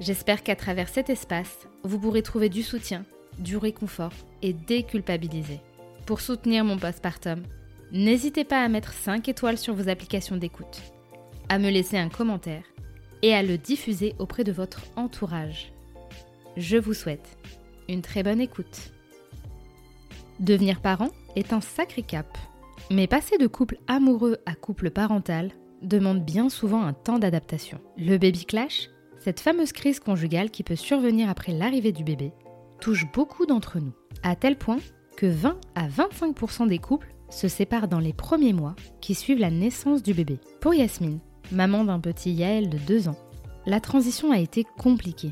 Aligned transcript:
J'espère 0.00 0.42
qu'à 0.42 0.56
travers 0.56 0.88
cet 0.88 1.10
espace, 1.10 1.68
vous 1.84 1.98
pourrez 1.98 2.22
trouver 2.22 2.48
du 2.48 2.62
soutien, 2.62 3.04
du 3.38 3.56
réconfort 3.56 4.12
et 4.42 4.52
déculpabiliser. 4.52 5.60
Pour 6.06 6.20
soutenir 6.20 6.64
mon 6.64 6.78
postpartum, 6.78 7.42
n'hésitez 7.92 8.44
pas 8.44 8.62
à 8.62 8.68
mettre 8.68 8.92
5 8.92 9.28
étoiles 9.28 9.58
sur 9.58 9.74
vos 9.74 9.88
applications 9.88 10.36
d'écoute, 10.36 10.80
à 11.48 11.58
me 11.58 11.70
laisser 11.70 11.98
un 11.98 12.08
commentaire 12.08 12.64
et 13.22 13.34
à 13.34 13.42
le 13.42 13.58
diffuser 13.58 14.14
auprès 14.18 14.44
de 14.44 14.52
votre 14.52 14.82
entourage. 14.96 15.72
Je 16.56 16.76
vous 16.76 16.94
souhaite 16.94 17.38
une 17.88 18.02
très 18.02 18.22
bonne 18.22 18.40
écoute. 18.40 18.92
Devenir 20.40 20.80
parent 20.80 21.10
est 21.36 21.52
un 21.52 21.60
sacré 21.60 22.02
cap, 22.02 22.36
mais 22.90 23.06
passer 23.06 23.38
de 23.38 23.46
couple 23.46 23.78
amoureux 23.86 24.38
à 24.46 24.54
couple 24.54 24.90
parental 24.90 25.52
demande 25.82 26.24
bien 26.24 26.48
souvent 26.48 26.82
un 26.82 26.92
temps 26.92 27.18
d'adaptation. 27.18 27.80
Le 27.96 28.18
baby 28.18 28.44
clash 28.44 28.88
cette 29.22 29.38
fameuse 29.38 29.70
crise 29.70 30.00
conjugale 30.00 30.50
qui 30.50 30.64
peut 30.64 30.74
survenir 30.74 31.30
après 31.30 31.52
l'arrivée 31.52 31.92
du 31.92 32.02
bébé 32.02 32.32
touche 32.80 33.06
beaucoup 33.12 33.46
d'entre 33.46 33.78
nous, 33.78 33.92
à 34.24 34.34
tel 34.34 34.56
point 34.56 34.80
que 35.16 35.26
20 35.26 35.56
à 35.76 35.86
25% 35.86 36.66
des 36.66 36.78
couples 36.78 37.14
se 37.30 37.46
séparent 37.46 37.86
dans 37.86 38.00
les 38.00 38.12
premiers 38.12 38.52
mois 38.52 38.74
qui 39.00 39.14
suivent 39.14 39.38
la 39.38 39.52
naissance 39.52 40.02
du 40.02 40.12
bébé. 40.12 40.40
Pour 40.60 40.74
Yasmine, 40.74 41.20
maman 41.52 41.84
d'un 41.84 42.00
petit 42.00 42.32
Yael 42.32 42.68
de 42.68 42.78
2 42.78 43.08
ans, 43.08 43.18
la 43.64 43.78
transition 43.78 44.32
a 44.32 44.40
été 44.40 44.64
compliquée. 44.64 45.30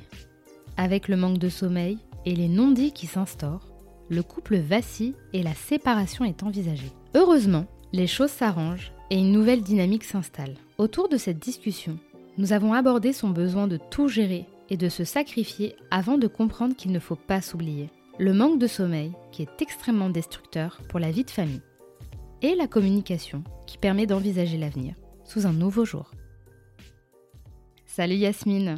Avec 0.77 1.09
le 1.09 1.17
manque 1.17 1.39
de 1.39 1.49
sommeil 1.49 1.99
et 2.25 2.37
les 2.37 2.49
non-dits 2.49 2.93
qui 2.93 3.09
s'instaurent, 3.09 3.67
le 4.09 4.23
couple 4.23 4.59
vacille 4.59 5.17
et 5.33 5.43
la 5.43 5.55
séparation 5.55 6.25
est 6.25 6.45
envisagée. 6.45 6.93
Heureusement, 7.17 7.67
les 7.93 8.07
choses 8.07 8.31
s'arrangent 8.31 8.93
et 9.11 9.19
une 9.19 9.33
nouvelle 9.33 9.63
dynamique 9.63 10.05
s'installe. 10.05 10.55
Autour 10.79 11.09
de 11.09 11.17
cette 11.17 11.41
discussion, 11.41 11.99
nous 12.41 12.55
avons 12.55 12.73
abordé 12.73 13.13
son 13.13 13.29
besoin 13.29 13.69
de 13.69 13.77
tout 13.77 14.09
gérer 14.09 14.47
et 14.71 14.79
de 14.79 14.89
se 14.89 15.05
sacrifier 15.05 15.77
avant 15.91 16.17
de 16.17 16.27
comprendre 16.27 16.75
qu'il 16.75 16.91
ne 16.91 16.99
faut 16.99 17.15
pas 17.15 17.43
s'oublier. 17.43 17.91
Le 18.19 18.33
manque 18.33 18.59
de 18.59 18.67
sommeil, 18.67 19.13
qui 19.31 19.43
est 19.43 19.61
extrêmement 19.61 20.09
destructeur 20.09 20.81
pour 20.89 21.01
la 21.01 21.11
vie 21.11 21.25
de 21.25 21.31
famille. 21.31 21.61
Et 22.41 22.55
la 22.55 22.67
communication, 22.67 23.45
qui 23.67 23.77
permet 23.77 24.07
d'envisager 24.07 24.57
l'avenir 24.57 24.95
sous 25.23 25.47
un 25.47 25.53
nouveau 25.53 25.85
jour. 25.85 26.13
Salut 27.85 28.15
Yasmine. 28.15 28.77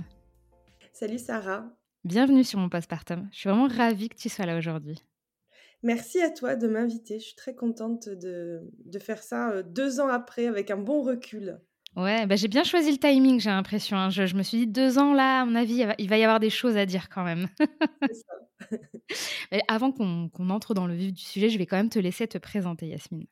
Salut 0.92 1.20
Sarah. 1.20 1.64
Bienvenue 2.02 2.42
sur 2.42 2.58
mon 2.58 2.68
postpartum. 2.68 3.28
Je 3.30 3.38
suis 3.38 3.48
vraiment 3.48 3.68
ravie 3.68 4.08
que 4.08 4.16
tu 4.16 4.28
sois 4.28 4.44
là 4.46 4.58
aujourd'hui. 4.58 4.98
Merci 5.84 6.20
à 6.20 6.30
toi 6.30 6.56
de 6.56 6.66
m'inviter. 6.66 7.20
Je 7.20 7.26
suis 7.26 7.36
très 7.36 7.54
contente 7.54 8.08
de, 8.08 8.68
de 8.86 8.98
faire 8.98 9.22
ça 9.22 9.50
euh, 9.50 9.62
deux 9.62 10.00
ans 10.00 10.08
après 10.08 10.48
avec 10.48 10.72
un 10.72 10.78
bon 10.78 11.02
recul. 11.02 11.60
Ouais, 11.94 12.26
bah 12.26 12.36
j'ai 12.36 12.48
bien 12.48 12.64
choisi 12.64 12.90
le 12.90 12.96
timing, 12.96 13.38
j'ai 13.38 13.50
l'impression. 13.50 13.96
Hein. 13.98 14.08
Je, 14.10 14.34
me 14.34 14.42
suis 14.42 14.58
dit 14.58 14.66
deux 14.66 14.98
ans 14.98 15.12
là, 15.12 15.42
à 15.42 15.44
mon 15.44 15.54
avis, 15.54 15.84
il 15.98 16.08
va 16.08 16.16
y 16.16 16.24
avoir 16.24 16.40
des 16.40 16.50
choses 16.50 16.76
à 16.76 16.86
dire 16.86 17.08
quand 17.10 17.22
même. 17.22 17.48
ça. 18.00 18.68
avant 19.68 19.92
qu'on 19.92 20.30
entre 20.50 20.74
dans 20.74 20.86
le 20.86 20.94
vif 20.94 21.12
du 21.12 21.22
sujet, 21.22 21.50
je 21.50 21.58
vais 21.58 21.66
quand 21.66 21.76
même 21.76 21.90
te 21.90 21.98
laisser 21.98 22.26
te 22.26 22.38
présenter, 22.38 22.88
Yasmine. 22.88 23.26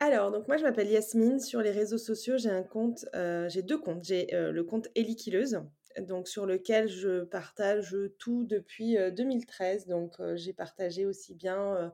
Alors, 0.00 0.32
donc 0.32 0.48
moi 0.48 0.56
je 0.56 0.64
m'appelle 0.64 0.88
Yasmine. 0.88 1.38
Sur 1.38 1.60
les 1.60 1.70
réseaux 1.70 1.98
sociaux, 1.98 2.36
j'ai 2.36 2.50
un 2.50 2.64
compte, 2.64 3.04
euh, 3.14 3.48
j'ai 3.48 3.62
deux 3.62 3.78
comptes. 3.78 4.02
J'ai 4.02 4.34
euh, 4.34 4.50
le 4.50 4.64
compte 4.64 4.88
Eliquileuse, 4.96 5.60
donc 6.00 6.26
sur 6.26 6.44
lequel 6.44 6.88
je 6.88 7.22
partage 7.22 7.96
tout 8.18 8.44
depuis 8.44 8.96
2013. 9.12 9.86
Euh, 9.86 9.90
donc 9.90 10.16
j'ai 10.34 10.52
partagé 10.52 11.06
aussi 11.06 11.34
bien 11.34 11.92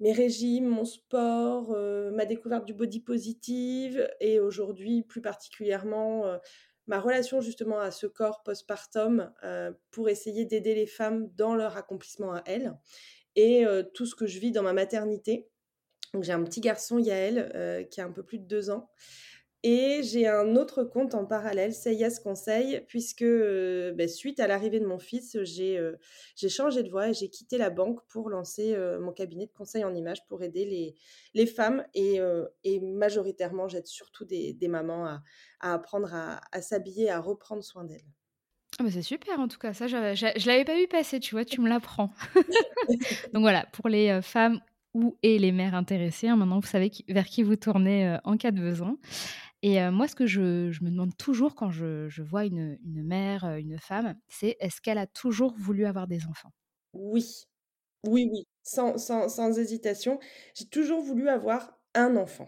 mes 0.00 0.12
régimes, 0.12 0.66
mon 0.66 0.84
sport, 0.84 1.72
euh, 1.72 2.10
ma 2.10 2.26
découverte 2.26 2.64
du 2.64 2.74
body 2.74 3.00
positive 3.00 4.08
et 4.20 4.40
aujourd'hui 4.40 5.02
plus 5.02 5.20
particulièrement 5.20 6.26
euh, 6.26 6.38
ma 6.86 7.00
relation 7.00 7.40
justement 7.40 7.80
à 7.80 7.90
ce 7.90 8.06
corps 8.06 8.42
postpartum 8.42 9.32
euh, 9.44 9.72
pour 9.90 10.08
essayer 10.08 10.44
d'aider 10.44 10.74
les 10.74 10.86
femmes 10.86 11.30
dans 11.36 11.54
leur 11.54 11.76
accomplissement 11.76 12.32
à 12.32 12.42
elles 12.46 12.74
et 13.36 13.64
tout 13.94 14.06
ce 14.06 14.14
que 14.14 14.28
je 14.28 14.38
vis 14.38 14.52
dans 14.52 14.62
ma 14.62 14.72
maternité. 14.72 15.48
J'ai 16.20 16.30
un 16.30 16.44
petit 16.44 16.60
garçon 16.60 17.00
Yael 17.00 17.88
qui 17.90 18.00
a 18.00 18.04
un 18.04 18.12
peu 18.12 18.22
plus 18.22 18.38
de 18.38 18.46
deux 18.46 18.70
ans 18.70 18.88
et 19.66 20.02
j'ai 20.02 20.28
un 20.28 20.56
autre 20.56 20.84
compte 20.84 21.14
en 21.14 21.24
parallèle, 21.24 21.72
Seyas 21.72 22.20
Conseil, 22.22 22.82
puisque 22.86 23.22
euh, 23.22 23.94
ben, 23.94 24.06
suite 24.06 24.38
à 24.38 24.46
l'arrivée 24.46 24.78
de 24.78 24.84
mon 24.84 24.98
fils, 24.98 25.38
j'ai 25.42 25.78
euh, 25.78 25.96
changé 26.50 26.82
de 26.82 26.90
voie 26.90 27.08
et 27.08 27.14
j'ai 27.14 27.30
quitté 27.30 27.56
la 27.56 27.70
banque 27.70 28.00
pour 28.06 28.28
lancer 28.28 28.74
euh, 28.74 29.00
mon 29.00 29.10
cabinet 29.10 29.46
de 29.46 29.52
conseil 29.52 29.82
en 29.82 29.94
images 29.94 30.22
pour 30.26 30.42
aider 30.42 30.66
les, 30.66 30.94
les 31.32 31.46
femmes. 31.46 31.82
Et, 31.94 32.20
et 32.62 32.80
majoritairement, 32.80 33.66
j'aide 33.66 33.86
surtout 33.86 34.26
des, 34.26 34.52
des, 34.52 34.68
mamans 34.68 35.06
à, 35.06 35.22
à 35.60 35.72
apprendre 35.72 36.12
à, 36.12 36.42
à 36.52 36.60
s'habiller, 36.60 37.08
à 37.08 37.18
reprendre 37.18 37.64
soin 37.64 37.84
d'elles. 37.84 38.04
Ah 38.78 38.82
bah 38.82 38.90
c'est 38.92 39.02
super 39.02 39.38
en 39.38 39.46
tout 39.46 39.58
cas, 39.58 39.72
ça 39.72 39.86
je, 39.86 39.96
je, 40.16 40.46
l'avais 40.48 40.64
pas 40.64 40.74
vu 40.74 40.88
passer, 40.88 41.20
tu 41.20 41.36
vois, 41.36 41.44
tu 41.44 41.60
me 41.60 41.68
l'apprends. 41.68 42.10
Donc 43.32 43.42
voilà, 43.42 43.66
pour 43.72 43.88
les 43.88 44.20
femmes 44.20 44.60
ou 44.94 45.16
et 45.22 45.38
les 45.38 45.52
mères 45.52 45.76
intéressées, 45.76 46.28
hein, 46.28 46.36
maintenant 46.36 46.58
vous 46.58 46.66
savez 46.66 46.90
vers 47.08 47.26
qui 47.26 47.44
vous 47.44 47.54
tournez 47.56 48.18
en 48.24 48.36
cas 48.36 48.50
de 48.50 48.60
besoin. 48.60 48.98
Et 49.66 49.80
moi, 49.88 50.06
ce 50.06 50.14
que 50.14 50.26
je, 50.26 50.40
me 50.84 50.90
demande 50.90 51.16
toujours 51.16 51.54
quand 51.54 51.70
je, 51.70 52.22
vois 52.22 52.44
une, 52.44 52.76
mère, 52.84 53.46
une 53.56 53.78
femme, 53.78 54.14
c'est 54.28 54.58
est-ce 54.60 54.82
qu'elle 54.82 54.98
a 54.98 55.06
toujours 55.06 55.54
voulu 55.56 55.86
avoir 55.86 56.06
des 56.06 56.26
enfants? 56.26 56.50
Oui, 56.92 57.46
oui, 58.06 58.28
oui, 58.30 58.46
sans, 58.62 58.98
sans, 58.98 59.58
hésitation. 59.58 60.20
J'ai 60.54 60.66
toujours 60.66 61.00
voulu 61.00 61.30
avoir 61.30 61.80
un 61.94 62.14
enfant. 62.16 62.46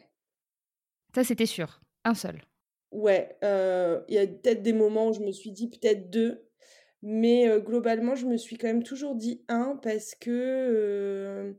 Ça, 1.15 1.25
c'était 1.25 1.47
sûr, 1.47 1.81
un 2.05 2.13
seul. 2.13 2.43
Ouais, 2.93 3.39
il 3.41 4.15
y 4.15 4.19
a 4.19 4.27
peut-être 4.27 4.63
des 4.63 4.75
moments 4.75 5.09
où 5.09 5.15
je 5.15 5.21
me 5.21 5.33
suis 5.33 5.53
dit 5.53 5.71
peut-être 5.71 6.11
deux, 6.11 6.47
mais 7.01 7.49
globalement, 7.63 8.15
je 8.15 8.27
me 8.27 8.37
suis 8.37 8.59
quand 8.59 8.67
même 8.67 8.83
toujours 8.83 9.15
dit 9.15 9.43
un 9.49 9.81
parce 9.83 10.15
que 10.15 11.57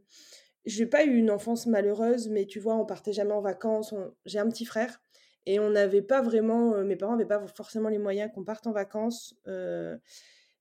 je 0.68 0.84
n'ai 0.84 0.88
pas 0.88 1.04
eu 1.04 1.18
une 1.18 1.32
enfance 1.32 1.66
malheureuse, 1.66 2.30
mais 2.30 2.46
tu 2.46 2.60
vois, 2.60 2.76
on 2.76 2.86
partait 2.86 3.12
jamais 3.12 3.34
en 3.34 3.42
vacances. 3.42 3.96
J'ai 4.26 4.38
un 4.38 4.50
petit 4.50 4.66
frère 4.66 5.02
et 5.48 5.60
on 5.60 5.70
n'avait 5.70 6.02
pas 6.02 6.22
vraiment, 6.22 6.74
euh, 6.74 6.84
mes 6.84 6.98
parents 6.98 7.14
n'avaient 7.14 7.26
pas 7.26 7.48
forcément 7.48 7.88
les 7.88 8.00
moyens 8.00 8.30
qu'on 8.36 8.44
parte 8.44 8.68
en 8.68 8.74
vacances. 8.74 9.34
Euh, 9.48 9.98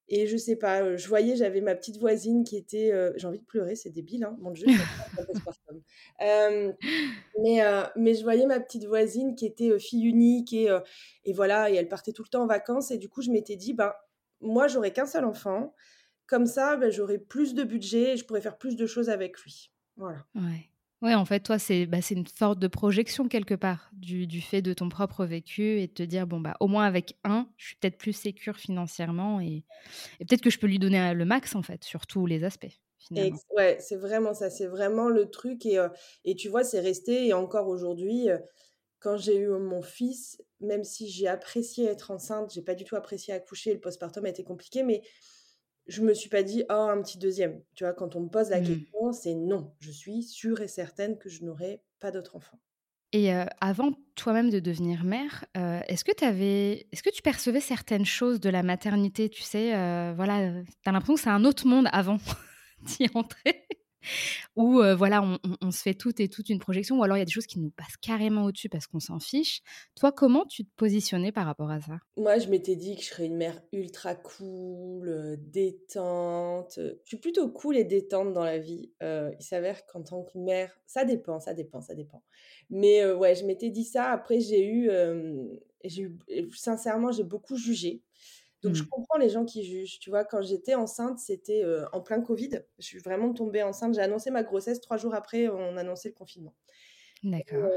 et 0.06 0.28
je 0.28 0.36
sais 0.36 0.54
pas, 0.54 0.82
euh, 0.82 0.96
je 0.96 1.08
voyais, 1.08 1.34
j'avais 1.34 1.60
ma 1.60 1.74
petite 1.74 1.98
voisine 1.98 2.44
qui 2.44 2.56
était, 2.56 2.92
j'ai 3.16 3.26
envie 3.26 3.40
de 3.40 3.44
pleurer, 3.44 3.74
c'est 3.74 3.90
débile, 3.90 4.22
hein, 4.22 4.36
mon 4.38 4.52
Dieu. 4.52 4.68
mais, 7.42 7.60
mais 7.96 8.14
je 8.14 8.22
voyais 8.22 8.46
ma 8.46 8.60
petite 8.60 8.84
voisine 8.84 9.34
qui 9.34 9.44
était 9.44 9.76
fille 9.80 10.04
unique 10.04 10.52
et, 10.52 10.68
et 11.24 11.32
voilà, 11.32 11.68
et 11.68 11.74
elle 11.74 11.88
partait 11.88 12.12
tout 12.12 12.22
le 12.22 12.28
temps 12.28 12.44
en 12.44 12.46
vacances. 12.46 12.92
Et 12.92 12.98
du 12.98 13.08
coup, 13.08 13.22
je 13.22 13.32
m'étais 13.32 13.56
dit, 13.56 13.74
ben, 13.74 13.92
moi, 14.40 14.68
j'aurais 14.68 14.92
qu'un 14.92 15.06
seul 15.06 15.24
enfant. 15.24 15.74
Comme 16.28 16.46
ça, 16.46 16.76
ben, 16.76 16.92
j'aurais 16.92 17.18
plus 17.18 17.54
de 17.54 17.64
budget 17.64 18.12
et 18.12 18.16
je 18.16 18.24
pourrais 18.24 18.40
faire 18.40 18.56
plus 18.56 18.76
de 18.76 18.86
choses 18.86 19.10
avec 19.10 19.40
lui. 19.40 19.72
Voilà. 19.96 20.24
Ouais. 20.36 20.70
Ouais, 21.02 21.14
en 21.14 21.24
fait, 21.26 21.40
toi, 21.40 21.58
c'est 21.58 21.84
bah, 21.86 21.98
une 22.10 22.26
sorte 22.26 22.58
de 22.58 22.68
projection 22.68 23.28
quelque 23.28 23.54
part 23.54 23.90
du, 23.92 24.26
du, 24.26 24.40
fait 24.40 24.62
de 24.62 24.72
ton 24.72 24.88
propre 24.88 25.26
vécu 25.26 25.80
et 25.80 25.88
de 25.88 25.92
te 25.92 26.02
dire, 26.02 26.26
bon, 26.26 26.40
bah, 26.40 26.56
au 26.60 26.68
moins 26.68 26.86
avec 26.86 27.18
un, 27.22 27.48
je 27.58 27.66
suis 27.66 27.76
peut-être 27.76 27.98
plus 27.98 28.14
sécure 28.14 28.56
financièrement 28.56 29.40
et, 29.40 29.64
et 30.20 30.24
peut-être 30.24 30.40
que 30.40 30.50
je 30.50 30.58
peux 30.58 30.66
lui 30.66 30.78
donner 30.78 31.12
le 31.12 31.24
max, 31.26 31.54
en 31.54 31.62
fait, 31.62 31.84
sur 31.84 32.06
tous 32.06 32.24
les 32.24 32.44
aspects. 32.44 32.80
Finalement. 32.98 33.38
ouais, 33.56 33.76
c'est 33.78 33.96
vraiment 33.96 34.32
ça, 34.32 34.48
c'est 34.48 34.66
vraiment 34.66 35.08
le 35.08 35.30
truc. 35.30 35.66
Et, 35.66 35.78
euh, 35.78 35.88
et 36.24 36.34
tu 36.34 36.48
vois, 36.48 36.64
c'est 36.64 36.80
resté, 36.80 37.26
et 37.28 37.34
encore 37.34 37.68
aujourd'hui, 37.68 38.30
euh, 38.30 38.38
quand 38.98 39.16
j'ai 39.16 39.36
eu 39.36 39.48
mon 39.48 39.82
fils, 39.82 40.42
même 40.60 40.82
si 40.82 41.08
j'ai 41.08 41.28
apprécié 41.28 41.86
être 41.86 42.10
enceinte, 42.10 42.52
j'ai 42.52 42.62
pas 42.62 42.74
du 42.74 42.84
tout 42.84 42.96
apprécié 42.96 43.34
accoucher, 43.34 43.74
le 43.74 43.80
postpartum 43.80 44.24
a 44.24 44.30
été 44.30 44.42
compliqué, 44.42 44.82
mais 44.82 45.02
je 45.86 46.02
me 46.02 46.14
suis 46.14 46.28
pas 46.30 46.42
dit: 46.42 46.64
«Oh, 46.70 46.72
un 46.74 47.00
petit 47.02 47.18
deuxième». 47.18 47.62
Tu 47.74 47.84
vois? 47.84 47.92
Quand 47.94 48.16
on 48.16 48.20
me 48.22 48.28
pose 48.28 48.50
la 48.50 48.60
Mmh. 48.60 48.86
question, 49.00 49.12
c'est 49.12 49.34
non. 49.34 49.74
Je 49.80 49.90
suis 49.90 50.22
sûre 50.22 50.60
et 50.60 50.68
certaine 50.68 51.18
que 51.18 51.28
je 51.28 51.44
n'aurai 51.44 51.82
pas 52.00 52.10
d'autres 52.10 52.36
enfants. 52.36 52.60
Et 53.12 53.32
heu, 53.32 53.46
avant 53.60 53.92
toi-même 54.16 54.50
de 54.50 54.58
devenir 54.60 55.04
mère, 55.04 55.44
heu, 55.56 55.80
est-ce 55.88 56.04
que 56.04 56.12
tu 56.14 56.24
avais 56.24 56.86
est-ce 56.92 57.02
que 57.02 57.10
tu 57.10 57.22
percevais 57.22 57.60
certaines 57.60 58.04
choses 58.04 58.40
de 58.40 58.50
la 58.50 58.62
maternité? 58.62 59.28
Tu 59.30 59.42
sais, 59.42 59.74
heu, 59.74 60.12
voilà, 60.14 60.42
heu, 60.50 60.64
tu 60.66 60.88
as 60.88 60.92
l'impression 60.92 61.14
que 61.14 61.20
c'est 61.20 61.30
un 61.30 61.44
autre 61.44 61.66
monde 61.66 61.88
avant 61.92 62.18
d'y 62.82 63.08
entrer? 63.14 63.65
Ou 64.56 64.80
heu, 64.82 64.94
voilà, 64.94 65.22
on 65.62 65.70
se 65.70 65.82
fait 65.82 65.94
toutes 65.94 66.20
et 66.20 66.28
toutes 66.28 66.48
une 66.50 66.58
projection 66.60 66.98
ou 66.98 67.02
alors 67.04 67.16
il 67.16 67.20
y 67.20 67.22
a 67.22 67.26
des 67.26 67.32
choses 67.32 67.46
qui 67.46 67.58
nous 67.60 67.70
passent 67.70 67.96
carrément 68.00 68.44
au-dessus 68.44 68.68
parce 68.68 68.86
qu'on 68.86 69.00
s'en 69.00 69.18
fiche. 69.20 69.60
Toi, 69.96 70.12
comment 70.12 70.44
tu 70.46 70.64
te 70.64 70.70
positionnais 70.76 71.32
par 71.32 71.46
rapport 71.46 71.70
à 71.70 71.80
ça? 71.80 71.98
Moi, 72.18 72.38
je 72.38 72.48
m'étais 72.48 72.76
dit 72.76 72.96
que 72.96 73.02
je 73.02 73.08
serais 73.08 73.26
une 73.26 73.36
mère 73.36 73.60
ultra 73.72 74.14
cool, 74.14 75.06
heu, 75.10 75.36
détente, 75.36 76.78
heu, 76.78 76.98
je 77.04 77.08
suis 77.08 77.18
plutôt 77.18 77.50
cool 77.50 77.76
et 77.76 77.84
détente 77.84 78.32
dans 78.32 78.44
la 78.44 78.56
vie. 78.58 78.90
Il 79.02 79.36
s'avère 79.44 79.84
qu'en 79.86 80.02
tant 80.02 80.22
que 80.24 80.38
mère 80.38 80.80
ça 80.86 81.04
dépend, 81.04 81.40
ça 81.40 81.52
dépend, 81.52 81.82
ça 81.82 81.94
dépend. 81.94 82.22
Mais 82.70 83.04
ouais, 83.12 83.34
je 83.34 83.44
m'étais 83.44 83.68
dit 83.70 83.84
ça. 83.84 84.10
Après 84.12 84.40
j'ai 84.40 84.66
eu, 84.66 84.90
j'ai 85.84 86.02
eu 86.04 86.50
sincèrement, 86.52 87.12
j'ai 87.12 87.24
beaucoup 87.24 87.56
jugé. 87.56 88.02
Donc 88.62 88.74
je 88.74 88.82
Mmh. 88.82 88.90
comprends 88.90 89.18
les 89.18 89.28
gens 89.30 89.44
qui 89.44 89.64
jugent. 89.64 89.98
Tu 90.00 90.10
vois? 90.10 90.24
Quand 90.24 90.42
j'étais 90.42 90.74
enceinte, 90.74 91.18
c'était, 91.18 91.62
heu, 91.64 91.84
en 91.92 92.00
plein 92.02 92.20
covid. 92.22 92.50
Je 92.78 92.84
suis 92.86 92.98
vraiment 92.98 93.32
tombée 93.34 93.62
enceinte. 93.62 93.94
J'ai 93.94 94.00
annoncé 94.02 94.30
ma 94.30 94.42
grossesse, 94.44 94.80
3 94.80 94.96
jours 94.98 95.14
après, 95.14 95.48
on 95.48 95.76
annonçait 95.76 96.08
le 96.10 96.14
confinement. 96.14 96.54
D'accord. 97.22 97.72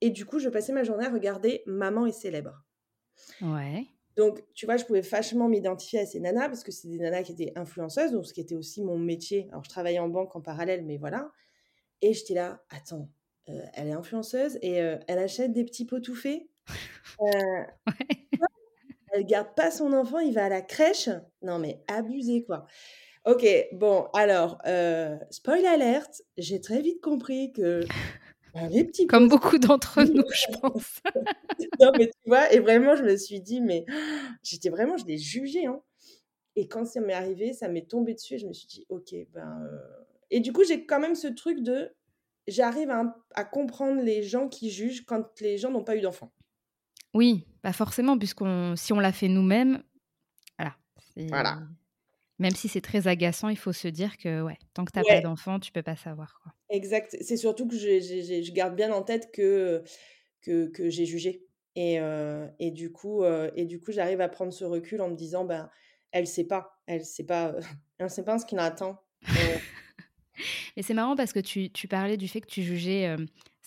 Et 0.00 0.10
du 0.10 0.26
coup, 0.26 0.38
je 0.38 0.48
passais 0.50 0.72
ma 0.72 0.84
journée 0.84 1.06
à 1.06 1.10
regarder 1.10 1.62
Maman 1.66 2.06
est 2.06 2.12
célèbre. 2.12 2.62
Ouais. 3.40 3.92
Donc, 4.16 4.42
tu 4.54 4.66
vois, 4.66 4.76
je 4.76 4.84
pouvais 4.84 5.00
vachement 5.00 5.48
m'identifier 5.48 6.00
à 6.00 6.06
ces 6.06 6.20
nanas 6.20 6.48
parce 6.48 6.64
que 6.64 6.70
c'est 6.72 6.88
des 6.88 6.98
nanas 6.98 7.22
qui 7.22 7.32
étaient 7.32 7.52
influenceuses, 7.56 8.12
donc 8.12 8.26
ce 8.26 8.34
qui 8.34 8.40
était 8.42 8.54
aussi 8.54 8.82
mon 8.82 8.98
métier. 8.98 9.48
Alors, 9.50 9.64
je 9.64 9.70
travaillais 9.70 9.98
en 10.00 10.08
banque 10.08 10.36
en 10.36 10.42
parallèle, 10.42 10.84
mais 10.84 10.98
voilà. 10.98 11.32
Et 12.02 12.14
j'étais 12.14 12.34
là: 12.34 12.64
«Attends, 12.70 13.10
heu, 13.50 13.62
elle 13.74 13.88
est 13.88 13.92
influenceuse 13.92 14.58
et 14.62 14.82
heu, 14.82 15.00
elle 15.08 15.18
achète 15.20 15.52
des 15.52 15.64
petits 15.64 15.86
pots 15.86 16.00
tout 16.00 16.16
faits? 16.16 16.42
Ouais. 17.86 18.21
Elle 19.12 19.26
garde 19.26 19.54
pas 19.54 19.70
son 19.70 19.92
enfant, 19.92 20.18
il 20.20 20.32
va 20.34 20.46
à 20.46 20.48
la 20.48 20.62
crèche? 20.62 21.08
Non 21.42 21.58
mais 21.58 21.82
abusé, 21.88 22.44
quoi». 22.44 22.66
OK, 23.26 23.46
bon, 23.72 24.06
alors, 24.14 24.58
heu, 24.66 25.18
spoil 25.30 25.64
alert, 25.66 26.22
j'ai 26.38 26.60
très 26.60 26.82
vite 26.82 27.00
compris 27.00 27.52
que, 27.52 27.82
bah, 28.54 28.68
les 28.70 28.84
petits 28.84 29.06
Comme 29.06 29.28
beaucoup 29.28 29.58
d'entre 29.58 30.02
nous, 30.04 30.24
je 30.32 30.58
pense. 30.60 31.00
non, 31.80 31.92
mais 31.98 32.06
tu 32.08 32.28
vois? 32.28 32.52
Et 32.52 32.58
vraiment, 32.60 32.96
je 32.96 33.02
me 33.04 33.16
suis 33.16 33.40
dit: 33.40 33.60
«Mais» 33.60 33.84
j'étais 34.42 34.70
vraiment 34.70 34.96
je 34.96 35.06
l'ai 35.06 35.18
jugé, 35.18 35.66
hein. 35.66 35.82
Et 36.56 36.68
quand 36.68 36.86
ça 36.86 37.00
m'est 37.00 37.14
arrivé, 37.14 37.52
ça 37.54 37.68
m'est 37.68 37.88
tombé 37.88 38.14
dessus 38.14 38.34
et 38.34 38.38
je 38.38 38.46
me 38.46 38.52
suis 38.54 38.68
dit: 38.68 38.86
«OK, 38.90 39.14
ben, 39.34 39.60
heu» 39.64 39.80
et 40.30 40.40
du 40.40 40.52
coup, 40.52 40.64
j'ai 40.64 40.86
quand 40.86 41.00
même 41.00 41.14
ce 41.16 41.28
truc 41.28 41.60
de 41.62 41.90
j'arrive 42.48 42.90
à 42.90 43.16
à 43.34 43.44
comprendre 43.44 44.02
les 44.02 44.22
gens 44.22 44.48
qui 44.48 44.70
jugent 44.70 45.04
quand 45.06 45.24
les 45.40 45.58
gens 45.58 45.70
n'ont 45.70 45.84
pas 45.84 45.96
eu 45.96 46.00
d'enfant. 46.02 46.32
Oui, 47.14 47.46
bah, 47.64 47.72
forcément 47.72 48.18
puisqu'on 48.18 48.76
si 48.76 48.92
on 48.92 49.00
l'a 49.00 49.12
fait 49.12 49.28
nous-mêmes, 49.28 49.82
voilà, 50.58 50.76
Voilà. 51.16 51.68
même 52.38 52.54
si 52.54 52.68
c'est 52.68 52.80
très 52.82 53.08
agaçant, 53.08 53.48
il 53.48 53.56
faut 53.58 53.72
se 53.72 53.88
dire 53.88 54.18
que, 54.18 54.42
ouais, 54.42 54.58
tant 54.74 54.84
que 54.84 54.92
tu 54.92 54.98
as 54.98 55.04
pas 55.06 55.20
d'enfant, 55.22 55.58
tu 55.60 55.72
peux 55.72 55.82
pas 55.82 55.96
savoir, 55.96 56.38
quoi. 56.42 56.52
Exact. 56.70 57.16
C'est 57.20 57.36
surtout 57.36 57.68
que 57.68 57.76
j'ai 57.76 58.00
j'ai 58.00 58.42
je 58.42 58.52
garde 58.52 58.74
bien 58.76 58.92
en 58.92 59.02
tête 59.02 59.30
que, 59.32 59.82
que 60.42 60.68
que 60.68 60.88
j'ai 60.90 61.04
jugé 61.06 61.46
et 61.76 61.98
heu 62.00 62.48
et 62.58 62.70
du 62.70 62.92
coup, 62.92 63.24
heu 63.24 63.52
et 63.56 63.66
du 63.66 63.80
coup, 63.80 63.92
j'arrive 63.92 64.20
à 64.20 64.28
prendre 64.28 64.52
ce 64.52 64.64
recul 64.64 65.00
en 65.02 65.10
me 65.10 65.16
disant: 65.16 65.44
«Ben, 65.44 65.70
elle 66.12 66.26
sait 66.26 66.46
pas, 66.46 66.82
elle 66.86 67.04
sait 67.04 67.26
pas, 67.26 67.56
elle 67.98 68.10
sait 68.10 68.24
pas 68.24 68.38
ce 68.38 68.46
qui 68.46 68.54
l'attend». 68.54 68.98
Heu 69.36 69.58
Et 70.76 70.82
c'est 70.82 70.94
marrant 70.94 71.16
parce 71.16 71.32
que 71.32 71.40
tu 71.40 71.70
tu 71.70 71.88
parlais 71.88 72.16
du 72.16 72.28
fait 72.28 72.40
que 72.40 72.46
tu 72.46 72.62
jugeais, 72.62 73.08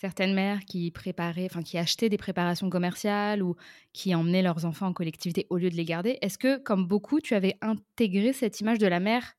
certaines 0.06 0.34
mères 0.36 0.62
qui 0.66 0.92
préparaient 0.92 1.46
enfin, 1.46 1.64
qui 1.64 1.78
achetaient 1.78 2.10
des 2.10 2.18
préparations 2.18 2.70
commerciales 2.70 3.44
ou 3.44 3.56
qui 3.94 4.16
emmenaient 4.16 4.44
leurs 4.44 4.66
enfants 4.66 4.88
en 4.88 4.94
collectivité 4.94 5.48
au 5.50 5.58
lieu 5.58 5.70
de 5.72 5.76
les 5.76 5.86
garder. 5.86 6.18
Est-ce 6.22 6.38
que, 6.38 6.58
comme 6.60 6.88
beaucoup, 6.88 7.20
tu 7.22 7.36
avais 7.36 7.58
intégré 7.62 8.34
cette 8.34 8.60
image 8.62 8.80
de 8.80 8.88
la 8.88 9.00
mère 9.00 9.34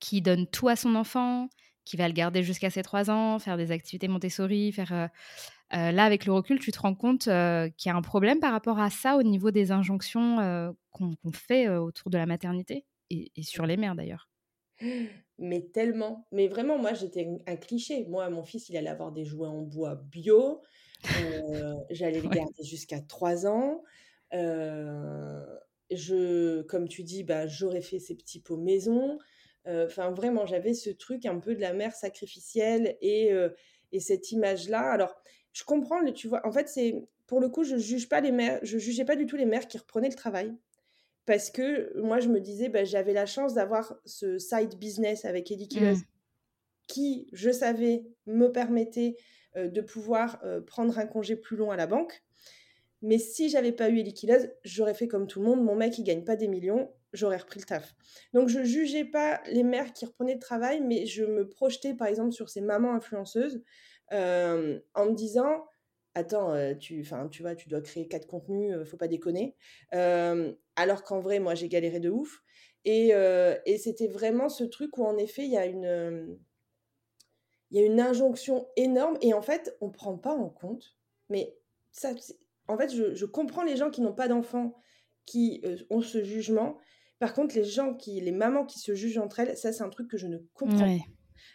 qui 0.00 0.22
donne 0.22 0.46
tout 0.48 0.68
à 0.68 0.76
son 0.76 0.94
enfant, 0.96 1.48
qui 1.86 1.96
va 1.96 2.08
le 2.08 2.14
garder 2.14 2.42
jusqu'à 2.44 2.70
ses 2.70 2.82
3 2.82 3.10
ans, 3.10 3.38
faire 3.40 3.56
des 3.58 3.72
activités 3.72 4.08
Montessori, 4.08 4.72
faire, 4.72 4.92
heu 4.92 5.08
heu, 5.76 5.92
là, 5.92 6.04
avec 6.04 6.26
le 6.26 6.32
recul, 6.34 6.58
tu 6.60 6.72
te 6.72 6.80
rends 6.80 6.94
compte, 6.96 7.28
heu, 7.28 7.70
qu'il 7.78 7.90
y 7.90 7.92
a 7.94 7.96
un 7.98 8.02
problème 8.02 8.40
par 8.40 8.52
rapport 8.52 8.78
à 8.80 8.90
ça, 8.90 9.16
au 9.18 9.22
niveau 9.24 9.50
des 9.52 9.72
injonctions, 9.72 10.38
qu'on 10.92 11.16
fait, 11.34 11.68
autour 11.70 12.10
de 12.10 12.18
la 12.18 12.26
maternité 12.26 12.86
et 13.10 13.32
sur 13.42 13.66
les 13.66 13.76
mères, 13.78 13.94
d'ailleurs? 13.96 14.26
Mais 15.38 15.62
tellement, 15.72 16.28
mais 16.30 16.46
vraiment, 16.46 16.78
moi, 16.78 16.94
j'étais 16.94 17.28
un 17.48 17.56
cliché. 17.56 18.04
Moi, 18.06 18.30
mon 18.30 18.44
fils, 18.44 18.68
il 18.68 18.76
allait 18.76 18.88
avoir 18.88 19.10
des 19.10 19.24
jouets 19.24 19.48
en 19.48 19.62
bois 19.62 19.96
bio, 19.96 20.62
heu, 21.16 21.20
j'allais 21.90 22.20
le 22.20 22.28
Ouais. 22.28 22.36
garder 22.36 22.62
jusqu'à 22.64 23.00
3 23.00 23.46
ans. 23.46 23.82
Heu, 24.34 25.44
je 25.90 26.62
comme 26.62 26.88
tu 26.88 27.02
dis, 27.04 27.24
bah, 27.24 27.46
j'aurais 27.48 27.82
fait 27.82 27.98
ses 28.00 28.16
petits 28.16 28.40
pots 28.42 28.56
maison. 28.58 29.18
Heu, 29.66 29.86
enfin, 29.86 30.12
vraiment, 30.12 30.46
j'avais 30.46 30.74
ce 30.74 30.90
truc 30.90 31.26
un 31.26 31.40
peu 31.40 31.54
de 31.56 31.60
la 31.60 31.72
mère 31.74 31.94
sacrificielle 31.94 32.96
et 33.00 33.32
et 33.92 34.00
cette 34.00 34.30
image-là. 34.32 34.80
Alors, 34.92 35.16
je 35.52 35.64
comprends 35.64 36.00
le 36.00 36.12
tu 36.12 36.28
vois? 36.28 36.46
En 36.46 36.52
fait, 36.52 36.68
c'est 36.68 36.94
pour 37.26 37.40
le 37.40 37.48
coup, 37.48 37.64
je 37.64 37.76
juge 37.78 38.08
pas 38.08 38.20
les 38.20 38.32
mères 38.32 38.60
je 38.62 38.78
jugeais 38.78 39.04
pas 39.04 39.16
du 39.16 39.26
tout 39.26 39.36
les 39.36 39.46
mères 39.46 39.66
qui 39.68 39.78
reprenaient 39.78 40.08
le 40.10 40.14
travail. 40.16 40.54
Parce 41.26 41.50
que 41.50 41.98
moi, 42.00 42.20
je 42.20 42.28
me 42.28 42.40
disais, 42.40 42.68
bah, 42.68 42.84
j'avais 42.84 43.12
la 43.14 43.26
chance 43.26 43.54
d'avoir 43.54 43.96
ce 44.04 44.38
side 44.38 44.78
business 44.78 45.24
avec 45.24 45.46
Keeleus 45.46 45.96
Mmh. 45.96 46.04
qui, 46.88 47.28
je 47.32 47.50
savais, 47.50 48.04
me 48.26 48.48
permettait, 48.48 49.16
heu, 49.56 49.68
de 49.68 49.80
pouvoir, 49.80 50.40
heu, 50.44 50.64
prendre 50.64 50.98
un 50.98 51.06
congé 51.06 51.36
plus 51.36 51.56
long 51.56 51.70
à 51.70 51.76
la 51.76 51.86
banque. 51.86 52.22
Mais 53.02 53.18
si 53.18 53.50
j'avais 53.50 53.72
pas 53.72 53.90
eu 53.90 53.98
Elie 54.00 54.14
Keeleus, 54.14 54.50
j'aurais 54.64 54.94
fait 54.94 55.08
comme 55.08 55.26
tout 55.26 55.40
le 55.40 55.46
monde. 55.46 55.62
Mon 55.62 55.76
mec, 55.76 55.98
il 55.98 56.04
gagne 56.04 56.24
pas 56.24 56.36
des 56.36 56.48
millions, 56.48 56.92
j'aurais 57.12 57.36
repris 57.36 57.60
le 57.60 57.66
taf. 57.66 57.94
Donc 58.32 58.48
je 58.48 58.62
jugeais 58.64 59.04
pas 59.04 59.42
les 59.50 59.62
mères 59.62 59.92
qui 59.92 60.06
reprenaient 60.06 60.34
le 60.34 60.40
travail, 60.40 60.80
mais 60.80 61.06
je 61.06 61.24
me 61.24 61.48
projetais, 61.48 61.94
par 61.94 62.08
exemple, 62.08 62.32
sur 62.32 62.48
ces 62.48 62.62
mamans 62.62 62.94
influenceuses, 62.94 63.62
hem, 64.10 64.80
en 64.94 65.06
me 65.06 65.14
disant: 65.14 65.66
«Attends, 66.14 66.54
heu, 66.54 66.76
tu 66.78 67.00
enfin, 67.02 67.28
tu 67.28 67.42
vois, 67.42 67.54
tu 67.56 67.68
dois 67.68 67.80
créer 67.80 68.06
4 68.08 68.26
contenus, 68.26 68.72
heu, 68.74 68.84
faut 68.84 68.96
pas 68.96 69.08
déconner». 69.08 69.56
Hem, 69.92 70.56
alors 70.76 71.02
qu'en 71.04 71.20
vrai, 71.20 71.40
moi, 71.40 71.54
j'ai 71.54 71.68
galéré 71.68 72.00
de 72.00 72.10
ouf 72.10 72.42
et 72.84 73.12
c'était 73.78 74.08
vraiment 74.08 74.48
ce 74.50 74.64
truc 74.64 74.98
où, 74.98 75.04
en 75.04 75.16
effet, 75.18 75.44
il 75.44 75.50
y 75.52 75.56
a 75.58 75.66
une, 75.66 76.38
il 77.70 77.78
y 77.80 77.82
a 77.82 77.86
une 77.86 78.00
injonction 78.00 78.68
énorme 78.76 79.16
et 79.22 79.34
en 79.34 79.42
fait, 79.42 79.76
on 79.80 79.90
prend 79.90 80.16
pas 80.18 80.32
en 80.34 80.48
compte, 80.48 80.96
mais 81.30 81.56
ça, 81.92 82.12
en 82.68 82.76
fait, 82.78 82.94
je 82.94 83.14
je 83.14 83.26
comprends 83.26 83.62
les 83.64 83.76
gens 83.76 83.90
qui 83.90 84.00
n'ont 84.02 84.14
pas 84.14 84.28
d'enfants, 84.28 84.74
qui, 85.26 85.62
ont 85.90 86.02
ce 86.02 86.22
jugement. 86.24 86.78
Par 87.18 87.34
contre, 87.34 87.54
les 87.56 87.64
gens 87.64 87.94
qui 87.94 88.20
les 88.20 88.32
mamans 88.32 88.64
qui 88.66 88.78
se 88.80 88.94
jugent 88.94 89.18
entre 89.18 89.40
elles, 89.40 89.56
ça, 89.56 89.72
c'est 89.72 89.82
un 89.84 89.90
truc 89.90 90.08
que 90.10 90.18
je 90.18 90.26
ne 90.28 90.38
comprends 90.54 90.88
Ouais. 90.88 91.00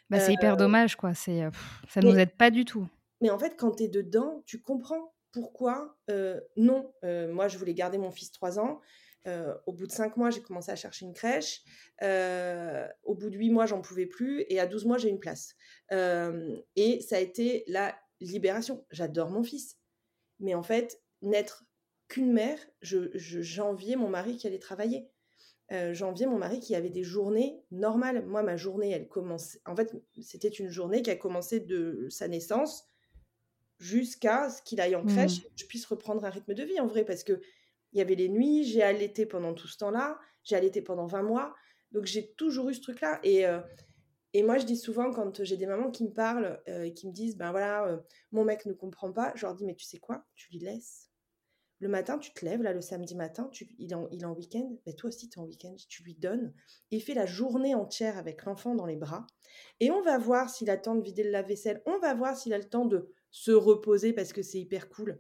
Bah, 0.09 0.17
pas. 0.17 0.19
Heu, 0.19 0.19
c'est 0.19 0.33
hyper 0.33 0.57
dommage, 0.57 0.95
quoi. 0.95 1.13
C'est, 1.13 1.43
ça 1.89 2.01
nous 2.01 2.11
mais 2.11 2.19
aide 2.19 2.31
pas 2.37 2.51
du 2.51 2.65
tout. 2.65 2.87
Mais 3.21 3.29
en 3.29 3.39
fait, 3.39 3.55
quand 3.57 3.71
tu 3.77 3.83
es 3.83 3.87
dedans, 3.87 4.43
tu 4.45 4.61
comprends 4.61 5.13
pourquoi, 5.31 5.97
heu, 6.09 6.41
non, 6.57 6.93
heu, 7.03 7.27
moi, 7.31 7.47
je 7.47 7.57
voulais 7.57 7.73
garder 7.73 7.97
mon 7.97 8.11
fils 8.11 8.31
3 8.31 8.59
ans. 8.59 8.79
Heu, 9.27 9.53
au 9.65 9.73
bout 9.73 9.85
de 9.87 9.91
5 9.91 10.17
mois, 10.17 10.29
j'ai 10.31 10.41
commencé 10.41 10.71
à 10.71 10.75
chercher 10.75 11.05
une 11.05 11.13
crèche. 11.13 11.61
Au 13.03 13.15
bout 13.15 13.29
de 13.29 13.37
8 13.37 13.49
mois, 13.51 13.65
j'en 13.65 13.81
pouvais 13.81 14.05
plus 14.05 14.45
et 14.49 14.59
à 14.59 14.65
12 14.65 14.85
mois, 14.85 14.97
j'ai 14.97 15.09
une 15.09 15.19
place. 15.19 15.55
Et 15.91 17.01
ça 17.01 17.17
a 17.17 17.19
été 17.19 17.63
la 17.67 17.95
libération. 18.21 18.85
J'adore 18.91 19.29
mon 19.29 19.43
fils, 19.43 19.77
mais 20.39 20.55
en 20.55 20.63
fait, 20.63 21.01
n'être 21.21 21.65
qu'une 22.07 22.33
mère, 22.33 22.59
je 22.81 23.09
je 23.15 23.41
j'enviais 23.41 23.95
mon 23.95 24.09
mari 24.09 24.37
qui 24.37 24.47
allait 24.47 24.59
travailler. 24.59 25.09
J'enviais 25.91 26.25
mon 26.25 26.37
mari 26.37 26.59
qui 26.59 26.75
avait 26.75 26.89
des 26.89 27.03
journées 27.03 27.63
normales. 27.71 28.25
Moi, 28.25 28.43
ma 28.43 28.57
journée, 28.57 28.91
elle 28.91 29.07
commence 29.07 29.59
en 29.65 29.75
fait, 29.75 29.93
c'était 30.21 30.47
une 30.49 30.69
journée 30.69 31.01
qui 31.03 31.11
a 31.11 31.15
commencé 31.15 31.59
de 31.59 32.07
sa 32.09 32.27
naissance 32.27 32.85
jusqu'à 33.79 34.49
ce 34.49 34.61
qu'il 34.61 34.81
aille 34.81 34.95
en 34.95 35.05
crèche 35.05 35.33
Mmh. 35.33 35.43
que 35.43 35.47
je 35.55 35.65
puisse 35.67 35.85
reprendre 35.85 36.25
un 36.25 36.29
rythme 36.29 36.53
de 36.53 36.63
vie 36.63 36.79
en 36.79 36.87
vrai. 36.87 37.05
Parce 37.05 37.23
qu'il 37.23 37.41
y 37.93 38.01
avait 38.01 38.15
les 38.15 38.29
nuits, 38.29 38.63
j'ai 38.65 38.83
allaité 38.83 39.25
pendant 39.25 39.53
tout 39.53 39.67
ce 39.67 39.77
temps-là, 39.77 40.19
j'ai 40.43 40.55
allaité 40.55 40.81
pendant 40.81 41.05
20 41.07 41.23
mois, 41.23 41.55
donc 41.91 42.05
j'ai 42.05 42.33
toujours 42.35 42.69
eu 42.69 42.73
ce 42.75 42.81
truc-là 42.81 43.19
et 43.23 43.45
heu 43.47 43.61
et 44.33 44.43
moi 44.43 44.57
je 44.59 44.65
dis 44.65 44.77
souvent 44.77 45.11
quand 45.11 45.43
j'ai 45.43 45.57
des 45.57 45.65
mamans 45.65 45.91
qui 45.91 46.03
me 46.05 46.13
parlent, 46.13 46.61
heu 46.67 46.85
et 46.85 46.93
qui 46.93 47.07
me 47.07 47.13
disent: 47.13 47.37
«Ben 47.37 47.51
voilà, 47.51 47.87
heu, 47.91 48.03
mon 48.31 48.43
mec 48.45 48.65
ne 48.65 48.73
comprend 48.73 49.11
pas», 49.11 49.33
je 49.35 49.45
leur 49.45 49.55
dis: 49.55 49.65
«Mais 49.65 49.75
tu 49.75 49.85
sais 49.85 49.97
quoi? 49.99 50.25
Tu 50.35 50.51
lui 50.51 50.59
laisses. 50.59 51.09
Le 51.81 51.87
matin, 51.89 52.17
tu 52.19 52.33
te 52.33 52.43
lèves 52.45 52.61
là, 52.61 52.73
le 52.73 52.81
samedi 52.81 53.15
matin, 53.15 53.49
tu 53.51 53.67
il 53.79 53.91
est 53.91 53.95
en 53.95 54.07
il 54.11 54.21
est 54.21 54.25
en 54.25 54.33
week-end, 54.33 54.77
beh, 54.85 54.95
toi 54.95 55.09
aussi 55.09 55.29
tu 55.29 55.39
es 55.39 55.41
en 55.41 55.45
week-end, 55.45 55.75
tu 55.89 56.03
lui 56.03 56.15
donnes. 56.15 56.53
Il 56.91 57.01
fait 57.01 57.13
la 57.13 57.25
journée 57.25 57.75
entière 57.75 58.17
avec 58.17 58.43
l'enfant 58.45 58.75
dans 58.75 58.85
les 58.85 58.97
bras 58.97 59.27
et 59.79 59.91
on 59.91 60.01
va 60.01 60.17
voir 60.17 60.49
s'il 60.49 60.69
a 60.69 60.75
le 60.75 60.81
temps 60.81 60.95
de 60.95 61.03
vider 61.03 61.23
le 61.23 61.31
lave-vaisselle, 61.31 61.81
on 61.85 61.99
va 61.99 62.13
voir 62.15 62.35
s'il 62.37 62.53
a 62.53 62.57
le 62.57 62.69
temps 62.69 62.85
de 62.85 63.13
se 63.31 63.51
reposer 63.51 64.13
parce 64.13 64.33
que 64.33 64.41
c'est 64.41 64.59
hyper 64.59 64.89
cool 64.89 65.19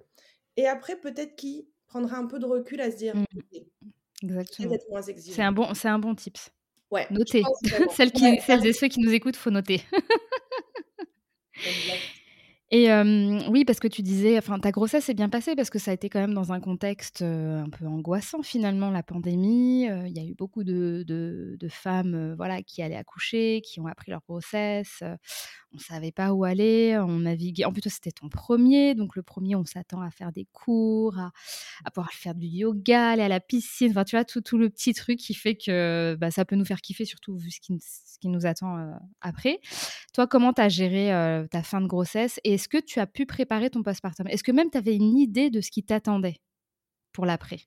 et 0.57 0.67
après 0.67 0.99
peut-être 0.99 1.35
qu'il 1.35 1.67
prendra 1.87 2.17
un 2.17 2.25
peu 2.25 2.39
de 2.39 2.45
recul 2.45 2.81
à 2.81 2.91
se 2.91 2.97
dire: 2.97 3.15
Mmh. 3.15 3.23
«OK, 3.23 4.47
je 4.59 4.67
vais 4.67 4.75
Exactement. 4.75 5.01
C'est 5.01 5.11
un 5.11 5.15
exigeant». 5.15 5.51
bon 5.51 5.73
c'est 5.73 5.87
un 5.87 5.99
bon 5.99 6.15
tips. 6.15 6.51
Ouais. 6.91 7.07
Notez. 7.11 7.43
celles, 7.95 8.11
qui, 8.11 8.39
celles 8.41 8.65
et 8.65 8.73
ceux 8.73 8.87
qui 8.87 8.99
nous 8.99 9.13
écoutent, 9.13 9.35
faut 9.35 9.51
noter. 9.51 9.81
Et 12.71 12.91
oui, 13.49 13.65
parce 13.65 13.79
que 13.79 13.87
tu 13.87 14.03
disais, 14.03 14.37
enfin, 14.37 14.59
ta 14.59 14.69
grossesse 14.69 15.05
s'est 15.05 15.15
bien 15.15 15.29
passée 15.29 15.55
parce 15.55 15.71
que 15.71 15.79
ça 15.79 15.89
a 15.89 15.93
été 15.95 16.07
quand 16.07 16.19
même 16.19 16.35
dans 16.35 16.51
un 16.51 16.59
contexte 16.59 17.23
un 17.23 17.67
peu 17.69 17.87
angoissant 17.87 18.43
finalement, 18.43 18.91
la 18.91 19.01
pandémie. 19.01 19.85
Il 19.85 20.11
y 20.15 20.19
a 20.19 20.23
eu 20.23 20.35
beaucoup 20.35 20.63
de, 20.63 21.03
de, 21.07 21.67
femmes, 21.69 22.35
voilà, 22.35 22.61
qui 22.61 22.83
allaient 22.83 22.95
accoucher, 22.95 23.61
qui 23.63 23.79
ont 23.79 23.87
appris 23.87 24.11
leur 24.11 24.21
grossesse. 24.21 25.01
on 25.01 25.77
ne 25.77 25.79
savait 25.79 26.11
pas 26.11 26.31
où 26.33 26.43
aller, 26.43 26.95
on 26.99 27.19
naviguait. 27.19 27.65
En 27.65 27.73
plus, 27.73 27.81
c'était 27.89 28.11
ton 28.11 28.29
premier, 28.29 28.93
donc 28.93 29.15
le 29.15 29.23
premier, 29.23 29.55
on 29.55 29.65
s'attend 29.65 30.01
à 30.01 30.11
faire 30.11 30.31
des 30.31 30.45
cours, 30.51 31.17
à, 31.17 31.31
à, 31.85 31.91
pouvoir 31.91 32.11
faire 32.11 32.35
du 32.35 32.45
yoga, 32.45 33.11
aller 33.11 33.23
à 33.23 33.29
la 33.29 33.39
piscine. 33.39 33.89
Enfin, 33.91 34.03
tu 34.03 34.15
vois, 34.15 34.25
tout, 34.25 34.41
tout 34.41 34.59
le 34.59 34.69
petit 34.69 34.93
truc 34.93 35.17
qui 35.17 35.33
fait 35.33 35.55
que 35.55 36.15
bah, 36.19 36.29
ça 36.29 36.45
peut 36.45 36.55
nous 36.55 36.65
faire 36.65 36.81
kiffer, 36.81 37.05
surtout 37.05 37.35
vu 37.35 37.49
ce 37.49 37.59
qui, 37.59 37.79
ce 37.79 38.19
qui 38.19 38.27
nous 38.27 38.45
attend 38.45 38.93
après. 39.21 39.59
Toi, 40.13 40.27
comment 40.27 40.53
tu 40.53 40.61
as 40.61 40.69
géré 40.69 41.07
ta 41.49 41.63
fin 41.63 41.81
de 41.81 41.87
grossesse 41.87 42.39
et 42.43 42.58
est-ce 42.59 42.67
que 42.67 42.77
tu 42.77 42.99
as 42.99 43.07
pu 43.07 43.25
préparer 43.25 43.69
ton 43.69 43.83
postpartum? 43.83 44.27
Est-ce 44.27 44.43
que 44.43 44.51
même 44.51 44.69
tu 44.69 44.77
avais 44.77 44.93
une 44.93 45.17
idée 45.17 45.49
de 45.49 45.61
ce 45.61 45.71
qui 45.71 45.81
t'attendait 45.81 46.35
pour 47.13 47.25
l'après? 47.25 47.59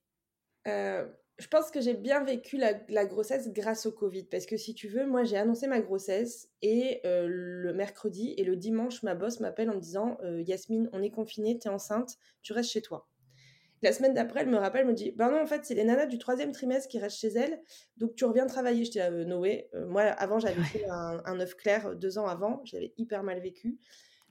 Euh, 0.69 1.07
Je 1.39 1.49
pense 1.49 1.71
que 1.71 1.81
j'ai 1.81 1.95
bien 1.95 2.23
vécu 2.23 2.59
la, 2.59 3.07
grossesse 3.07 3.51
grâce 3.55 3.87
au 3.87 3.93
Covid. 3.93 4.25
Parce 4.25 4.45
que 4.45 4.59
si 4.59 4.75
tu 4.75 4.89
veux, 4.89 5.07
moi 5.07 5.25
j'ai 5.25 5.39
annoncé 5.39 5.67
ma 5.67 5.81
grossesse 5.81 6.51
et 6.61 7.01
euh, 7.07 7.27
le 7.27 7.73
mercredi 7.73 8.35
et 8.37 8.45
le 8.45 8.55
dimanche, 8.55 9.03
ma 9.03 9.15
boss 9.15 9.41
m'appelle 9.41 9.71
en 9.71 9.77
me 9.77 9.81
disant 9.81 10.19
euh, 10.25 10.43
Yasmine, 10.43 10.91
on 10.93 11.03
est 11.03 11.11
confiné, 11.11 11.59
es 11.59 11.69
enceinte, 11.71 12.19
tu 12.43 12.53
restes 12.53 12.71
chez 12.71 12.83
toi. 12.83 13.09
La 13.81 13.95
semaine 13.95 14.13
d'après, 14.13 14.41
elle 14.41 14.51
me 14.51 14.59
rappelle, 14.59 14.87
me 14.87 14.93
dit 14.93 15.13
Ben 15.13 15.31
non, 15.31 15.41
en 15.41 15.47
fait, 15.47 15.65
c'est 15.65 15.75
les 15.75 15.85
nanas 15.85 16.05
du 16.05 16.19
troisième 16.19 16.53
trimestre 16.53 16.89
qui 16.89 16.99
restent 16.99 17.19
chez 17.19 17.33
elles, 17.33 17.63
donc 17.97 18.15
tu 18.15 18.27
reviens 18.27 18.47
travailler. 18.47 18.85
J'étais 18.85 19.01
à 19.01 19.11
Noé. 19.11 19.71
moi, 19.89 20.03
avant, 20.03 20.39
j'avais 20.39 20.63
fait 20.65 20.85
un, 20.91 21.23
un 21.25 21.41
œuf 21.41 21.55
clair 21.55 21.97
deux 21.97 22.19
ans 22.19 22.27
avant, 22.27 22.61
j'avais 22.65 22.93
hyper 22.99 23.23
mal 23.23 23.41
vécu 23.41 23.79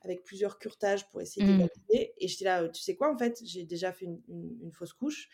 avec 0.02 0.24
plusieurs 0.24 0.60
curtages 0.60 1.08
pour 1.10 1.22
essayer 1.22 1.46
mmh. 1.46 1.58
d'évaluer. 1.58 2.14
Et 2.18 2.28
j'étais 2.28 2.46
là, 2.46 2.68
tu 2.70 2.82
sais 2.82 2.96
quoi, 2.96 3.14
en 3.14 3.18
fait, 3.18 3.40
j'ai 3.44 3.64
déjà 3.66 3.92
fait 3.92 4.06
une, 4.06 4.72
fausse 4.72 4.94
couche. 4.94 5.30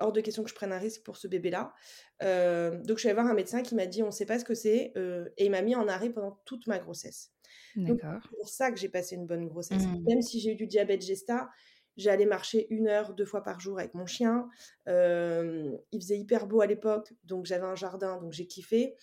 Hors 0.00 0.12
de 0.12 0.20
question 0.20 0.44
que 0.44 0.50
je 0.50 0.54
prenne 0.54 0.72
un 0.72 0.78
risque 0.78 1.02
pour 1.02 1.16
ce 1.16 1.26
bébé-là. 1.26 1.74
Euh, 2.22 2.78
donc, 2.84 2.98
je 2.98 3.00
suis 3.00 3.08
allée 3.08 3.20
voir 3.20 3.26
un 3.26 3.34
médecin 3.34 3.62
qui 3.62 3.74
m'a 3.74 3.86
dit, 3.86 4.02
on 4.02 4.06
ne 4.06 4.12
sait 4.12 4.26
pas 4.26 4.38
ce 4.38 4.44
que 4.44 4.54
c'est. 4.54 4.92
Euh, 4.96 5.28
et 5.36 5.46
il 5.46 5.50
m'a 5.50 5.62
mis 5.62 5.74
en 5.74 5.88
arrêt 5.88 6.10
pendant 6.10 6.40
toute 6.44 6.66
ma 6.68 6.78
grossesse. 6.78 7.32
C'est 7.74 7.96
pour 8.36 8.48
ça 8.48 8.70
que 8.70 8.78
j'ai 8.78 8.88
passé 8.88 9.16
une 9.16 9.26
bonne 9.26 9.46
grossesse. 9.46 9.84
Mmh. 9.84 10.04
Même 10.06 10.22
si 10.22 10.40
j'ai 10.40 10.52
eu 10.52 10.54
du 10.54 10.66
diabète 10.66 11.02
gesta, 11.02 11.48
j'allais 11.98 12.26
marcher 12.26 12.66
une 12.70 12.88
heure, 12.88 13.12
deux 13.12 13.26
fois 13.26 13.42
par 13.42 13.60
jour 13.60 13.78
avec 13.78 13.94
mon 13.94 14.06
chien. 14.06 14.48
Euh, 14.88 15.76
il 15.92 16.00
faisait 16.00 16.18
hyper 16.18 16.46
beau 16.46 16.60
à 16.60 16.66
l'époque, 16.66 17.12
donc 17.24 17.44
j'avais 17.44 17.66
un 17.66 17.74
jardin, 17.74 18.18
donc 18.18 18.32
j'ai 18.32 18.46
kiffé. 18.46 18.94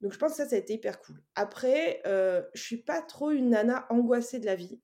Donc 0.00 0.12
je 0.12 0.18
pense 0.18 0.32
que 0.32 0.36
ça, 0.36 0.48
ça 0.48 0.56
a 0.56 0.58
été 0.58 0.74
hyper 0.74 1.00
cool. 1.00 1.20
Après, 1.34 2.00
euh, 2.06 2.42
je 2.54 2.62
suis 2.62 2.82
pas 2.82 3.02
trop 3.02 3.30
une 3.30 3.50
nana 3.50 3.86
angoissée 3.90 4.38
de 4.38 4.46
la 4.46 4.54
vie. 4.54 4.80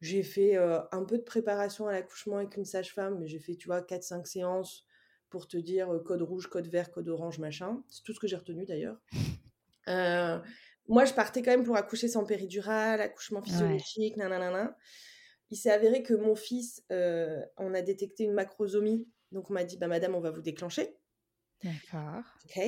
J'ai 0.00 0.22
fait 0.22 0.56
euh, 0.56 0.80
un 0.92 1.04
peu 1.04 1.16
de 1.16 1.22
préparation 1.22 1.88
à 1.88 1.92
l'accouchement 1.92 2.36
avec 2.36 2.56
une 2.56 2.64
sage-femme, 2.64 3.18
mais 3.18 3.26
j'ai 3.26 3.38
fait, 3.38 3.56
tu 3.56 3.66
vois, 3.66 3.80
4-5 3.80 4.26
séances 4.26 4.84
pour 5.30 5.48
te 5.48 5.56
dire 5.56 5.92
euh, 5.92 6.00
code 6.00 6.22
rouge, 6.22 6.48
code 6.48 6.68
vert, 6.68 6.90
code 6.90 7.08
orange, 7.08 7.38
machin. 7.38 7.82
C'est 7.88 8.02
tout 8.04 8.12
ce 8.12 8.20
que 8.20 8.26
j'ai 8.26 8.36
retenu 8.36 8.64
d'ailleurs. 8.64 8.98
Euh, 9.88 10.40
moi, 10.88 11.04
je 11.04 11.14
partais 11.14 11.42
quand 11.42 11.52
même 11.52 11.62
pour 11.62 11.76
accoucher 11.76 12.08
sans 12.08 12.24
péridurale, 12.24 13.00
accouchement 13.00 13.40
physiologique, 13.40 14.16
nanana. 14.16 14.76
Il 15.48 15.56
s'est 15.56 15.70
avéré 15.70 16.02
que 16.02 16.12
mon 16.12 16.34
fils, 16.34 16.82
on 16.90 17.72
a 17.72 17.82
détecté 17.82 18.24
une 18.24 18.32
macrosomie. 18.32 19.06
Donc 19.30 19.48
on 19.48 19.52
m'a 19.54 19.62
dit, 19.62 19.78
bah 19.78 19.86
madame, 19.86 20.16
on 20.16 20.20
va 20.20 20.32
vous 20.32 20.42
déclencher. 20.42 20.96
D'accord. 21.62 22.24
Ok. 22.46 22.60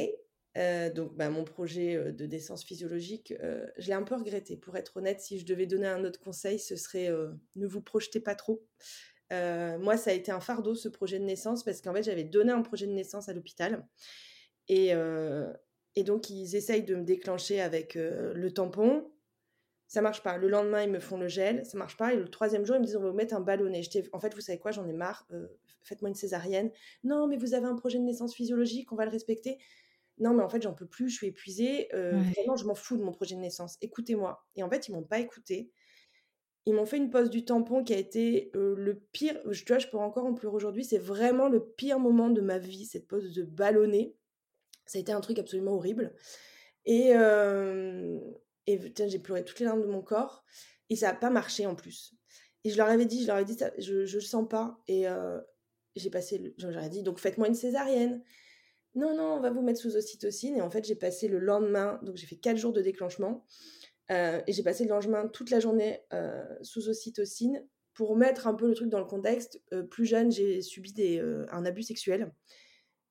Euh, 0.59 0.91
donc, 0.91 1.15
bah, 1.15 1.31
mon 1.31 1.45
projet 1.45 1.95
euh, 1.95 2.13
de 2.13 2.27
naissance 2.27 2.65
physiologique, 2.65 3.33
euh, 3.43 3.65
je 3.79 3.89
l'ai 3.89 3.95
un 3.95 4.03
peu 4.03 4.17
regretté. 4.17 4.57
Pour 4.57 4.77
être 4.77 4.97
honnête, 4.97 5.21
si 5.21 5.39
je 5.39 5.47
devais 5.47 5.67
donner 5.67 5.87
un 5.87 6.05
autre 6.05 6.21
conseil, 6.21 6.59
ce 6.59 6.77
serait 6.77 7.11
ne 7.57 7.67
vous 7.67 7.81
projetez 7.81 8.21
pas 8.21 8.35
trop. 8.35 8.65
moi, 9.31 9.97
ça 9.97 10.11
a 10.11 10.15
été 10.15 10.33
un 10.33 10.41
fardeau, 10.41 10.75
ce 10.75 10.89
projet 10.89 11.19
de 11.19 11.25
naissance, 11.25 11.63
parce 11.63 11.81
qu'en 11.81 11.95
fait, 11.95 12.03
j'avais 12.03 12.25
donné 12.25 12.53
un 12.53 12.63
projet 12.63 12.87
de 12.87 12.93
naissance 12.93 13.29
à 13.29 13.33
l'hôpital. 13.33 13.87
Et, 14.69 14.93
et, 15.95 16.03
donc, 16.03 16.31
ils 16.31 16.57
essayent 16.57 16.83
de 16.83 16.95
me 16.95 17.05
déclencher 17.05 17.61
avec 17.61 17.95
le 17.95 18.51
tampon. 18.51 19.11
Ça 19.87 20.03
marche 20.03 20.23
pas. 20.23 20.37
Le 20.37 20.49
lendemain, 20.49 20.83
ils 20.83 20.91
me 20.91 21.01
font 21.01 21.17
le 21.17 21.29
gel. 21.29 21.65
Ça 21.65 21.79
marche 21.79 21.97
pas. 21.97 22.13
Et 22.13 22.17
le 22.17 22.29
troisième 22.29 22.67
jour, 22.67 22.77
ils 22.77 22.81
me 22.81 22.85
disent 22.85 22.97
on 22.97 23.01
va 23.01 23.11
vous 23.11 23.17
mettre 23.17 23.35
un 23.35 23.41
ballonnet. 23.41 23.83
En 24.13 24.21
fait, 24.21 24.35
vous 24.35 24.41
savez 24.41 24.59
quoi? 24.59 24.71
J'en 24.71 24.87
ai 24.87 24.93
marre. 24.93 25.27
Faites-moi 25.83 26.11
une 26.11 26.15
césarienne. 26.15 26.71
Non, 27.05 27.27
mais 27.27 27.37
vous 27.37 27.55
avez 27.55 27.67
un 27.67 27.77
projet 27.77 27.99
de 27.99 28.05
naissance 28.05 28.35
physiologique. 28.35 28.93
On 28.93 28.97
va 28.97 29.05
le 29.05 29.11
respecter 29.11 29.59
non, 30.21 30.35
mais 30.35 30.43
en 30.43 30.49
fait, 30.49 30.63
j'en 30.63 30.75
peux 30.75 30.87
plus, 30.87 31.09
je 31.09 31.17
suis 31.17 31.27
épuisée. 31.29 31.89
Euh, 31.95 32.21
Vraiment, 32.35 32.57
je 32.57 32.65
m'en 32.65 32.75
fous 32.75 32.97
de 32.97 33.03
mon 33.03 33.13
projet 33.13 33.35
de 33.35 33.41
naissance. 33.41 33.77
Écoutez-moi. 33.81 34.45
Et 34.57 34.63
en 34.63 34.71
fait, 34.71 34.89
ils 34.89 34.93
m'ont 34.93 35.03
pas 35.03 35.19
écouté. 35.21 35.71
Ils 36.67 36.75
m'ont 36.75 36.87
fait 36.87 36.99
une 36.99 37.11
pause 37.11 37.31
du 37.31 37.45
tampon 37.45 37.83
qui 37.83 37.95
a 37.95 37.99
été 37.99 38.51
le 38.55 39.01
pire. 39.13 39.41
Je, 39.47 39.65
tu 39.65 39.73
vois, 39.73 39.79
je 39.79 39.87
peux 39.89 39.97
encore 39.97 40.27
en 40.27 40.35
pleurer 40.35 40.55
aujourd'hui. 40.57 40.85
C'est 40.85 40.99
vraiment 40.99 41.49
le 41.49 41.65
pire 41.65 41.99
moment 41.99 42.29
de 42.31 42.41
ma 42.41 42.59
vie, 42.59 42.85
cette 42.85 43.09
pause 43.09 43.33
de 43.33 43.43
ballonner. 43.43 44.15
Ça 44.87 44.99
a 44.99 45.01
été 45.01 45.13
un 45.13 45.21
truc 45.21 45.39
absolument 45.39 45.73
horrible. 45.73 46.15
Et, 46.85 47.11
et 48.67 48.81
j'ai 49.07 49.19
pleuré 49.19 49.45
toutes 49.45 49.61
les 49.61 49.67
larmes 49.67 49.83
de 49.83 49.87
mon 49.87 50.03
corps. 50.03 50.45
Et 50.91 50.97
ça 50.97 51.09
n'a 51.09 51.15
pas 51.15 51.31
marché 51.31 51.67
en 51.67 51.75
plus. 51.75 52.15
Et 52.65 52.71
je 52.71 52.77
leur 52.77 52.89
avais 52.89 53.07
dit, 53.07 53.23
je 53.23 53.27
leur 53.29 53.37
avais 53.37 53.45
dit, 53.47 53.57
je 53.79 53.95
ne 53.95 54.01
le 54.03 54.21
sens 54.21 54.47
pas. 54.49 54.79
Et 54.89 55.07
j'ai 55.97 56.11
passé, 56.11 56.55
j'aurais 56.59 56.89
dit, 56.91 57.03
donc 57.03 57.19
faites-moi 57.19 57.49
une 57.49 57.55
césarienne 57.55 58.23
non, 58.99 59.17
non, 59.17 59.35
on 59.35 59.41
va 59.41 59.51
vous 59.51 59.63
mettre 59.63 59.81
sous 59.81 59.97
ocytocine. 59.97 60.57
Et 60.57 60.61
en 60.61 60.71
fait, 60.71 60.85
j'ai 60.85 60.97
passé 60.97 61.29
le 61.29 61.39
lendemain, 61.39 62.01
donc 62.03 62.17
j'ai 62.17 62.27
fait 62.27 62.37
quatre 62.37 62.57
jours 62.57 62.73
de 62.73 62.83
déclenchement, 62.83 63.45
euh, 64.11 64.41
et 64.47 64.53
j'ai 64.53 64.65
passé 64.65 64.85
le 64.85 64.91
lendemain 64.91 65.29
toute 65.29 65.51
la 65.51 65.61
journée 65.61 66.01
euh, 66.13 66.45
sous 66.63 66.89
ocytocine 66.89 67.65
pour 67.95 68.17
mettre 68.17 68.47
un 68.47 68.55
peu 68.55 68.67
le 68.67 68.75
truc 68.75 68.89
dans 68.89 68.99
le 68.99 69.05
contexte. 69.05 69.63
Euh, 69.73 69.85
plus 69.85 70.05
jeune, 70.05 70.33
j'ai 70.33 70.63
subi 70.63 70.93
des, 70.93 71.21
un 71.51 71.65
abus 71.65 71.85
sexuel. 71.85 72.33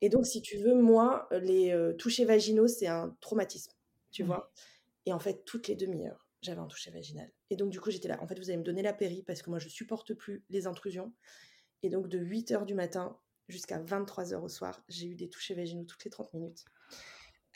Et 0.02 0.10
donc, 0.10 0.28
si 0.28 0.42
tu 0.42 0.58
veux, 0.58 0.76
moi, 0.76 1.28
les 1.32 1.74
touchés 1.98 2.26
vaginaux, 2.26 2.68
c'est 2.68 2.88
un 2.88 3.16
traumatisme, 3.20 3.72
tu 4.12 4.24
vois. 4.24 4.52
Et 5.06 5.14
en 5.14 5.20
fait, 5.20 5.44
toutes 5.46 5.70
les 5.70 5.76
demi-heures, 5.76 6.28
j'avais 6.42 6.60
un 6.60 6.68
toucher 6.68 6.92
vaginal. 6.92 7.32
Et 7.50 7.56
donc, 7.56 7.70
du 7.72 7.80
coup, 7.80 7.90
j'étais 7.92 8.10
là. 8.10 8.22
En 8.22 8.28
fait, 8.28 8.38
vous 8.38 8.50
allez 8.50 8.60
me 8.60 8.64
donner 8.64 8.84
la 8.84 8.94
péri 8.94 9.24
parce 9.26 9.42
que 9.42 9.50
moi, 9.50 9.58
je 9.58 9.70
supporte 9.70 10.14
plus 10.14 10.44
les 10.50 10.68
intrusions. 10.68 11.14
Et 11.82 11.90
donc, 11.90 12.10
de 12.10 12.20
8 12.20 12.52
heures 12.52 12.66
du 12.66 12.76
matin 12.76 13.18
jusqu'à 13.48 13.80
23h 13.80 14.36
au 14.42 14.50
soir. 14.50 14.82
J'ai 14.90 15.08
eu 15.08 15.16
des 15.16 15.30
touchés 15.30 15.54
vaginaux 15.54 15.86
toutes 15.86 16.04
les 16.04 16.12
30 16.12 16.34
minutes. 16.34 16.66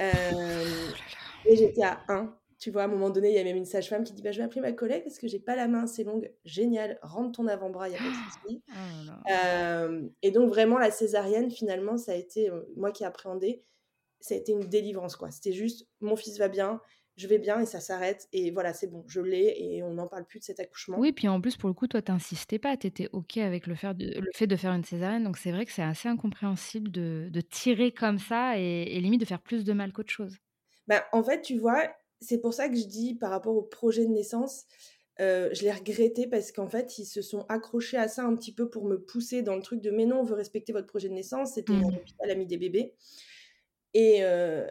Euh, 0.01 0.12
et 1.45 1.55
j'étais 1.55 1.83
à 1.83 2.03
1. 2.07 2.36
Tu 2.60 2.69
vois, 2.69 2.83
à 2.83 2.86
un 2.86 2.89
moment 2.89 3.10
donné, 3.10 3.29
il 3.29 3.36
y 3.36 3.39
a 3.39 3.43
même 3.43 3.57
une 3.57 3.65
sage-femme 3.65 4.03
qui 4.03 4.13
dit 4.13 4.21
bah, 4.21 4.31
Je 4.31 4.38
vais 4.38 4.43
appeler 4.43 4.62
ma 4.62 4.71
collègue 4.71 5.03
parce 5.03 5.17
que 5.17 5.27
j'ai 5.27 5.39
pas 5.39 5.55
la 5.55 5.67
main 5.67 5.83
assez 5.83 6.03
longue. 6.03 6.31
Génial, 6.45 7.00
rentre 7.01 7.31
ton 7.38 7.48
avant-bras, 7.48 7.89
il 7.89 7.93
n'y 7.93 7.98
a 7.98 8.00
pas 8.00 8.05
de 8.05 8.13
souci. 8.48 8.63
Oh 8.69 9.31
euh, 9.31 10.07
et 10.21 10.29
donc, 10.29 10.50
vraiment, 10.50 10.77
la 10.77 10.91
césarienne, 10.91 11.50
finalement, 11.50 11.98
ça 11.98 12.12
a 12.12 12.15
été, 12.15 12.51
euh, 12.51 12.62
moi 12.75 12.91
qui 12.91 13.01
ai 13.01 13.07
appréhendé, 13.07 13.63
ça 14.19 14.36
a 14.36 14.38
été 14.38 14.51
une 14.51 14.60
délivrance. 14.60 15.15
quoi. 15.15 15.31
C'était 15.31 15.53
juste 15.53 15.88
Mon 16.01 16.15
fils 16.15 16.38
va 16.38 16.50
bien, 16.50 16.79
je 17.18 17.27
vais 17.27 17.39
bien 17.39 17.60
et 17.60 17.65
ça 17.65 17.80
s'arrête. 17.80 18.27
Et 18.34 18.51
voilà, 18.51 18.74
c'est 18.74 18.88
bon, 18.88 19.03
je 19.08 19.22
l'ai 19.22 19.56
et 19.58 19.84
on 19.84 19.94
n'en 19.94 20.08
parle 20.08 20.25
plus 20.25 20.39
de 20.39 20.44
cet 20.44 20.60
accouchement. 20.60 20.98
Oui, 20.98 21.12
puis 21.12 21.27
en 21.27 21.41
plus, 21.41 21.58
pour 21.58 21.70
le 21.70 21.74
coup, 21.74 21.88
toi, 21.88 22.01
t'insistais 22.01 22.60
pas, 22.60 22.77
tu 22.77 22.88
étais 22.88 23.10
OK 23.12 23.38
avec 23.38 23.68
le, 23.68 23.75
faire 23.75 23.94
le 23.98 24.30
fait 24.34 24.48
de 24.48 24.56
faire 24.56 24.74
une 24.74 24.84
césarienne. 24.84 25.24
Donc 25.24 25.38
c'est 25.38 25.51
vrai 25.51 25.65
que 25.65 25.72
c'est 25.72 25.84
assez 25.84 26.10
incompréhensible 26.10 26.91
de, 26.91 27.30
de, 27.32 27.41
tirer 27.41 27.91
comme 27.91 28.20
ça 28.20 28.58
et, 28.58 29.00
limite 29.00 29.22
de 29.22 29.25
faire 29.25 29.41
plus 29.41 29.63
de 29.63 29.74
mal 29.74 29.91
qu'autre 29.91 30.12
chose. 30.12 30.38
Bah, 30.88 31.06
en 31.12 31.24
fait, 31.24 31.41
tu 31.41 31.58
vois, 31.58 31.84
c'est 32.20 32.39
pour 32.39 32.53
ça 32.53 32.70
que 32.70 32.75
je 32.75 32.86
dis 32.86 33.15
par 33.15 33.30
rapport 33.32 33.56
au 33.56 33.63
projet 33.63 34.06
de 34.06 34.12
naissance, 34.12 34.65
euh, 35.20 35.50
je 35.53 35.63
l'ai 35.63 35.72
regretté 35.72 36.27
parce 36.27 36.51
qu'en 36.51 36.68
fait, 36.68 36.98
ils 36.98 37.06
se 37.06 37.22
sont 37.22 37.46
accrochés 37.50 37.98
à 37.98 38.08
ça 38.08 38.24
un 38.24 38.36
petit 38.36 38.53
peu 38.53 38.70
pour 38.70 38.86
me 38.86 38.98
pousser 38.98 39.41
dans 39.41 39.56
le 39.56 39.62
truc 39.62 39.82
de 39.82 39.91
mais 39.91 40.06
non, 40.06 40.22
on 40.22 40.24
veut 40.24 40.36
respecter 40.36 40.74
votre 40.74 40.88
projet 40.88 41.10
de 41.10 41.13
naissance. 41.13 41.53
C'était 41.56 41.74
mmh. 41.74 41.91
l'hôpital 41.91 42.32
ami 42.32 42.46
des 42.46 42.58
bébés. 42.58 42.96
Et, 43.94 44.24
euh, 44.24 44.65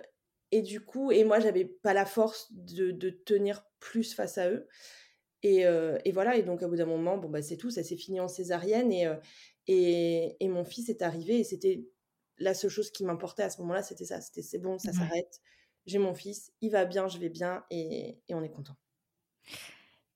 et 0.53 0.63
du 0.63 0.81
coup, 0.81 1.13
et 1.13 1.25
moi, 1.25 1.41
j'avais 1.41 1.65
pas 1.65 1.95
la 1.95 2.07
force 2.07 2.49
de, 2.53 2.91
de, 2.91 3.11
tenir 3.11 3.65
plus 3.79 4.15
face 4.15 4.39
à 4.39 4.51
eux. 4.51 4.67
Et, 5.43 5.65
euh, 5.67 5.99
et, 6.05 6.13
voilà, 6.13 6.37
et 6.37 6.43
donc, 6.43 6.63
à 6.63 6.69
bout 6.69 6.77
d'un 6.77 6.87
moment, 6.87 7.17
bon, 7.17 7.29
bah, 7.29 7.43
c'est 7.43 7.57
tout, 7.57 7.71
ça 7.71 7.83
s'est 7.83 7.97
fini 7.97 8.21
en 8.21 8.29
césarienne. 8.29 8.93
Et, 8.93 9.07
euh, 9.07 9.17
et, 9.67 10.37
et, 10.41 10.49
mon 10.49 10.65
fils 10.65 10.89
est 10.89 11.03
arrivé, 11.03 11.41
et 11.41 11.45
c'était 11.45 11.87
la 12.39 12.55
seule 12.55 12.71
chose 12.71 12.91
qui 12.91 13.05
m'importait 13.05 13.43
à 13.43 13.51
ce 13.51 13.61
moment-là, 13.63 13.83
c'était 13.83 14.05
ça. 14.05 14.21
C'était 14.21 14.43
c'est 14.43 14.59
bon, 14.59 14.79
ça 14.79 14.93
s'arrête. 14.93 15.41
J'ai 15.87 15.99
mon 15.99 16.15
fils, 16.15 16.53
il 16.61 16.71
va 16.71 16.85
bien, 16.85 17.09
je 17.09 17.19
vais 17.19 17.29
bien, 17.31 17.65
et, 17.71 18.19
et 18.29 18.35
on 18.35 18.43
est 18.43 18.51
content. 18.51 18.77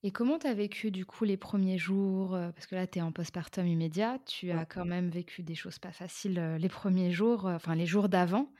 Et 0.06 0.10
comment 0.10 0.38
tu 0.38 0.46
as 0.46 0.52
vécu 0.52 0.90
du 0.90 1.06
coup 1.06 1.24
les 1.24 1.38
premiers 1.38 1.78
jours 1.78 2.38
Parce 2.54 2.66
que 2.66 2.74
là, 2.74 2.86
tu 2.86 2.98
es 2.98 3.02
en 3.02 3.10
postpartum 3.10 3.66
immédiat, 3.66 4.18
tu 4.26 4.50
as 4.50 4.66
quand 4.66 4.84
même 4.84 5.08
vécu 5.08 5.42
des 5.42 5.54
choses 5.54 5.78
pas 5.78 5.92
faciles 5.92 6.38
les 6.60 6.68
premiers 6.68 7.10
jours, 7.10 7.46
enfin 7.46 7.74
les 7.74 7.86
jours 7.86 8.10
d'avant. 8.10 8.52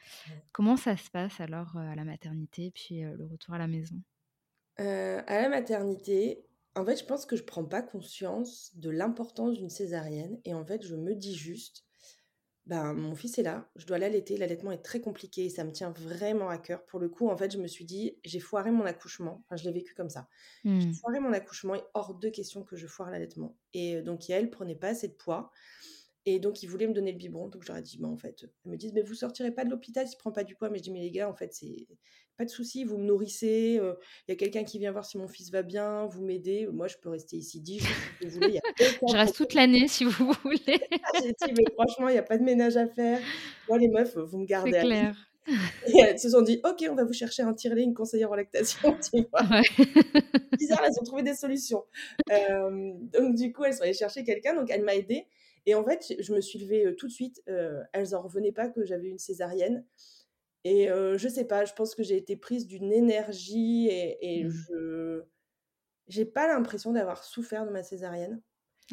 Comment 0.53 0.79
ça 0.79 0.97
se 0.97 1.11
passe 1.11 1.41
alors 1.41 1.77
à 1.77 1.95
la 1.95 2.05
maternité, 2.05 2.73
puis 2.75 3.03
le 3.03 3.27
retour 3.27 3.53
à 3.53 3.59
la 3.59 3.67
maison? 3.67 3.97
À 4.79 5.43
la 5.43 5.51
maternité, 5.51 6.47
en 6.77 6.85
fait, 6.85 6.97
je 6.97 7.05
pense 7.05 7.27
que 7.27 7.37
je 7.37 7.45
prends 7.45 7.65
pas 7.65 7.83
conscience 7.83 8.73
de 8.77 8.89
l'importance 8.89 9.59
d'une 9.59 9.69
césarienne. 9.69 10.41
Et 10.45 10.55
en 10.55 10.65
fait, 10.65 10.83
je 10.83 10.97
me 10.97 11.15
dis 11.15 11.37
juste, 11.37 11.85
ben, 12.67 12.95
mon 12.95 13.15
fils 13.15 13.39
est 13.39 13.43
là, 13.43 13.71
je 13.77 13.87
dois 13.87 13.99
l'allaiter, 13.99 14.37
l'allaitement 14.39 14.73
est 14.73 14.83
très 14.83 15.01
compliqué, 15.01 15.51
ça 15.51 15.65
me 15.65 15.73
tient 15.73 15.91
vraiment 15.91 16.49
à 16.49 16.59
cœur. 16.59 16.87
Pour 16.87 16.99
le 17.01 17.09
coup, 17.11 17.29
en 17.29 17.37
fait, 17.37 17.53
je 17.53 17.59
me 17.59 17.67
suis 17.67 17.85
dit, 17.85 18.19
j'ai 18.25 18.41
foiré 18.41 18.71
mon 18.71 18.85
accouchement, 18.87 19.45
enfin, 19.47 19.57
je 19.57 19.65
l'ai 19.65 19.73
vécu 19.73 19.95
comme 19.95 20.09
ça. 20.11 20.29
J'ai 20.79 20.89
Mmh. 20.89 20.99
foiré 21.01 21.21
mon 21.21 21.33
accouchement, 21.33 21.75
et 21.75 21.83
hors 21.95 22.15
de 22.15 22.29
question 22.31 22.65
que 22.65 22.77
je 22.77 22.87
foire 22.87 23.11
l'allaitement. 23.11 23.59
Et 23.75 23.97
euh, 23.97 24.03
donc, 24.03 24.29
Yael 24.29 24.51
prenait 24.51 24.77
pas 24.77 24.89
assez 24.89 25.09
de 25.09 25.15
poids, 25.15 25.51
et 26.27 26.39
donc 26.41 26.63
ils 26.63 26.67
voulaient 26.67 26.87
me 26.87 26.95
donner 26.95 27.13
le 27.13 27.19
biberon, 27.19 27.49
donc 27.49 27.63
je 27.63 27.69
leur 27.69 27.77
ai 27.79 27.83
dit, 27.83 27.99
bah, 27.99 28.09
en 28.09 28.17
fait, 28.17 28.45
elles 28.65 28.71
me 28.71 28.77
disent, 28.77 28.93
mais 28.95 29.03
vous 29.03 29.15
sortirez 29.15 29.51
pas 29.51 29.65
de 29.65 29.71
l'hôpital 29.71 30.07
s'il 30.09 30.19
prend 30.19 30.33
pas 30.33 30.45
du 30.45 30.55
poids. 30.55 30.71
Mais 30.71 30.79
je 30.79 30.85
dis, 30.85 30.91
mais 30.91 31.01
les 31.01 31.11
gars, 31.11 31.29
en 31.29 31.35
fait, 31.35 31.53
c'est 31.53 31.87
pas 32.37 32.45
de 32.45 32.51
souci, 32.51 32.83
vous 32.85 32.99
me 32.99 33.05
nourrissez, 33.05 33.79
euh, 33.81 33.95
il 34.27 34.33
y 34.33 34.35
a 34.35 34.37
quelqu'un 34.37 34.65
qui 34.65 34.79
vient 34.81 34.91
voir 34.91 35.05
si 35.05 35.19
mon 35.19 35.29
fils 35.29 35.51
va 35.53 35.63
bien, 35.63 36.07
vous 36.07 36.25
m'aidez, 36.25 36.67
moi 36.67 36.89
je 36.89 36.97
peux 37.01 37.09
rester 37.09 37.37
ici 37.37 37.61
10 37.61 37.79
jours 37.79 37.89
si 38.21 38.27
vous 38.27 38.35
voulez, 38.41 38.55
y 38.55 38.59
a 38.59 38.63
Je 39.09 39.17
reste 39.17 39.37
toute 39.37 39.55
l'année 39.55 39.87
si 39.87 40.05
vous 40.05 40.33
voulez. 40.43 40.59
J'ai 41.23 41.29
dit, 41.33 41.53
mais 41.57 41.65
franchement, 41.75 42.09
il 42.09 42.13
n'y 42.13 42.19
a 42.19 42.23
pas 42.25 42.37
de 42.39 42.43
ménage 42.43 42.77
à 42.77 42.89
faire. 42.89 43.21
Moi, 43.69 43.79
les 43.79 43.89
meufs, 43.89 44.17
vous 44.17 44.39
me 44.39 44.47
C'est 44.65 44.73
gardez 44.73 44.77
à 44.79 44.81
vie. 44.83 44.87
clair. 44.89 45.31
Et 45.87 45.99
elles 46.01 46.19
se 46.19 46.31
sont 46.31 46.41
dit, 46.43 46.61
ok, 46.65 46.87
on 46.91 46.95
va 46.95 47.05
vous 47.05 47.13
chercher 47.13 47.43
un 47.43 47.53
tirelet, 47.55 47.83
une 47.83 47.95
conseillère 47.95 48.33
en 48.33 48.35
lactation, 48.35 48.97
tu 49.13 49.23
vois. 49.31 49.43
Ouais. 49.51 49.63
Bizarre, 50.59 50.83
elles 50.85 50.99
ont 51.01 51.05
trouvé 51.05 51.23
des 51.23 51.35
solutions. 51.35 51.85
Euh, 52.33 52.93
donc, 53.13 53.35
du 53.37 53.53
coup, 53.53 53.65
elles 53.65 53.75
sont 53.75 53.83
allées 53.83 53.93
chercher 53.93 54.25
quelqu'un, 54.25 54.55
donc 54.55 54.71
elle 54.71 54.83
m'a 54.83 54.95
aidée. 54.97 55.27
Et 55.67 55.75
en 55.75 55.85
fait, 55.85 56.15
je 56.19 56.35
me 56.35 56.41
suis 56.41 56.59
levée 56.59 56.87
euh, 56.87 56.95
tout 56.95 57.07
de 57.09 57.13
suite. 57.13 57.43
euh, 57.49 57.83
elles 57.93 58.15
en 58.15 58.23
revenaient 58.23 58.53
pas 58.53 58.69
que 58.69 58.85
j'avais 58.85 59.09
une 59.09 59.19
césarienne. 59.19 59.85
Et 60.65 60.91
euh, 60.91 61.19
je 61.19 61.29
sais 61.29 61.45
pas, 61.47 61.65
je 61.65 61.75
pense 61.75 61.95
que 61.95 62.03
j'ai 62.03 62.17
été 62.17 62.37
prise 62.37 62.67
d'une 62.67 62.93
énergie 62.93 63.89
et, 63.89 64.41
et 64.41 64.45
Mmh. 64.45 64.51
je 64.51 65.25
j'ai 66.09 66.25
pas 66.27 66.47
l'impression 66.49 66.93
d'avoir 66.93 67.25
souffert 67.25 67.65
de 67.67 67.71
ma 67.71 67.83
césarienne. 67.83 68.43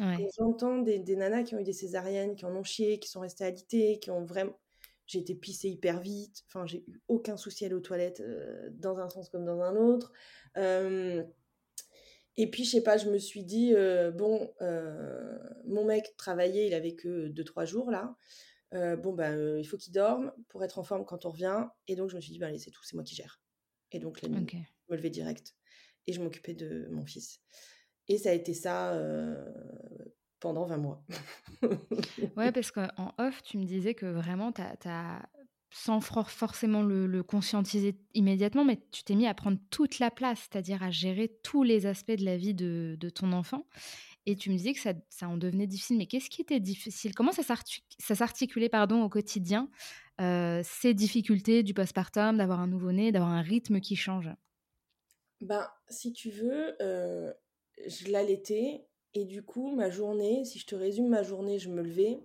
Ouais. 0.00 0.26
j'entends 0.38 0.78
des, 0.78 0.98
des 0.98 1.16
nanas 1.16 1.42
qui 1.44 1.54
ont 1.54 1.58
eu 1.58 1.64
des 1.64 1.72
césariennes, 1.74 2.34
qui 2.36 2.44
en 2.46 2.54
ont 2.56 2.62
chié, 2.64 2.98
qui 2.98 3.08
sont 3.08 3.20
restées 3.20 3.44
alitées, 3.44 3.98
qui 4.00 4.10
ont 4.10 4.24
vraiment. 4.24 4.58
J'ai 5.06 5.18
été 5.18 5.34
pissée 5.34 5.68
hyper 5.68 6.00
vite. 6.00 6.42
Enfin, 6.48 6.64
j'ai 6.66 6.84
eu 6.88 7.02
aucun 7.08 7.36
souci 7.36 7.64
à 7.64 7.66
aller 7.66 7.74
aux 7.74 7.80
toilettes 7.80 8.20
euh, 8.20 8.70
dans 8.72 8.98
un 8.98 9.08
sens 9.10 9.28
comme 9.28 9.44
dans 9.44 9.60
un 9.60 9.76
autre. 9.76 10.12
Euh, 10.56 11.22
et 12.36 12.50
puis, 12.50 12.64
je 12.64 12.70
sais 12.70 12.82
pas, 12.82 12.96
je 12.96 13.08
me 13.10 13.18
suis 13.18 13.44
dit, 13.44 13.74
euh, 13.74 14.10
bon, 14.10 14.52
euh, 14.60 15.38
mon 15.66 15.84
mec 15.84 16.16
travaillait, 16.16 16.66
il 16.66 16.74
avait 16.74 16.94
que 16.94 17.28
2-3 17.28 17.64
jours 17.64 17.90
là. 17.90 18.16
Euh, 18.74 18.96
bon, 18.96 19.12
ben, 19.12 19.58
il 19.58 19.64
faut 19.66 19.76
qu'il 19.76 19.92
dorme 19.92 20.32
pour 20.48 20.64
être 20.64 20.78
en 20.78 20.82
forme 20.82 21.04
quand 21.04 21.26
on 21.26 21.30
revient. 21.30 21.66
Et 21.88 21.94
donc, 21.96 22.08
je 22.10 22.16
me 22.16 22.20
suis 22.20 22.32
dit, 22.32 22.38
ben, 22.38 22.46
allez, 22.48 22.58
c'est 22.58 22.70
tout, 22.70 22.82
c'est 22.84 22.94
moi 22.94 23.04
qui 23.04 23.14
gère. 23.14 23.40
Et 23.90 23.98
donc, 23.98 24.22
la 24.22 24.28
nuit, 24.30 24.46
je 24.88 24.92
me 24.92 24.96
levais 24.96 25.10
direct. 25.10 25.54
Et 26.06 26.12
je 26.14 26.22
m'occupais 26.22 26.54
de 26.54 26.88
mon 26.90 27.04
fils. 27.04 27.40
Et 28.08 28.16
ça 28.18 28.30
a 28.30 28.32
été 28.32 28.54
ça 28.54 28.98
pendant 30.40 30.64
20 30.64 30.78
mois. 30.78 31.04
Ouais, 32.36 32.50
parce 32.50 32.70
qu'en 32.72 33.14
off, 33.18 33.42
tu 33.42 33.58
me 33.58 33.64
disais 33.64 33.94
que 33.94 34.06
vraiment, 34.06 34.52
t'as, 34.52 34.74
t'as- 34.76 35.28
sans 35.72 36.00
for- 36.00 36.30
forcément 36.30 36.82
le, 36.82 37.22
conscientiser 37.22 37.96
immédiatement, 38.14 38.64
mais 38.64 38.78
tu 38.90 39.02
t'es 39.04 39.14
mis 39.14 39.26
à 39.26 39.34
prendre 39.34 39.58
toute 39.70 39.98
la 39.98 40.10
place, 40.10 40.48
c'est-à-dire 40.50 40.82
à 40.82 40.90
gérer 40.90 41.32
tous 41.42 41.62
les 41.62 41.86
aspects 41.86 42.12
de 42.12 42.24
la 42.24 42.36
vie 42.36 42.54
de, 42.54 42.96
ton 43.14 43.32
enfant. 43.32 43.66
Et 44.26 44.36
tu 44.36 44.50
me 44.50 44.56
disais 44.56 44.74
que 44.74 44.80
ça, 44.80 45.28
en 45.28 45.36
devenait 45.36 45.66
difficile. 45.66 45.96
Mais 45.96 46.06
qu'est-ce 46.06 46.30
qui 46.30 46.42
était 46.42 46.60
difficile? 46.60 47.14
Comment 47.14 47.32
ça 47.32 47.42
s'artic- 47.42 47.84
ça 47.98 48.14
s'articulait 48.14 48.70
au 48.74 49.08
quotidien, 49.08 49.70
euh, 50.20 50.60
ces 50.62 50.94
difficultés 50.94 51.62
du 51.62 51.74
postpartum, 51.74 52.36
d'avoir 52.36 52.60
un 52.60 52.68
nouveau-né, 52.68 53.10
d'avoir 53.10 53.30
un 53.32 53.42
rythme 53.42 53.80
qui 53.80 53.96
change? 53.96 54.30
Ben, 55.40 55.66
si 55.88 56.12
tu 56.12 56.30
veux, 56.30 56.76
euh, 56.82 57.32
je 57.86 58.10
l'allaitais. 58.10 58.86
Et 59.14 59.24
du 59.24 59.42
coup, 59.42 59.74
ma 59.74 59.90
journée, 59.90 60.44
si 60.44 60.58
je 60.58 60.66
te 60.66 60.74
résume 60.74 61.08
ma 61.08 61.22
journée, 61.22 61.58
je 61.58 61.68
me 61.68 61.82
levais. 61.82 62.20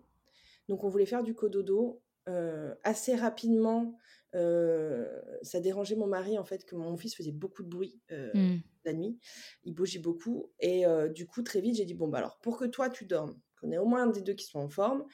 Donc, 0.70 0.84
on 0.84 0.90
voulait 0.90 1.06
faire 1.06 1.24
du 1.24 1.34
cododo. 1.34 2.02
Euh, 2.28 2.76
assez 2.84 3.16
rapidement, 3.16 3.98
euh, 4.36 5.22
ça 5.42 5.60
dérangeait 5.60 5.96
mon 5.96 6.08
mari, 6.08 6.38
en 6.38 6.44
fait, 6.44 6.66
que 6.66 6.76
mon 6.76 6.98
fils 6.98 7.16
faisait 7.16 7.32
beaucoup 7.32 7.64
de 7.64 7.70
bruit 7.70 8.02
euh, 8.12 8.32
Hmm. 8.34 8.58
la 8.84 8.94
nuit. 8.94 9.18
Il 9.64 9.74
bougeait 9.74 10.00
beaucoup. 10.00 10.52
Et 10.60 10.84
du 11.14 11.26
coup, 11.26 11.42
très 11.42 11.62
vite, 11.62 11.76
j'ai 11.76 11.86
dit, 11.86 11.94
bon, 11.94 12.08
bah 12.08 12.20
alors, 12.20 12.40
pour 12.40 12.58
que 12.58 12.66
toi, 12.66 12.90
tu 12.90 13.06
dormes, 13.06 13.40
qu'on 13.60 13.72
ait 13.72 13.78
au 13.78 13.86
moins 13.86 14.04
un 14.04 14.08
des 14.08 14.22
deux 14.22 14.34
qui 14.34 14.46
soit 14.46 14.62
en 14.62 14.70
forme, 14.70 15.06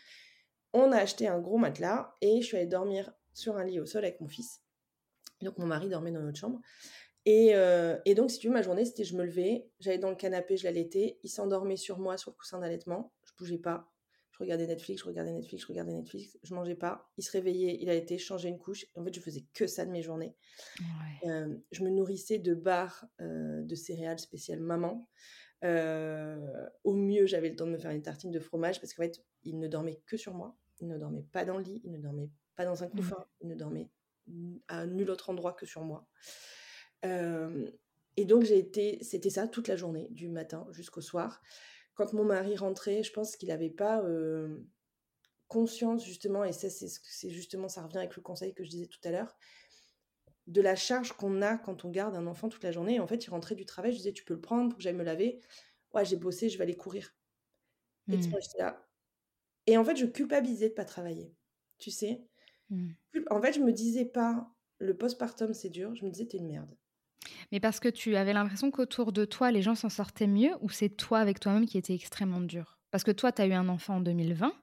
on 0.73 0.91
a 0.91 0.97
acheté 0.97 1.27
un 1.27 1.39
gros 1.39 1.57
matelas 1.57 2.15
et 2.21 2.41
je 2.41 2.45
suis 2.47 2.57
allée 2.57 2.65
dormir 2.67 3.13
sur 3.33 3.57
un 3.57 3.63
lit 3.63 3.79
au 3.79 3.85
sol 3.85 4.03
avec 4.03 4.19
mon 4.21 4.27
fils. 4.27 4.61
Donc, 5.41 5.57
mon 5.57 5.67
mari 5.67 5.89
dormait 5.89 6.11
dans 6.11 6.21
notre 6.21 6.39
chambre. 6.39 6.59
Et, 7.25 7.53
et 8.05 8.15
donc, 8.15 8.31
si 8.31 8.39
tu 8.39 8.47
veux, 8.47 8.53
ma 8.53 8.61
journée, 8.63 8.85
c'était 8.85 9.03
je 9.03 9.15
me 9.15 9.23
levais, 9.23 9.69
j'allais 9.79 9.97
dans 9.97 10.09
le 10.09 10.15
canapé, 10.15 10.57
je 10.57 10.65
l'allaitais, 10.65 11.19
il 11.23 11.29
s'endormait 11.29 11.77
sur 11.77 11.99
moi, 11.99 12.17
sur 12.17 12.31
le 12.31 12.35
coussin 12.35 12.59
d'allaitement, 12.59 13.13
je 13.23 13.31
bougeais 13.37 13.59
pas, 13.59 13.92
je 14.33 14.39
regardais 14.39 14.65
Netflix, 14.65 15.01
je 15.01 15.07
regardais 15.07 15.31
Netflix, 15.31 15.61
je 15.61 15.67
regardais 15.67 15.93
Netflix, 15.93 16.37
je 16.41 16.53
mangeais 16.55 16.75
pas, 16.75 17.07
il 17.17 17.23
se 17.23 17.31
réveillait, 17.31 17.77
il 17.79 17.89
allaitait, 17.89 18.17
je 18.17 18.25
changeais 18.25 18.49
une 18.49 18.57
couche, 18.57 18.85
en 18.95 19.03
fait, 19.03 19.13
je 19.13 19.19
faisais 19.19 19.45
que 19.53 19.67
ça 19.67 19.85
de 19.85 19.91
mes 19.91 20.01
journées. 20.01 20.35
Ouais. 20.79 21.29
Euh, 21.29 21.55
je 21.71 21.83
me 21.83 21.89
nourrissais 21.91 22.39
de 22.39 22.55
barres 22.55 23.05
euh, 23.21 23.61
de 23.63 23.75
céréales 23.75 24.19
spéciales 24.19 24.59
maman. 24.59 25.07
Euh, 25.63 26.67
au 26.83 26.95
mieux, 26.95 27.27
j'avais 27.27 27.49
le 27.49 27.55
temps 27.55 27.67
de 27.67 27.71
me 27.71 27.77
faire 27.77 27.91
une 27.91 28.01
tartine 28.01 28.31
de 28.31 28.39
fromage 28.39 28.81
parce 28.81 28.93
qu'en 28.93 29.03
fait, 29.03 29.23
il 29.43 29.59
ne 29.59 29.67
dormait 29.67 30.01
que 30.07 30.17
sur 30.17 30.33
moi. 30.33 30.57
Il 30.79 30.87
ne 30.87 30.97
dormait 30.97 31.25
pas 31.31 31.45
dans 31.45 31.57
le 31.57 31.63
lit, 31.63 31.81
il 31.83 31.91
ne 31.91 31.99
dormait 31.99 32.31
pas 32.55 32.65
dans 32.65 32.83
un 32.83 32.87
couffin, 32.87 33.23
il 33.39 33.47
ne 33.47 33.55
dormait 33.55 33.89
à 34.67 34.87
nul 34.87 35.11
autre 35.11 35.29
endroit 35.29 35.53
que 35.53 35.65
sur 35.65 35.83
moi. 35.83 36.07
Et 38.15 38.25
donc, 38.25 38.43
j'ai 38.43 38.57
été, 38.57 38.97
c'était 39.01 39.29
ça 39.29 39.47
toute 39.47 39.67
la 39.67 39.75
journée, 39.75 40.07
du 40.11 40.27
matin 40.27 40.67
jusqu'au 40.71 41.01
soir. 41.01 41.41
Quand 41.95 42.13
mon 42.13 42.23
mari 42.25 42.55
rentrait, 42.57 43.03
je 43.03 43.13
pense 43.13 43.35
qu'il 43.35 43.49
n'avait 43.49 43.69
pas 43.69 44.01
euh, 44.03 44.63
conscience, 45.47 46.05
justement, 46.05 46.43
et 46.45 46.53
ça, 46.53 46.69
c'est, 46.69 47.29
justement, 47.31 47.69
ça 47.69 47.83
revient 47.83 47.99
avec 47.99 48.15
le 48.17 48.21
conseil 48.23 48.53
que 48.53 48.63
je 48.63 48.69
disais 48.69 48.87
tout 48.87 48.99
à 49.05 49.11
l'heure, 49.11 49.37
de 50.47 50.61
la 50.61 50.75
charge 50.75 51.13
qu'on 51.13 51.41
a 51.41 51.57
quand 51.57 51.83
on 51.85 51.89
garde 51.89 52.15
un 52.15 52.27
enfant 52.27 52.49
toute 52.49 52.63
la 52.63 52.71
journée. 52.71 52.95
Et 52.95 52.99
en 52.99 53.07
fait, 53.07 53.25
il 53.25 53.29
rentrait 53.29 53.55
du 53.55 53.65
travail, 53.65 53.91
je 53.91 53.97
disais, 53.97 54.13
tu 54.13 54.23
peux 54.25 54.33
le 54.33 54.41
prendre 54.41 54.69
pour 54.69 54.77
que 54.77 54.83
j'aille 54.83 54.93
me 54.93 55.03
laver. 55.03 55.41
Ouais, 55.93 56.05
j'ai 56.05 56.17
bossé, 56.17 56.49
je 56.49 56.57
vais 56.57 56.63
aller 56.63 56.75
courir. 56.77 57.11
Et 58.11 58.19
tu 58.19 58.29
vois, 58.31 58.39
j'étais 58.41 58.59
là. 58.63 58.87
Et 59.67 59.77
en 59.77 59.85
fait, 59.85 59.95
je 59.97 60.05
culpabilisais 60.07 60.69
de 60.69 60.75
pas 60.75 60.85
travailler. 60.85 61.35
Tu 61.79 61.91
sais. 61.91 62.29
Cul- 63.13 63.25
En 63.31 63.41
fait, 63.41 63.53
je 63.53 63.61
me 63.61 63.73
disais 63.73 64.05
pas, 64.05 64.51
le 64.79 64.97
postpartum, 64.97 65.53
c'est 65.53 65.69
dur. 65.71 65.95
Je 65.95 66.05
me 66.05 66.11
disais, 66.11 66.27
t'es 66.27 66.37
une 66.39 66.47
merde. 66.47 66.77
Mais 67.51 67.59
parce 67.59 67.79
que 67.79 67.89
tu 67.89 68.15
avais 68.15 68.33
l'impression 68.33 68.71
qu'autour 68.71 69.11
de 69.11 69.25
toi, 69.25 69.51
les 69.51 69.61
gens 69.61 69.75
s'en 69.75 69.89
sortaient 69.89 70.27
mieux 70.27 70.51
ou 70.61 70.69
c'est 70.69 70.89
toi 70.89 71.19
avec 71.19 71.39
toi-même 71.39 71.65
qui 71.65 71.77
était 71.77 71.93
extrêmement 71.93 72.41
dur 72.41 72.79
Parce 72.91 73.03
que 73.03 73.11
toi, 73.11 73.31
tu 73.31 73.41
as 73.41 73.47
eu 73.47 73.53
un 73.53 73.69
enfant 73.69 73.97
en 73.97 74.01
2020, 74.01 74.53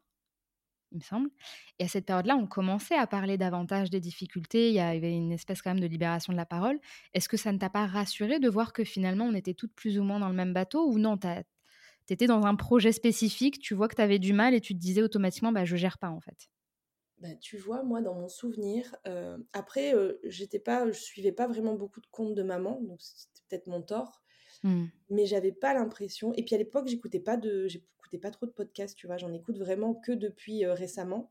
il 0.92 0.98
me 0.98 1.02
semble. 1.02 1.30
Et 1.78 1.84
à 1.84 1.88
cette 1.88 2.06
période-là, 2.06 2.36
on 2.36 2.46
commençait 2.46 2.96
à 2.96 3.06
parler 3.06 3.38
davantage 3.38 3.90
des 3.90 4.00
difficultés. 4.00 4.68
Il 4.70 4.74
y 4.74 4.80
avait 4.80 5.14
une 5.16 5.32
espèce 5.32 5.62
quand 5.62 5.70
même 5.70 5.80
de 5.80 5.86
libération 5.86 6.32
de 6.32 6.38
la 6.38 6.46
parole. 6.46 6.80
Est-ce 7.14 7.28
que 7.28 7.36
ça 7.36 7.52
ne 7.52 7.58
t'a 7.58 7.70
pas 7.70 7.86
rassuré 7.86 8.40
de 8.40 8.48
voir 8.48 8.72
que 8.72 8.84
finalement, 8.84 9.26
on 9.26 9.34
était 9.34 9.54
toutes 9.54 9.74
plus 9.74 9.98
ou 9.98 10.04
moins 10.04 10.20
dans 10.20 10.28
le 10.28 10.34
même 10.34 10.52
bateau 10.54 10.86
ou 10.88 10.98
non 10.98 11.18
Tu 11.18 11.28
étais 12.14 12.26
dans 12.26 12.44
un 12.46 12.56
projet 12.56 12.92
spécifique, 12.92 13.60
tu 13.60 13.74
vois 13.74 13.88
que 13.88 13.96
tu 13.96 14.02
avais 14.02 14.18
du 14.18 14.32
mal 14.34 14.54
et 14.54 14.60
tu 14.60 14.74
te 14.74 14.80
disais 14.80 15.02
automatiquement, 15.02 15.52
bah, 15.52 15.64
je 15.64 15.76
gère 15.76 15.98
pas 15.98 16.10
en 16.10 16.20
fait? 16.20 16.48
Bah, 17.20 17.34
tu 17.40 17.58
vois, 17.58 17.82
moi, 17.82 18.00
dans 18.00 18.14
mon 18.14 18.28
souvenir, 18.28 18.96
euh, 19.06 19.36
après, 19.52 19.94
euh, 19.94 20.18
j'étais 20.24 20.58
pas, 20.58 20.86
je 20.90 20.98
suivais 20.98 21.32
pas 21.32 21.46
vraiment 21.46 21.74
beaucoup 21.74 22.00
de 22.00 22.06
comptes 22.06 22.34
de 22.34 22.42
maman, 22.42 22.80
donc 22.80 23.00
c'était 23.02 23.42
peut-être 23.48 23.66
mon 23.66 23.82
tort, 23.82 24.22
Hmm. 24.62 24.86
mais 25.08 25.26
j'avais 25.26 25.52
pas 25.52 25.74
l'impression. 25.74 26.32
Et 26.34 26.44
puis 26.44 26.54
à 26.54 26.58
l'époque, 26.58 26.88
j'écoutais 26.88 27.20
pas 27.20 27.36
de, 27.36 27.66
j'écoutais 27.66 28.18
pas 28.18 28.30
trop 28.30 28.46
de 28.46 28.50
podcasts, 28.52 28.96
tu 28.96 29.06
vois, 29.06 29.16
j'en 29.18 29.32
écoute 29.32 29.58
vraiment 29.58 29.94
que 29.94 30.12
depuis 30.12 30.64
euh, 30.64 30.74
récemment. 30.74 31.30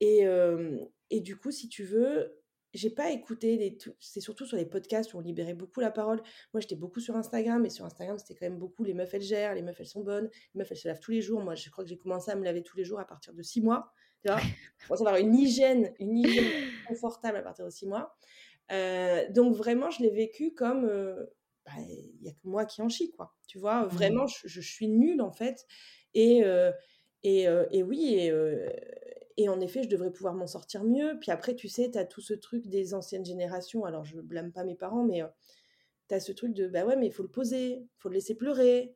Et, 0.00 0.26
euh, 0.26 0.78
et 1.10 1.20
du 1.20 1.36
coup, 1.36 1.50
si 1.50 1.68
tu 1.68 1.84
veux, 1.84 2.42
j'ai 2.74 2.90
pas 2.90 3.10
écouté 3.10 3.56
les, 3.58 3.78
c'est 4.00 4.20
surtout 4.20 4.46
sur 4.46 4.56
les 4.56 4.66
podcasts 4.66 5.14
où 5.14 5.18
on 5.18 5.20
libérait 5.20 5.54
beaucoup 5.54 5.80
la 5.80 5.90
parole. 5.90 6.22
Moi, 6.54 6.60
j'étais 6.60 6.76
beaucoup 6.76 7.00
sur 7.00 7.16
Instagram, 7.16 7.64
et 7.66 7.70
sur 7.70 7.84
Instagram, 7.84 8.18
c'était 8.18 8.34
quand 8.34 8.46
même 8.46 8.58
beaucoup 8.58 8.84
les 8.84 8.94
meufs 8.94 9.12
elles 9.14 9.22
gèrent, 9.22 9.54
les 9.54 9.62
meufs 9.62 9.80
elles 9.80 9.86
sont 9.86 10.02
bonnes, 10.02 10.30
les 10.54 10.58
meufs 10.58 10.70
elles 10.70 10.78
se 10.78 10.88
lavent 10.88 11.00
tous 11.00 11.12
les 11.12 11.22
jours. 11.22 11.42
Moi, 11.42 11.54
je 11.54 11.70
crois 11.70 11.84
que 11.84 11.90
j'ai 11.90 11.98
commencé 11.98 12.30
à 12.30 12.36
me 12.36 12.44
laver 12.44 12.62
tous 12.62 12.76
les 12.76 12.84
jours 12.84 13.00
à 13.00 13.06
partir 13.06 13.34
de 13.34 13.42
six 13.42 13.60
mois. 13.60 13.92
Tu 14.24 14.28
vois, 14.28 14.40
pour 14.86 14.96
avoir 14.96 15.16
une 15.16 15.34
hygiène, 15.34 15.92
une 15.98 16.18
hygiène 16.18 16.44
confortable 16.88 17.38
à 17.38 17.42
partir 17.42 17.64
de 17.64 17.70
six 17.70 17.86
mois. 17.86 18.16
Euh, 18.70 19.28
donc 19.30 19.54
vraiment, 19.54 19.90
je 19.90 20.02
l'ai 20.02 20.10
vécu 20.10 20.54
comme 20.54 20.84
euh, 20.84 21.26
bah, 21.66 21.72
il 21.78 22.22
y 22.22 22.28
a 22.28 22.32
que 22.32 22.38
moi 22.44 22.64
qui 22.64 22.82
en 22.82 22.88
chie, 22.88 23.10
quoi. 23.12 23.34
Tu 23.46 23.58
vois, 23.58 23.84
vraiment, 23.84 24.26
je, 24.26 24.46
je 24.46 24.60
suis 24.60 24.88
nulle 24.88 25.20
en 25.20 25.32
fait. 25.32 25.66
Et, 26.14 26.44
euh, 26.44 26.72
et, 27.22 27.48
euh, 27.48 27.66
et 27.70 27.82
oui, 27.82 28.14
et, 28.14 28.30
euh, 28.30 28.68
et 29.36 29.48
en 29.48 29.60
effet, 29.60 29.82
je 29.82 29.88
devrais 29.88 30.12
pouvoir 30.12 30.34
m'en 30.34 30.46
sortir 30.46 30.84
mieux. 30.84 31.18
Puis 31.20 31.30
après, 31.30 31.54
tu 31.54 31.68
sais, 31.68 31.90
tu 31.90 31.98
as 31.98 32.04
tout 32.04 32.20
ce 32.20 32.34
truc 32.34 32.68
des 32.68 32.94
anciennes 32.94 33.24
générations. 33.24 33.84
Alors, 33.84 34.04
je 34.04 34.20
blâme 34.20 34.52
pas 34.52 34.64
mes 34.64 34.74
parents, 34.74 35.04
mais 35.04 35.22
tu 36.08 36.14
as 36.14 36.20
ce 36.20 36.32
truc 36.32 36.52
de 36.54 36.68
bah 36.68 36.84
ouais, 36.84 36.96
mais 36.96 37.06
il 37.06 37.12
faut 37.12 37.22
le 37.22 37.30
poser, 37.30 37.70
il 37.82 37.88
faut 37.98 38.08
le 38.08 38.14
laisser 38.14 38.34
pleurer. 38.34 38.94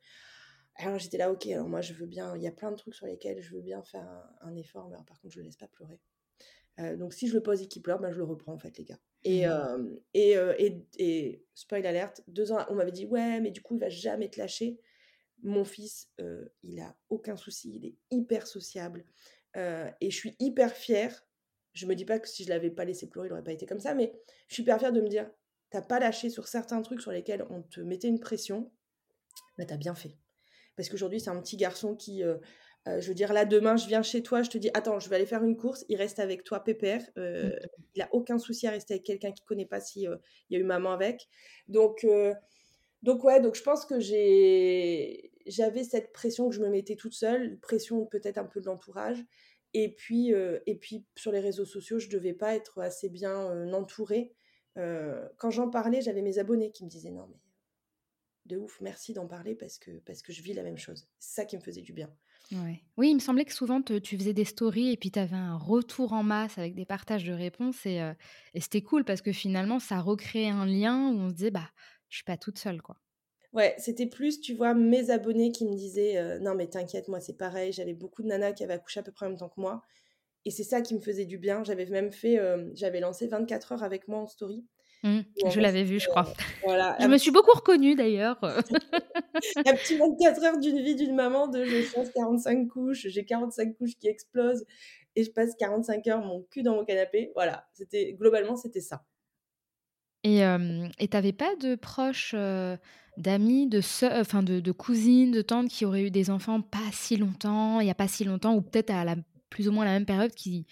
Alors 0.79 0.99
j'étais 0.99 1.17
là, 1.17 1.31
ok, 1.33 1.47
alors 1.47 1.69
moi 1.69 1.81
je 1.81 1.95
veux 1.95 2.07
bien, 2.07 2.37
il 2.37 2.43
y 2.43 2.47
a 2.47 2.53
plein 2.53 2.71
de 2.71 2.77
trucs 2.77 2.95
sur 2.95 3.07
lesquels 3.07 3.41
je 3.41 3.55
veux 3.55 3.63
bien 3.63 3.83
faire 3.83 4.03
un, 4.03 4.37
un 4.43 4.57
effort, 4.57 4.89
mais 4.89 4.95
alors, 4.95 5.07
par 5.07 5.21
contre 5.21 5.33
je 5.35 5.41
le 5.41 5.47
laisse 5.47 5.57
pas 5.57 5.69
pleurer. 5.69 6.01
Euh, 6.81 6.97
donc 6.97 7.15
si 7.15 7.29
je 7.29 7.35
le 7.35 7.43
pose 7.43 7.63
et 7.63 7.69
qu'il 7.69 7.83
pleure, 7.83 8.01
ben, 8.01 8.13
je 8.13 8.19
le 8.19 8.25
reprends 8.25 8.53
en 8.55 8.59
fait 8.59 8.77
les 8.79 8.85
gars. 8.85 9.01
Et, 9.25 9.47
Mhm. 9.47 9.53
euh, 9.53 9.97
et, 10.15 10.37
euh, 10.37 10.55
et, 10.59 10.87
et 10.99 11.47
spoil 11.55 11.87
alerte, 11.87 12.23
deux 12.29 12.53
ans, 12.53 12.65
on 12.71 12.75
m'avait 12.75 12.93
dit 12.93 13.07
ouais, 13.07 13.41
mais 13.41 13.51
du 13.53 13.63
coup 13.63 13.77
il 13.77 13.81
va 13.81 13.89
jamais 13.91 14.31
te 14.31 14.39
lâcher. 14.39 14.81
Mon 15.43 15.65
fils, 15.65 16.13
il 16.63 16.81
a 16.81 16.97
aucun 17.11 17.37
souci, 17.37 17.73
il 17.77 17.87
est 17.87 17.97
hyper 18.11 18.47
sociable. 18.47 19.05
et 19.57 20.11
je 20.11 20.17
suis 20.17 20.37
hyper 20.41 20.73
fière. 20.75 21.27
Je 21.75 21.87
me 21.87 21.95
dis 21.95 22.05
pas 22.07 22.19
que 22.21 22.29
si 22.29 22.45
je 22.45 22.49
l'avais 22.51 22.71
pas 22.71 22.85
laissé 22.87 23.09
pleurer, 23.09 23.29
il 23.29 23.31
n'aurait 23.31 23.45
pas 23.45 23.53
été 23.53 23.67
comme 23.67 23.81
ça, 23.81 23.95
mais 23.95 24.15
je 24.49 24.55
suis 24.55 24.63
hyper 24.65 24.79
fière 24.79 24.93
de 24.93 25.01
me 25.03 25.09
dire, 25.09 25.31
t'as 25.71 25.83
pas 25.83 26.01
lâché 26.01 26.31
sur 26.31 26.49
certains 26.49 26.83
trucs 26.83 27.03
sur 27.03 27.13
lesquels 27.13 27.47
on 27.51 27.63
te 27.63 27.81
mettait 27.81 28.09
une 28.09 28.21
pression, 28.21 28.73
bah 29.59 29.67
t'as 29.67 29.77
bien 29.79 29.95
fait. 29.95 30.19
Parce 30.77 30.89
qu'aujourd'hui, 30.89 31.21
c'est 31.21 31.31
un 31.31 31.41
petit 31.41 31.57
garçon 31.57 31.97
qui, 31.97 32.23
je 32.87 33.09
veux 33.09 33.15
dire, 33.15 33.33
là, 33.33 33.45
demain, 33.45 33.77
je 33.77 33.87
viens 33.87 34.03
chez 34.03 34.23
toi, 34.23 34.43
je 34.43 34.51
te 34.51 34.59
dis, 34.59 34.71
attends, 34.75 35.01
je 35.01 35.09
vais 35.09 35.17
aller 35.17 35.27
faire 35.27 35.43
une 35.43 35.57
course, 35.57 35.85
il 35.89 35.97
reste 35.97 36.19
avec 36.19 36.45
toi, 36.45 36.63
pépère. 36.63 37.03
Mmh. 37.17 37.51
Il 37.95 38.03
a 38.03 38.09
aucun 38.13 38.39
souci 38.39 38.67
à 38.67 38.71
rester 38.71 38.95
avec 38.95 39.05
quelqu'un 39.05 39.33
qui 39.33 39.43
connaît 39.45 39.67
pas 39.67 39.81
s'il 39.81 40.03
il 40.51 40.55
y 40.55 40.57
a 40.57 40.61
eu 40.61 40.65
maman 40.65 40.93
avec. 40.93 41.29
Donc, 41.69 42.07
donc 43.03 43.25
ouais, 43.25 43.41
donc 43.41 43.55
je 43.55 43.63
pense 43.63 43.85
que 43.85 44.01
j'ai 44.01 45.33
j'avais 45.47 45.85
cette 45.85 46.13
pression 46.13 46.49
que 46.49 46.55
je 46.55 46.61
me 46.61 46.69
mettais 46.69 46.97
toute 46.97 47.15
seule, 47.15 47.59
pression 47.61 48.05
peut-être 48.05 48.39
un 48.39 48.45
peu 48.45 48.61
de 48.61 48.67
l'entourage. 48.67 49.25
Et 49.75 49.95
puis, 49.95 50.33
et 50.67 50.75
puis 50.77 51.05
sur 51.17 51.33
les 51.33 51.41
réseaux 51.41 51.65
sociaux, 51.65 51.99
je 51.99 52.09
devais 52.09 52.33
pas 52.33 52.55
être 52.55 52.81
assez 52.81 53.09
bien 53.09 53.73
entourée. 53.73 54.33
quand 54.75 55.51
j'en 55.51 55.71
parlais, 55.71 56.01
j'avais 56.01 56.23
mes 56.23 56.39
abonnés 56.39 56.71
qui 56.71 56.85
me 56.85 56.91
disaient 56.91 57.11
non 57.11 57.29
mais 57.29 57.46
de 58.47 58.57
ouf, 58.57 58.81
merci 58.81 59.13
d'en 59.13 59.27
parler 59.27 59.55
parce 59.55 59.79
que, 59.79 59.91
parce 60.01 60.23
que 60.23 60.33
je 60.33 60.43
vis 60.43 60.55
la 60.55 60.63
même 60.63 60.79
chose. 60.79 61.09
C'est 61.19 61.35
ça 61.35 61.45
qui 61.45 61.57
me 61.57 61.63
faisait 61.63 61.83
du 61.83 61.93
bien. 61.93 62.11
Oui, 62.97 63.11
il 63.11 63.15
me 63.15 63.21
semblait 63.21 63.45
que 63.45 63.53
souvent 63.53 63.83
tu 63.83 64.17
faisais 64.17 64.33
des 64.33 64.45
stories 64.45 64.93
et 64.93 64.97
puis 64.97 65.11
tu 65.11 65.19
avais 65.19 65.35
un 65.35 65.57
retour 65.57 66.13
en 66.13 66.23
masse 66.23 66.59
avec 66.59 66.75
des 66.77 66.85
partages 66.85 67.25
de 67.25 67.33
réponses 67.33 67.85
et, 67.87 68.01
et 68.55 68.61
c'était 68.61 68.83
cool 68.83 69.05
parce 69.05 69.21
que 69.21 69.33
finalement 69.33 69.81
ça 69.81 70.01
recréait 70.01 70.49
un 70.49 70.65
lien 70.65 71.11
où 71.11 71.19
on 71.19 71.29
se 71.29 71.35
disait 71.35 71.51
bah 71.51 71.69
je 72.09 72.19
suis 72.19 72.25
pas 72.25 72.37
toute 72.37 72.59
seule 72.59 72.83
quoi. 72.83 72.99
Ouais, 73.53 73.75
c'était 73.79 74.07
plus, 74.07 74.41
tu 74.41 74.55
vois, 74.55 74.75
mes 74.75 75.11
abonnés 75.11 75.51
qui 75.51 75.65
me 75.67 75.75
disaient 75.75 76.39
non 76.39 76.55
mais 76.55 76.69
t'inquiète, 76.69 77.09
moi 77.09 77.19
c'est 77.19 77.37
pareil, 77.37 77.73
j'avais 77.73 77.95
beaucoup 77.95 78.23
de 78.23 78.29
nanas 78.29 78.53
qui 78.53 78.63
avaient 78.63 78.75
accouché 78.75 79.01
à 79.01 79.03
peu 79.03 79.11
près 79.11 79.27
en 79.27 79.31
même 79.31 79.39
temps 79.39 79.49
que 79.49 79.61
moi 79.61 79.83
et 80.45 80.53
c'est 80.53 80.63
ça 80.65 80.83
qui 80.83 80.95
me 80.95 81.01
faisait 81.01 81.27
du 81.27 81.39
bien. 81.39 81.65
J'avais 81.65 81.87
même 81.87 82.13
fait, 82.13 82.41
j'avais 82.75 83.01
lancé 83.01 83.27
24 83.27 83.73
heures 83.73 83.83
avec 83.83 84.07
moi 84.07 84.21
en 84.21 84.29
story 84.29 84.65
Mmh. 85.03 85.21
je 85.49 85.61
l'avais 85.61 85.85
vu, 85.85 86.01
je 86.01 86.09
crois. 86.09 86.27
voilà, 86.65 86.97
je 87.01 87.07
me 87.07 87.19
suis 87.19 87.31
beaucoup 87.31 87.53
reconnue 87.53 87.95
d'ailleurs. 87.95 88.39
un 88.43 89.75
petit 89.75 89.97
24 89.97 90.45
heures 90.45 90.59
d'une 90.59 90.83
vie 90.83 90.97
d'une 90.97 91.15
maman 91.15 91.49
de 91.49 91.65
je 91.65 91.83
change 91.83 92.09
45 92.15 92.69
couches, 92.69 93.07
j'ai 93.09 93.25
45 93.25 93.77
couches 93.77 93.97
qui 93.99 94.09
explosent 94.09 94.65
et 95.15 95.25
je 95.25 95.31
passe 95.31 95.55
45 95.59 96.07
heures 96.09 96.25
mon 96.25 96.43
cul 96.51 96.63
dans 96.63 96.75
mon 96.75 96.85
canapé. 96.85 97.31
Voilà, 97.35 97.67
c'était 97.73 98.15
globalement 98.15 98.57
c'était 98.57 98.81
ça. 98.81 99.05
Et 100.25 100.41
tu 100.41 101.09
n'avais 101.13 101.33
pas 101.33 101.55
de 101.57 101.77
proches, 101.77 102.35
d'amis, 103.17 103.69
de, 103.69 103.81
enfin 104.21 104.43
de, 104.43 104.61
de, 104.61 104.73
cousines, 104.73 105.31
de 105.31 105.43
tantes 105.43 105.69
qui 105.69 105.85
auraient 105.85 106.03
eu 106.03 106.11
des 106.11 106.31
enfants 106.31 106.61
pas 106.61 106.79
si 106.93 107.17
longtemps, 107.17 107.81
il 107.81 107.85
n'y 107.85 107.91
a 107.91 107.95
pas 107.95 108.09
si 108.09 108.25
longtemps, 108.25 108.55
ou 108.55 108.61
peut-être 108.61 108.91
à 108.91 109.05
la 109.05 109.17
plus 109.57 109.69
ou 109.69 109.73
moins 109.73 109.87
la 109.87 109.93
même 109.93 110.05
période 110.05 110.35
qui, 110.35 110.67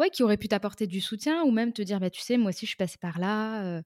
ouais, 0.00 0.08
qui 0.08 0.22
aurait 0.22 0.38
pu 0.38 0.48
t'apporter 0.48 0.86
du 0.86 1.02
soutien 1.02 1.42
ou 1.42 1.50
même 1.50 1.74
te 1.74 1.82
dire, 1.82 2.00
bah, 2.00 2.08
tu 2.08 2.22
sais, 2.22 2.38
moi 2.38 2.48
aussi, 2.48 2.64
je 2.64 2.70
suis 2.70 2.76
passée 2.78 2.96
par 2.98 3.18
là. 3.18 3.62
Euh, 3.62 3.82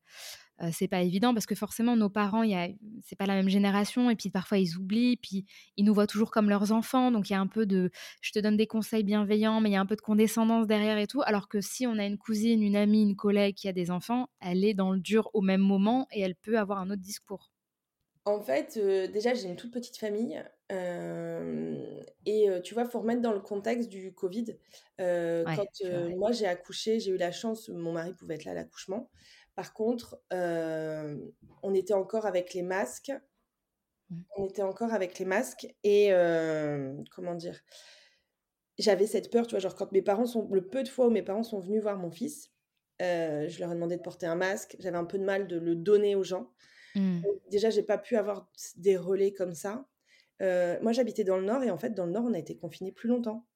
euh, 0.63 0.71
c'est 0.73 0.87
pas 0.87 1.03
évident 1.03 1.35
parce 1.35 1.45
que 1.45 1.55
forcément 1.55 1.97
nos 1.97 2.09
parents 2.09 2.43
a 2.43 2.69
c'est 3.03 3.17
pas 3.17 3.27
la 3.27 3.35
même 3.35 3.51
génération 3.51 4.09
et 4.09 4.17
puis 4.17 4.31
parfois 4.31 4.57
ils 4.57 4.79
oublient 4.79 5.19
puis 5.19 5.45
ils 5.77 5.85
nous 5.85 5.93
voient 5.93 6.07
toujours 6.07 6.31
comme 6.31 6.49
leurs 6.49 6.73
enfants 6.73 7.11
donc 7.13 7.29
il 7.29 7.35
y 7.35 7.37
a 7.37 7.41
un 7.41 7.47
peu 7.47 7.67
de 7.67 7.91
je 8.23 8.33
te 8.33 8.39
donne 8.39 8.57
des 8.57 8.67
conseils 8.67 9.05
bienveillants 9.05 9.61
mais 9.61 9.69
il 9.69 9.75
y 9.75 9.77
a 9.77 9.81
un 9.83 9.85
peu 9.85 9.97
de 9.97 10.01
condescendance 10.01 10.67
derrière 10.67 10.97
et 10.97 11.07
tout 11.07 11.21
alors 11.27 11.49
que 11.49 11.61
si 11.61 11.87
on 11.87 11.99
a 11.99 12.07
une 12.07 12.17
cousine 12.17 12.63
une 12.63 12.75
amie 12.75 13.03
une 13.03 13.17
collègue 13.17 13.55
qui 13.55 13.69
a 13.69 13.75
des 13.75 13.91
enfants 13.91 14.31
elle 14.41 14.65
est 14.65 14.73
dans 14.73 14.93
le 14.93 14.99
dur 14.99 15.29
au 15.35 15.43
même 15.43 15.61
moment 15.61 16.07
et 16.11 16.23
elle 16.23 16.37
peut 16.37 16.59
avoir 16.59 16.79
un 16.79 16.89
autre 16.89 17.03
discours 17.03 17.53
en 18.25 18.41
fait, 18.41 18.77
déjà, 18.77 19.35
j'ai 19.35 19.47
une 19.47 19.55
toute 19.55 19.71
petite 19.71 19.99
famille. 19.99 20.43
Et 20.71 22.49
tu 22.65 22.75
vois, 22.75 22.83
il 22.85 22.91
faut 22.91 23.01
remettre 23.01 23.23
dans 23.23 23.33
le 23.33 23.41
contexte 23.41 23.89
du 23.89 24.13
Covid. 24.13 24.57
quand 24.99 25.67
moi, 26.17 26.33
j'ai 26.33 26.47
accouché, 26.47 27.01
j'ai 27.01 27.13
eu 27.13 27.17
la 27.17 27.33
chance, 27.33 27.69
mon 27.69 27.93
mari 27.93 28.15
pouvait 28.15 28.35
être 28.35 28.45
là 28.45 28.53
à 28.53 28.55
l'accouchement. 28.55 29.11
Par 29.55 29.73
contre, 29.73 30.21
on 30.31 31.75
était 31.75 31.95
encore 31.95 32.27
avec 32.27 32.53
les 32.55 32.63
masques. 32.63 33.13
Mmh. 34.11 34.21
On 34.37 34.47
était 34.47 34.63
encore 34.63 34.93
avec 34.93 35.19
les 35.19 35.25
masques. 35.25 35.67
Et 35.83 36.11
comment 37.11 37.35
dire 37.35 37.61
J'avais 38.79 39.07
cette 39.07 39.31
peur, 39.31 39.47
tu 39.47 39.53
vois, 39.53 39.61
genre 39.61 39.75
quand 39.75 39.93
mes 39.93 40.03
parents 40.03 40.27
sont... 40.27 40.49
Le 40.51 40.67
peu 40.67 40.83
de 40.83 40.89
fois 40.89 41.07
où 41.07 41.11
mes 41.11 41.23
parents 41.23 41.43
sont 41.43 41.61
venus 41.61 41.81
voir 41.83 41.97
mon 41.99 42.11
fils, 42.11 42.53
je 43.01 43.61
leur 43.61 43.71
ai 43.71 43.75
demandé 43.75 43.97
de 43.97 44.03
porter 44.03 44.27
un 44.27 44.37
masque. 44.37 44.77
J'avais 44.81 44.99
un 44.99 45.05
peu 45.05 45.19
de 45.19 45.25
mal 45.25 45.47
de 45.47 45.59
le 45.59 45.75
donner 45.75 46.17
aux 46.17 46.25
gens. 46.25 46.53
Mmh. 46.95 47.23
Déjà, 47.51 47.71
j'ai 47.71 47.83
pas 47.83 47.99
pu 47.99 48.17
avoir 48.17 48.51
des 48.77 48.97
relais 48.97 49.33
comme 49.33 49.55
ça. 49.55 49.87
Moi, 50.41 50.93
j'habitais 50.93 51.25
dans 51.25 51.37
le 51.37 51.45
Nord 51.45 51.63
et 51.63 51.71
en 51.71 51.79
fait, 51.79 51.91
dans 51.91 52.07
le 52.07 52.13
Nord, 52.13 52.25
on 52.27 52.35
a 52.35 52.39
été 52.39 52.57
confinés 52.57 52.93
plus 52.93 53.09
longtemps. 53.09 53.47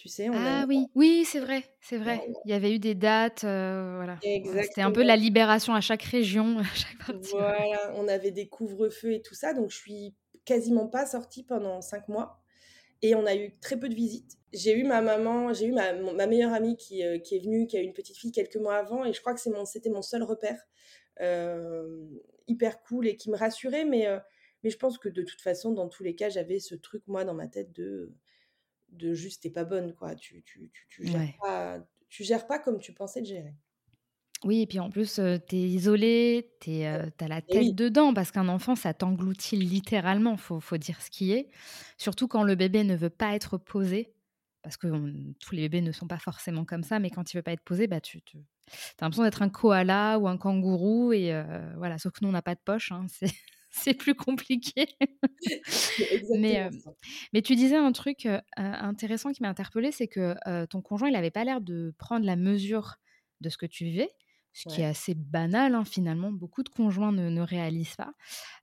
Tu 0.00 0.08
sais, 0.08 0.30
on 0.30 0.34
ah 0.34 0.64
oui, 0.66 0.86
oui, 0.94 1.26
c'est 1.26 1.40
vrai, 1.40 1.62
c'est 1.82 1.98
vrai. 1.98 2.26
Il 2.46 2.50
y 2.50 2.54
avait 2.54 2.74
eu 2.74 2.78
des 2.78 2.94
dates, 2.94 3.42
voilà. 3.42 4.18
C'était 4.62 4.80
un 4.80 4.92
peu 4.92 5.02
la 5.02 5.14
libération 5.14 5.74
à 5.74 5.82
chaque 5.82 6.02
région, 6.04 6.58
à 6.58 6.74
chaque 6.74 6.96
partie. 7.06 7.32
Voilà, 7.32 7.92
on 7.96 8.08
avait 8.08 8.30
des 8.30 8.48
couvre-feux 8.48 9.12
et 9.12 9.20
tout 9.20 9.34
ça, 9.34 9.52
donc 9.52 9.70
je 9.70 9.76
suis 9.76 10.14
quasiment 10.46 10.86
pas 10.88 11.04
sortie 11.04 11.44
pendant 11.44 11.82
cinq 11.82 12.08
mois. 12.08 12.40
Et 13.02 13.14
on 13.14 13.26
a 13.26 13.34
eu 13.34 13.54
très 13.60 13.78
peu 13.78 13.90
de 13.90 13.94
visites. 13.94 14.38
J'ai 14.54 14.74
eu 14.74 14.84
ma 14.84 15.02
maman, 15.02 15.52
j'ai 15.52 15.66
eu 15.66 15.72
ma, 15.72 15.92
ma, 15.92 16.26
meilleure 16.26 16.54
amie 16.54 16.78
qui, 16.78 17.02
qui, 17.22 17.36
est 17.36 17.40
venue, 17.40 17.66
qui 17.66 17.76
a 17.76 17.80
eu 17.80 17.84
une 17.84 17.92
petite 17.92 18.16
fille 18.16 18.32
quelques 18.32 18.56
mois 18.56 18.76
avant, 18.76 19.04
et 19.04 19.12
je 19.12 19.20
crois 19.20 19.34
que 19.34 19.40
c'était 19.40 19.90
mon, 19.90 19.96
mon 19.96 20.02
seul 20.02 20.22
repère 20.22 20.66
hyper 22.48 22.82
cool 22.84 23.06
et 23.06 23.16
qui 23.16 23.30
me 23.30 23.36
rassurait, 23.36 23.84
mais, 23.84 24.06
mais 24.62 24.70
je 24.70 24.78
pense 24.78 24.98
que 24.98 25.08
de 25.08 25.22
toute 25.22 25.40
façon, 25.40 25.72
dans 25.72 25.88
tous 25.88 26.02
les 26.02 26.14
cas, 26.14 26.28
j'avais 26.28 26.58
ce 26.58 26.74
truc, 26.74 27.02
moi, 27.06 27.24
dans 27.24 27.34
ma 27.34 27.48
tête 27.48 27.72
de, 27.72 28.12
de 28.90 29.14
juste, 29.14 29.42
t'es 29.42 29.50
pas 29.50 29.64
bonne, 29.64 29.94
quoi. 29.94 30.14
Tu, 30.14 30.42
tu, 30.42 30.70
tu, 30.72 30.86
tu 30.88 31.06
gères 31.06 31.34
pas, 31.40 31.86
tu 32.08 32.24
gères 32.24 32.46
pas 32.46 32.58
comme 32.58 32.78
tu 32.78 32.92
pensais 32.92 33.20
de 33.20 33.26
gérer. 33.26 33.54
Oui, 34.42 34.62
et 34.62 34.66
puis 34.66 34.80
en 34.80 34.88
plus, 34.88 35.16
tu 35.16 35.56
es 35.56 35.58
isolée, 35.58 36.50
tu 36.60 36.82
as 36.82 37.28
la 37.28 37.42
tête 37.42 37.74
dedans, 37.74 38.14
parce 38.14 38.30
qu'un 38.30 38.48
enfant, 38.48 38.74
ça 38.74 38.94
t'engloutit 38.94 39.56
littéralement, 39.56 40.38
faut, 40.38 40.60
faut 40.60 40.78
dire 40.78 41.00
ce 41.02 41.10
qui 41.10 41.32
est. 41.32 41.50
Surtout 41.98 42.26
quand 42.26 42.42
le 42.42 42.54
bébé 42.54 42.82
ne 42.84 42.96
veut 42.96 43.10
pas 43.10 43.34
être 43.34 43.58
posé, 43.58 44.14
parce 44.62 44.78
que 44.78 44.86
tous 45.40 45.54
les 45.54 45.68
bébés 45.68 45.82
ne 45.82 45.92
sont 45.92 46.06
pas 46.06 46.18
forcément 46.18 46.64
comme 46.64 46.84
ça, 46.84 46.98
mais 47.00 47.10
quand 47.10 47.32
il 47.32 47.36
veut 47.36 47.42
pas 47.42 47.52
être 47.52 47.64
posé, 47.64 47.86
bah, 47.86 48.00
tu, 48.00 48.22
tu 48.22 48.38
as 48.38 49.04
l'impression 49.04 49.24
d'être 49.24 49.42
un 49.42 49.50
koala 49.50 50.18
ou 50.18 50.26
un 50.26 50.38
kangourou, 50.38 51.12
et 51.12 51.38
voilà, 51.76 51.98
sauf 51.98 52.12
que 52.14 52.20
nous, 52.22 52.30
on 52.30 52.32
n'a 52.32 52.40
pas 52.42 52.54
de 52.54 52.60
poche, 52.64 52.92
hein, 52.92 53.04
c'est 53.12 53.34
plus 53.94 54.14
compliqué. 54.14 54.86
mais, 56.38 56.68
mais 57.32 57.42
tu 57.42 57.54
disais 57.56 57.76
un 57.76 57.92
truc 57.92 58.28
intéressant 58.56 59.32
qui 59.32 59.42
m'a 59.42 59.48
interpellée, 59.48 59.92
c'est 59.92 60.08
que 60.08 60.34
ton 60.66 60.82
conjoint, 60.82 61.08
il 61.08 61.12
n'avait 61.12 61.30
pas 61.30 61.44
l'air 61.44 61.60
de 61.60 61.94
prendre 61.98 62.26
la 62.26 62.36
mesure 62.36 62.96
de 63.40 63.48
ce 63.48 63.56
que 63.56 63.66
tu 63.66 63.84
vivais 63.84 64.10
ce 64.52 64.68
qui 64.68 64.80
est 64.80 64.86
assez 64.86 65.14
banal 65.14 65.74
hein, 65.74 65.84
finalement. 65.84 66.32
Beaucoup 66.32 66.62
de 66.62 66.68
conjoints 66.68 67.12
ne, 67.12 67.40
réalisent 67.40 67.96
pas. 67.96 68.12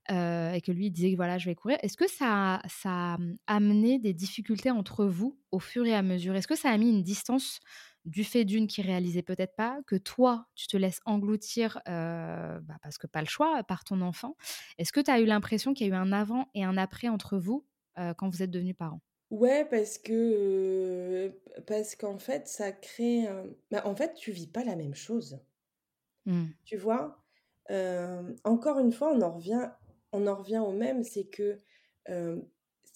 et 0.08 0.60
que 0.60 0.72
lui 0.72 0.86
il 0.86 0.90
disait 0.90 1.14
voilà, 1.14 1.38
je 1.38 1.46
vais 1.46 1.54
courir. 1.54 1.78
Est-ce 1.82 1.96
que 1.96 2.08
ça, 2.08 2.60
ça 2.68 3.14
a 3.14 3.18
amené 3.46 3.98
des 3.98 4.12
difficultés 4.12 4.70
entre 4.70 5.06
vous 5.06 5.38
au 5.50 5.58
fur 5.58 5.86
et 5.86 5.94
à 5.94 6.02
mesure? 6.02 6.34
Est-ce 6.36 6.48
que 6.48 6.56
ça 6.56 6.70
a 6.70 6.78
mis 6.78 6.90
une 6.90 7.02
distance 7.02 7.60
du 8.08 8.24
fait 8.24 8.44
d'une 8.44 8.66
qui 8.66 8.82
réalisait 8.82 9.22
peut-être 9.22 9.54
pas, 9.56 9.78
que 9.86 9.96
toi, 9.96 10.46
tu 10.54 10.66
te 10.66 10.76
laisses 10.76 11.00
engloutir 11.04 11.80
bah, 11.86 12.78
parce 12.82 12.98
que 12.98 13.06
pas 13.06 13.20
le 13.20 13.26
choix, 13.26 13.62
par 13.64 13.84
ton 13.84 14.00
enfant 14.00 14.36
Est-ce 14.78 14.92
que 14.92 15.00
tu 15.00 15.10
as 15.10 15.20
eu 15.20 15.26
l'impression 15.26 15.74
qu'il 15.74 15.86
y 15.86 15.90
a 15.90 15.94
eu 15.94 15.96
un 15.96 16.12
avant 16.12 16.48
et 16.54 16.64
un 16.64 16.76
après 16.76 17.08
entre 17.08 17.38
vous 17.38 17.66
quand 17.96 18.28
vous 18.28 18.42
êtes 18.42 18.50
devenus 18.50 18.76
parents? 18.76 19.00
Ouais, 19.30 19.66
parce 19.66 19.98
que 19.98 21.32
parce 21.66 21.96
qu'en 21.96 22.18
fait, 22.18 22.48
ça 22.48 22.72
crée. 22.72 23.26
Bah, 23.70 23.82
en 23.84 23.94
fait, 23.94 24.14
tu 24.14 24.32
vis 24.32 24.46
pas 24.46 24.64
la 24.64 24.74
même 24.76 24.94
chose. 24.94 25.38
Mmh. 26.26 26.52
Tu 26.64 26.76
vois? 26.76 27.24
Encore 28.44 28.78
une 28.78 28.92
fois, 28.92 29.12
on 29.12 29.20
en 29.20 29.32
revient, 29.32 29.70
on 30.12 30.26
en 30.26 30.36
revient 30.36 30.58
au 30.58 30.72
même, 30.72 31.02
c'est 31.04 31.26
que 31.26 31.60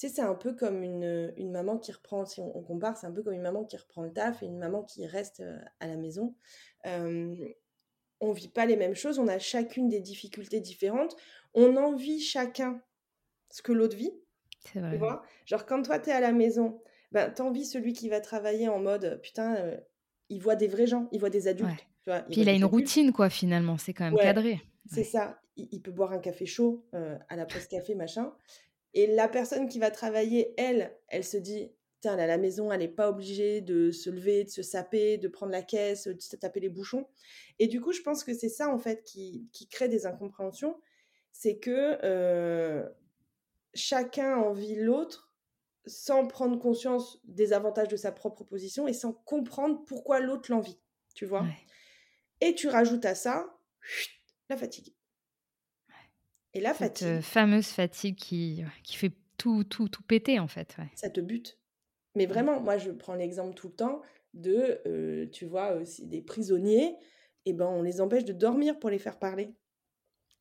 c'est 0.08 0.22
un 0.22 0.34
peu 0.34 0.54
comme 0.54 0.82
une, 0.82 1.32
une, 1.36 1.50
maman 1.50 1.78
qui 1.78 1.92
reprend, 1.92 2.24
si 2.24 2.40
on, 2.40 2.62
compare, 2.62 2.96
c'est 2.96 3.06
un 3.06 3.12
peu 3.12 3.22
comme 3.22 3.34
une 3.34 3.42
maman 3.42 3.64
qui 3.64 3.76
reprend 3.76 4.02
le 4.02 4.12
taf 4.12 4.42
et 4.42 4.46
une 4.46 4.58
maman 4.58 4.82
qui 4.82 5.06
reste 5.06 5.42
à 5.80 5.86
la 5.86 5.96
maison. 5.96 6.34
on 6.84 8.32
vit 8.32 8.48
pas 8.48 8.66
les 8.66 8.76
mêmes 8.76 8.94
choses, 8.94 9.18
on 9.18 9.28
a 9.28 9.38
chacune 9.38 9.88
des 9.88 10.00
difficultés 10.00 10.60
différentes, 10.60 11.16
on 11.54 11.76
envie 11.76 12.20
chacun 12.20 12.80
ce 13.50 13.62
que 13.62 13.72
l'autre 13.72 13.96
vit. 13.96 14.12
C'est 14.72 14.80
vrai. 14.80 14.92
Tu 14.92 14.96
vois 14.96 15.22
Genre, 15.44 15.66
quand 15.66 15.82
toi, 15.82 15.98
tu 15.98 16.10
es 16.10 16.12
à 16.12 16.20
la 16.20 16.32
maison, 16.32 16.80
ben, 17.10 17.30
t'envies 17.30 17.66
celui 17.66 17.92
qui 17.92 18.08
va 18.08 18.20
travailler 18.20 18.68
en 18.68 18.78
mode, 18.78 19.20
putain, 19.22 19.76
il 20.28 20.40
voit 20.40 20.56
des 20.56 20.68
vrais 20.68 20.86
gens, 20.86 21.08
il 21.12 21.20
voit 21.20 21.30
des 21.30 21.48
adultes. 21.48 21.86
Puis 22.04 22.40
il 22.40 22.48
a 22.48 22.52
une 22.52 22.64
routine, 22.64 23.12
quoi, 23.12 23.30
finalement. 23.30 23.78
C'est 23.78 23.94
quand 23.94 24.04
même 24.04 24.16
cadré. 24.16 24.60
C'est 24.86 25.04
ça. 25.04 25.38
Il, 25.56 25.82
peut 25.82 25.92
boire 25.92 26.12
un 26.12 26.18
café 26.18 26.46
chaud 26.46 26.86
euh, 26.94 27.18
à 27.28 27.36
la 27.36 27.44
pause 27.44 27.66
café, 27.66 27.94
machin. 27.94 28.32
Et 28.94 29.06
la 29.06 29.28
personne 29.28 29.68
qui 29.68 29.78
va 29.78 29.90
travailler, 29.90 30.54
elle, 30.56 30.96
elle 31.08 31.24
se 31.24 31.36
dit 31.36 31.72
Tiens, 32.02 32.18
à 32.18 32.26
la 32.26 32.36
maison, 32.36 32.72
elle 32.72 32.80
n'est 32.80 32.88
pas 32.88 33.08
obligée 33.08 33.60
de 33.60 33.92
se 33.92 34.10
lever, 34.10 34.42
de 34.42 34.50
se 34.50 34.62
saper, 34.62 35.18
de 35.18 35.28
prendre 35.28 35.52
la 35.52 35.62
caisse, 35.62 36.08
de 36.08 36.20
se 36.20 36.34
taper 36.34 36.58
les 36.58 36.68
bouchons. 36.68 37.06
Et 37.60 37.68
du 37.68 37.80
coup, 37.80 37.92
je 37.92 38.02
pense 38.02 38.24
que 38.24 38.34
c'est 38.34 38.48
ça, 38.48 38.68
en 38.68 38.78
fait, 38.78 39.04
qui, 39.04 39.48
qui 39.52 39.68
crée 39.68 39.88
des 39.88 40.04
incompréhensions. 40.04 40.80
C'est 41.30 41.58
que 41.58 41.98
euh, 42.02 42.88
chacun 43.72 44.36
envie 44.36 44.74
l'autre 44.74 45.32
sans 45.86 46.26
prendre 46.26 46.58
conscience 46.58 47.20
des 47.22 47.52
avantages 47.52 47.88
de 47.88 47.96
sa 47.96 48.10
propre 48.10 48.42
position 48.42 48.88
et 48.88 48.92
sans 48.92 49.12
comprendre 49.12 49.84
pourquoi 49.84 50.18
l'autre 50.18 50.50
l'envie, 50.50 50.80
tu 51.14 51.24
vois. 51.24 51.46
Et 52.40 52.56
tu 52.56 52.66
rajoutes 52.66 53.04
à 53.04 53.14
ça 53.14 53.46
la 54.48 54.56
fatigue. 54.56 54.92
Et 56.54 56.60
la 56.60 56.74
Cette 56.74 56.98
fatigue. 56.98 57.20
fameuse 57.22 57.68
fatigue 57.68 58.16
qui, 58.16 58.64
qui 58.82 58.96
fait 58.96 59.12
tout, 59.38 59.64
tout, 59.64 59.88
tout 59.88 60.02
péter, 60.02 60.38
en 60.38 60.48
fait. 60.48 60.76
Ça 60.94 61.10
te 61.10 61.20
bute. 61.20 61.58
Mais 62.14 62.26
vraiment, 62.26 62.60
moi, 62.60 62.76
je 62.76 62.90
prends 62.90 63.14
l'exemple 63.14 63.54
tout 63.54 63.68
le 63.68 63.74
temps 63.74 64.02
de, 64.34 65.28
tu 65.32 65.46
vois, 65.46 65.72
aussi 65.74 66.06
des 66.06 66.20
prisonniers, 66.20 66.96
et 67.44 67.50
eh 67.50 67.52
ben, 67.54 67.66
on 67.66 67.82
les 67.82 68.00
empêche 68.00 68.24
de 68.24 68.32
dormir 68.32 68.78
pour 68.78 68.90
les 68.90 68.98
faire 68.98 69.18
parler. 69.18 69.54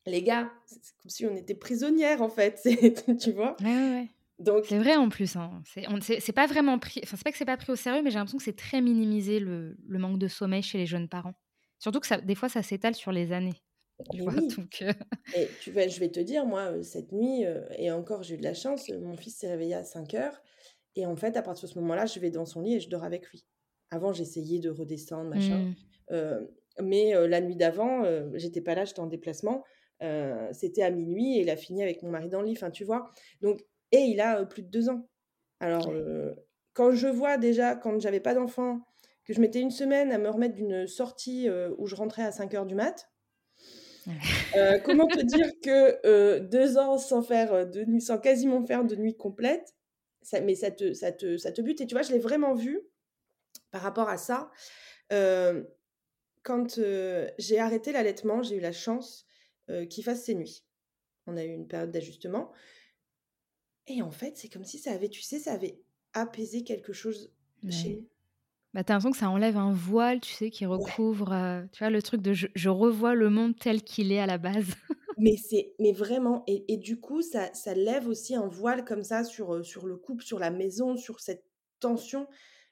Les 0.06 0.22
gars, 0.22 0.52
c'est 0.66 0.96
comme 0.96 1.10
si 1.10 1.26
on 1.26 1.34
était 1.34 1.54
prisonnières, 1.54 2.22
en 2.22 2.28
fait, 2.28 2.60
tu 3.20 3.32
vois. 3.32 3.56
Ouais, 3.60 3.66
ouais. 3.66 4.08
Donc 4.38 4.64
c'est 4.66 4.78
vrai 4.78 4.96
en 4.96 5.08
plus. 5.08 5.36
Hein. 5.36 5.62
C'est 5.64 6.32
pas 6.32 6.46
vraiment 6.46 6.78
pris. 6.78 7.00
Enfin, 7.04 7.16
c'est 7.16 7.24
pas 7.24 7.30
que 7.30 7.38
c'est 7.38 7.44
pas 7.44 7.56
pris 7.56 7.70
au 7.70 7.76
sérieux, 7.76 8.02
mais 8.02 8.10
j'ai 8.10 8.18
l'impression 8.18 8.38
que 8.38 8.44
c'est 8.44 8.56
très 8.56 8.80
minimisé 8.80 9.38
le, 9.38 9.76
le, 9.86 9.98
manque 9.98 10.18
de 10.18 10.26
sommeil 10.26 10.62
chez 10.62 10.78
les 10.78 10.86
jeunes 10.86 11.08
parents. 11.08 11.34
Surtout 11.78 12.00
que 12.00 12.06
ça, 12.06 12.20
des 12.20 12.34
fois, 12.34 12.48
ça 12.48 12.62
s'étale 12.62 12.94
sur 12.94 13.12
les 13.12 13.32
années. 13.32 13.62
Tu 14.10 14.22
vois, 14.22 14.34
donc, 14.34 14.84
et 15.36 15.48
tu 15.60 15.70
vas, 15.70 15.86
je 15.86 16.00
vais 16.00 16.08
te 16.08 16.18
dire, 16.18 16.44
moi, 16.44 16.82
cette 16.82 17.12
nuit, 17.12 17.44
et 17.78 17.90
encore, 17.92 18.22
j'ai 18.22 18.34
eu 18.34 18.38
de 18.38 18.42
la 18.42 18.54
chance, 18.54 18.88
mon 18.88 19.16
fils 19.16 19.36
s'est 19.36 19.48
réveillé 19.48 19.74
à 19.74 19.84
5 19.84 20.14
heures. 20.14 20.42
Et 20.96 21.06
en 21.06 21.16
fait, 21.16 21.36
à 21.36 21.42
partir 21.42 21.68
de 21.68 21.72
ce 21.72 21.78
moment-là, 21.78 22.06
je 22.06 22.18
vais 22.18 22.30
dans 22.30 22.44
son 22.44 22.62
lit 22.62 22.74
et 22.74 22.80
je 22.80 22.90
dors 22.90 23.04
avec 23.04 23.28
lui. 23.28 23.46
Avant, 23.90 24.12
j'essayais 24.12 24.58
de 24.58 24.70
redescendre, 24.70 25.30
machin. 25.30 25.74
Mmh. 26.10 26.46
mais 26.80 27.12
la 27.28 27.40
nuit 27.40 27.56
d'avant, 27.56 28.04
j'étais 28.34 28.60
pas 28.60 28.74
là, 28.74 28.84
j'étais 28.84 29.00
en 29.00 29.06
déplacement. 29.06 29.62
C'était 30.52 30.82
à 30.82 30.90
minuit 30.90 31.38
et 31.38 31.42
il 31.42 31.50
a 31.50 31.56
fini 31.56 31.82
avec 31.82 32.02
mon 32.02 32.10
mari 32.10 32.28
dans 32.28 32.40
le 32.40 32.48
lit. 32.48 32.52
Enfin, 32.56 32.70
tu 32.70 32.84
vois. 32.84 33.10
Donc, 33.40 33.60
et 33.92 34.00
il 34.00 34.20
a 34.20 34.44
plus 34.44 34.62
de 34.62 34.68
deux 34.68 34.88
ans. 34.88 35.08
Alors, 35.60 35.92
quand 36.72 36.92
je 36.92 37.06
vois 37.06 37.36
déjà, 37.36 37.76
quand 37.76 38.00
j'avais 38.00 38.20
pas 38.20 38.34
d'enfant, 38.34 38.80
que 39.24 39.32
je 39.32 39.40
mettais 39.40 39.60
une 39.60 39.70
semaine 39.70 40.10
à 40.10 40.18
me 40.18 40.28
remettre 40.28 40.54
d'une 40.54 40.88
sortie 40.88 41.48
où 41.78 41.86
je 41.86 41.94
rentrais 41.94 42.24
à 42.24 42.32
5 42.32 42.52
heures 42.54 42.66
du 42.66 42.74
mat, 42.74 43.08
comment 44.84 45.06
te 45.06 45.22
dire 45.24 45.52
que 45.62 46.38
deux 46.38 46.78
ans 46.78 46.98
sans 46.98 47.22
faire 47.22 47.66
de 47.68 47.84
nuit, 47.84 48.00
sans 48.00 48.18
quasiment 48.18 48.64
faire 48.64 48.84
de 48.84 48.96
nuit 48.96 49.16
complète, 49.16 49.74
ça, 50.22 50.40
mais 50.40 50.54
ça 50.54 50.70
te, 50.70 50.92
ça, 50.92 51.12
te, 51.12 51.36
ça 51.36 51.52
te 51.52 51.60
bute. 51.60 51.80
Et 51.80 51.86
tu 51.86 51.94
vois, 51.94 52.02
je 52.02 52.12
l'ai 52.12 52.18
vraiment 52.18 52.54
vu 52.54 52.80
par 53.70 53.82
rapport 53.82 54.08
à 54.08 54.16
ça. 54.18 54.50
quand 56.42 56.80
j'ai 57.38 57.58
arrêté 57.58 57.92
l'allaitement, 57.92 58.42
j'ai 58.42 58.56
eu 58.56 58.60
la 58.60 58.72
chance 58.72 59.26
qu'il 59.88 60.04
fasse 60.04 60.24
ses 60.24 60.34
nuits. 60.34 60.64
On 61.26 61.36
a 61.36 61.44
eu 61.44 61.52
une 61.52 61.68
période 61.68 61.90
d'ajustement. 61.90 62.52
Et 63.86 64.02
en 64.02 64.10
fait, 64.10 64.36
c'est 64.36 64.48
comme 64.48 64.64
si 64.64 64.78
ça 64.78 64.92
avait, 64.92 65.08
tu 65.08 65.22
sais, 65.22 65.38
ça 65.38 65.52
avait 65.52 65.80
apaisé 66.12 66.62
quelque 66.62 66.92
chose 66.92 67.32
chez 67.70 67.90
nous. 67.90 68.08
Bah, 68.74 68.82
t'as 68.82 68.94
l'impression 68.94 69.10
que 69.10 69.18
ça 69.18 69.28
enlève 69.28 69.58
un 69.58 69.72
voile, 69.72 70.20
tu 70.20 70.32
sais, 70.32 70.50
qui 70.50 70.64
recouvre, 70.64 71.32
euh, 71.32 71.62
tu 71.72 71.80
vois, 71.80 71.90
le 71.90 72.00
truc 72.00 72.22
de 72.22 72.32
je, 72.32 72.68
revois 72.70 73.14
le 73.14 73.28
monde 73.28 73.54
tel 73.58 73.82
qu'il 73.82 74.12
est 74.12 74.18
à 74.18 74.26
la 74.26 74.38
base. 74.38 74.64
mais 75.18 75.36
c'est, 75.36 75.74
mais 75.78 75.92
vraiment, 75.92 76.42
et, 76.46 76.64
et, 76.72 76.78
du 76.78 76.98
coup, 76.98 77.20
ça, 77.20 77.52
ça 77.52 77.74
lève 77.74 78.08
aussi 78.08 78.34
un 78.34 78.48
voile 78.48 78.84
comme 78.86 79.02
ça 79.02 79.24
sur, 79.24 79.54
euh, 79.54 79.62
sur 79.62 79.86
le 79.86 79.96
couple, 79.96 80.24
sur 80.24 80.38
la 80.38 80.50
maison, 80.50 80.96
sur 80.96 81.20
cette 81.20 81.44
tension. 81.80 82.26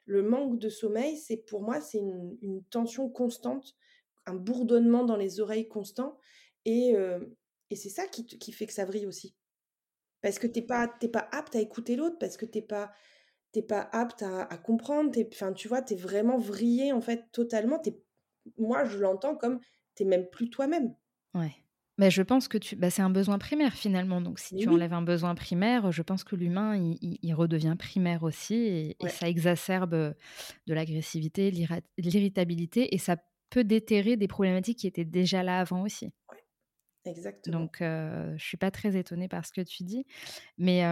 Le 0.05 0.23
manque 0.23 0.57
de 0.57 0.69
sommeil, 0.69 1.17
c'est 1.17 1.37
pour 1.37 1.61
moi, 1.61 1.79
c'est 1.81 1.99
une, 1.99 2.35
une, 2.41 2.63
tension 2.63 3.07
constante, 3.07 3.75
un 4.25 4.33
bourdonnement 4.33 5.05
dans 5.05 5.17
les 5.17 5.39
oreilles 5.39 5.67
constant, 5.67 6.17
et, 6.65 6.95
euh, 6.95 7.19
et 7.69 7.75
c'est 7.75 7.89
ça 7.89 8.07
qui, 8.07 8.25
qui 8.25 8.51
fait 8.51 8.65
que 8.65 8.73
ça 8.73 8.85
vrille 8.85 9.05
aussi. 9.05 9.35
Parce 10.23 10.39
que 10.39 10.47
t'es 10.47 10.63
pas, 10.63 10.87
pas 10.87 11.29
apte 11.31 11.55
à 11.55 11.59
écouter 11.59 11.95
l'autre, 11.95 12.17
parce 12.19 12.37
que 12.37 12.45
t'es 12.45 12.63
pas, 12.63 12.91
pas 13.61 13.89
apte 13.91 14.23
à, 14.23 14.45
comprendre. 14.57 15.11
Enfin, 15.31 15.51
tu 15.53 15.67
vois, 15.67 15.81
t'es 15.81 15.95
vraiment 15.95 16.37
vrillé, 16.37 16.93
en 16.93 17.01
fait, 17.01 17.25
totalement. 17.31 17.81
Es, 17.85 17.97
moi, 18.57 18.85
je 18.85 18.97
l'entends 18.97 19.35
comme 19.35 19.59
t'es 19.95 20.05
même 20.05 20.27
plus 20.29 20.49
toi-même. 20.49 20.95
Ouais. 21.33 21.53
Mais 21.97 22.09
je 22.09 22.21
pense 22.21 22.47
que 22.47 22.57
tu, 22.57 22.75
bah, 22.75 22.89
c'est 22.89 23.01
un 23.01 23.09
besoin 23.09 23.37
primaire 23.37 23.73
finalement. 23.73 24.21
Donc, 24.21 24.39
si 24.39 24.55
tu 24.55 24.69
enlèves 24.69 24.93
un 24.93 25.01
besoin 25.01 25.35
primaire, 25.35 25.91
je 25.91 26.01
pense 26.01 26.23
que 26.23 26.35
l'humain, 26.35 26.75
il, 27.01 27.33
redevient 27.33 27.75
primaire 27.77 28.23
aussi 28.23 28.55
et, 28.55 28.97
et 28.99 29.09
ça 29.09 29.29
exacerbe 29.29 30.15
de 30.67 30.73
l'agressivité, 30.73 31.51
l'irritabilité 31.97 32.95
et 32.95 32.97
ça 32.97 33.17
peut 33.51 33.63
déterrer 33.63 34.15
des 34.15 34.27
problématiques 34.27 34.79
qui 34.79 34.87
étaient 34.87 35.05
déjà 35.05 35.43
là 35.43 35.59
avant 35.59 35.83
aussi. 35.83 36.11
Exactement. 37.05 37.59
Donc, 37.61 37.77
je 37.79 38.33
je 38.37 38.43
suis 38.43 38.57
pas 38.57 38.71
très 38.71 38.95
étonnée 38.97 39.27
par 39.27 39.45
ce 39.45 39.51
que 39.51 39.61
tu 39.61 39.83
dis. 39.83 40.05
Mais 40.57 40.83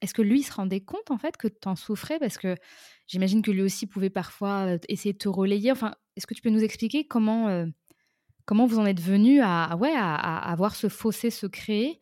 est-ce 0.00 0.14
que 0.14 0.22
lui 0.22 0.42
se 0.42 0.52
rendait 0.52 0.80
compte, 0.80 1.10
en 1.10 1.18
fait, 1.18 1.36
que 1.36 1.48
tu 1.48 1.68
en 1.68 1.76
souffrais? 1.76 2.18
Parce 2.18 2.38
que 2.38 2.54
j'imagine 3.06 3.42
que 3.42 3.50
lui 3.50 3.62
aussi 3.62 3.86
pouvait 3.86 4.10
parfois 4.10 4.76
essayer 4.88 5.12
de 5.12 5.18
te 5.18 5.28
relayer. 5.28 5.70
Enfin, 5.72 5.94
est-ce 6.16 6.26
que 6.26 6.34
tu 6.34 6.42
peux 6.42 6.50
nous 6.50 6.64
expliquer 6.64 7.06
comment, 7.06 7.66
comment 8.46 8.66
vous 8.66 8.78
en 8.78 8.86
êtes 8.86 9.00
venu 9.00 9.40
à, 9.42 9.76
ouais, 9.76 9.92
à, 9.94 10.14
à, 10.14 10.56
voir 10.56 10.74
ce 10.74 10.88
fossé 10.88 11.30
se 11.30 11.46
créer, 11.46 12.00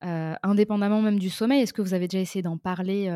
indépendamment 0.00 1.02
même 1.02 1.18
du 1.18 1.30
sommeil? 1.30 1.62
Est-ce 1.62 1.72
que 1.72 1.82
vous 1.82 1.94
avez 1.94 2.06
déjà 2.08 2.20
essayé 2.22 2.42
d'en 2.42 2.58
parler 2.58 3.08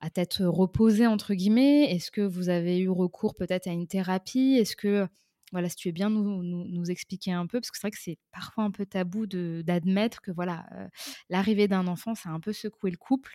à 0.00 0.10
tête 0.10 0.36
reposée, 0.40 1.06
entre 1.08 1.34
guillemets? 1.34 1.90
Est-ce 1.92 2.10
que 2.12 2.20
vous 2.20 2.50
avez 2.50 2.78
eu 2.78 2.88
recours 2.88 3.34
peut-être 3.34 3.66
à 3.66 3.72
une 3.72 3.88
thérapie? 3.88 4.56
Est-ce 4.60 4.76
que 4.76 5.08
voilà, 5.52 5.68
si 5.68 5.76
tu 5.76 5.88
veux 5.88 5.92
bien 5.92 6.10
nous, 6.10 6.42
nous, 6.42 6.90
expliquer 6.90 7.32
un 7.32 7.46
peu, 7.46 7.60
parce 7.60 7.70
que 7.70 7.78
c'est 7.78 7.86
vrai 7.86 7.90
que 7.90 8.00
c'est 8.00 8.18
parfois 8.32 8.64
un 8.64 8.70
peu 8.70 8.86
tabou 8.86 9.26
d'admettre 9.26 10.20
que 10.20 10.30
voilà, 10.30 10.66
l'arrivée 11.28 11.68
d'un 11.68 11.86
enfant, 11.86 12.14
ça 12.14 12.30
a 12.30 12.32
un 12.32 12.40
peu 12.40 12.52
secoué 12.52 12.90
le 12.90 12.96
couple. 12.96 13.34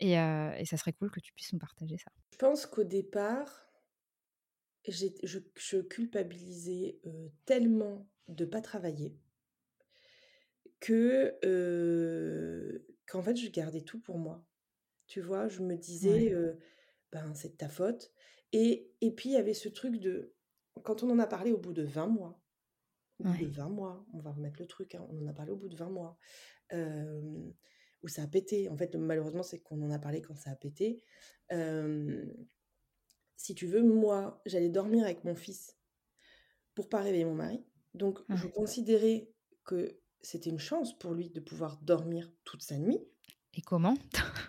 Et, 0.00 0.12
et, 0.12 0.64
ça 0.64 0.76
serait 0.76 0.92
cool 0.92 1.10
que 1.10 1.20
tu 1.20 1.32
puisses 1.32 1.52
nous 1.52 1.60
partager 1.60 1.96
ça. 1.96 2.10
Je 2.32 2.38
pense 2.38 2.66
qu'au 2.66 2.82
départ, 2.82 3.68
je, 4.88 5.06
je, 5.22 5.78
culpabilisais 5.78 6.98
tellement 7.44 8.08
de 8.28 8.44
pas 8.44 8.60
travailler 8.60 9.16
que 10.80 11.38
qu'en 13.06 13.22
fait, 13.22 13.36
je 13.36 13.48
gardais 13.50 13.82
tout 13.82 14.00
pour 14.00 14.18
moi. 14.18 14.44
Tu 15.06 15.20
vois, 15.20 15.48
je 15.48 15.60
me 15.60 15.76
disais, 15.76 16.34
ben, 17.12 17.34
c'est 17.34 17.50
de 17.50 17.56
ta 17.56 17.68
faute. 17.68 18.10
Et, 18.52 18.90
et 19.00 19.12
puis, 19.12 19.30
il 19.30 19.32
y 19.32 19.36
avait 19.36 19.54
ce 19.54 19.68
truc 19.68 19.98
de 19.98 20.34
quand 20.82 21.02
on 21.02 21.10
en 21.10 21.18
a 21.18 21.26
parlé 21.26 21.52
au 21.52 21.58
bout 21.58 21.72
de 21.72 21.82
20 21.82 22.06
mois, 22.06 22.40
au 23.20 23.24
bout 23.24 23.46
de 23.46 23.54
20 23.54 23.68
mois, 23.68 24.04
on 24.12 24.20
va 24.20 24.32
remettre 24.32 24.60
le 24.60 24.66
truc, 24.66 24.94
hein, 24.94 25.06
on 25.10 25.22
en 25.22 25.26
a 25.26 25.32
parlé 25.32 25.52
au 25.52 25.56
bout 25.56 25.68
de 25.68 25.76
20 25.76 25.90
mois, 25.90 26.18
où 28.02 28.08
ça 28.08 28.22
a 28.22 28.26
pété. 28.26 28.68
En 28.68 28.76
fait, 28.76 28.94
malheureusement, 28.96 29.42
c'est 29.42 29.60
qu'on 29.60 29.80
en 29.82 29.90
a 29.90 29.98
parlé 29.98 30.22
quand 30.22 30.34
ça 30.34 30.50
a 30.50 30.56
pété. 30.56 31.02
si 33.36 33.54
tu 33.54 33.66
veux, 33.66 33.82
moi, 33.82 34.40
j'allais 34.46 34.70
dormir 34.70 35.04
avec 35.04 35.24
mon 35.24 35.34
fils 35.34 35.76
pour 36.74 36.88
pas 36.88 37.00
réveiller 37.00 37.24
mon 37.24 37.34
mari. 37.34 37.64
Donc, 37.94 38.18
je 38.30 38.46
considérais 38.46 39.30
que 39.64 40.00
c'était 40.22 40.50
une 40.50 40.58
chance 40.58 40.96
pour 40.98 41.14
lui 41.14 41.30
de 41.30 41.40
pouvoir 41.40 41.78
dormir 41.82 42.32
toute 42.44 42.62
sa 42.62 42.78
nuit. 42.78 43.00
Et 43.54 43.60
comment? 43.60 43.94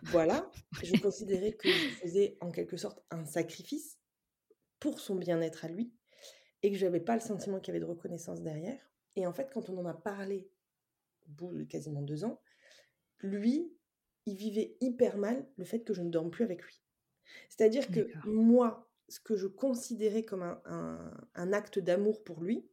Voilà, 0.03 0.49
je 0.83 0.99
considérais 1.01 1.51
que 1.53 1.69
je 1.69 1.89
faisais 2.01 2.37
en 2.39 2.51
quelque 2.51 2.77
sorte 2.77 3.03
un 3.11 3.25
sacrifice 3.25 3.99
pour 4.79 4.99
son 4.99 5.15
bien-être 5.15 5.65
à 5.65 5.67
lui 5.67 5.93
et 6.63 6.71
que 6.71 6.77
je 6.77 6.85
n'avais 6.85 7.01
pas 7.01 7.13
le 7.13 7.21
sentiment 7.21 7.59
qu'il 7.59 7.73
y 7.73 7.77
avait 7.77 7.85
de 7.85 7.89
reconnaissance 7.89 8.41
derrière. 8.41 8.79
Et 9.15 9.27
en 9.27 9.33
fait, 9.33 9.49
quand 9.53 9.69
on 9.69 9.77
en 9.77 9.85
a 9.85 9.93
parlé 9.93 10.49
au 11.27 11.31
bout 11.31 11.53
de 11.53 11.63
quasiment 11.63 12.01
deux 12.01 12.23
ans, 12.23 12.41
lui, 13.19 13.71
il 14.25 14.35
vivait 14.35 14.77
hyper 14.81 15.17
mal 15.17 15.45
le 15.57 15.65
fait 15.65 15.81
que 15.81 15.93
je 15.93 16.01
ne 16.01 16.09
dorme 16.09 16.31
plus 16.31 16.43
avec 16.43 16.63
lui. 16.63 16.81
C'est-à-dire 17.49 17.89
que 17.89 18.09
moi, 18.25 18.89
ce 19.09 19.19
que 19.19 19.35
je 19.35 19.47
considérais 19.47 20.23
comme 20.23 20.43
un, 20.43 21.53
acte 21.53 21.79
d'amour 21.79 22.23
pour 22.23 22.41
lui, 22.41 22.69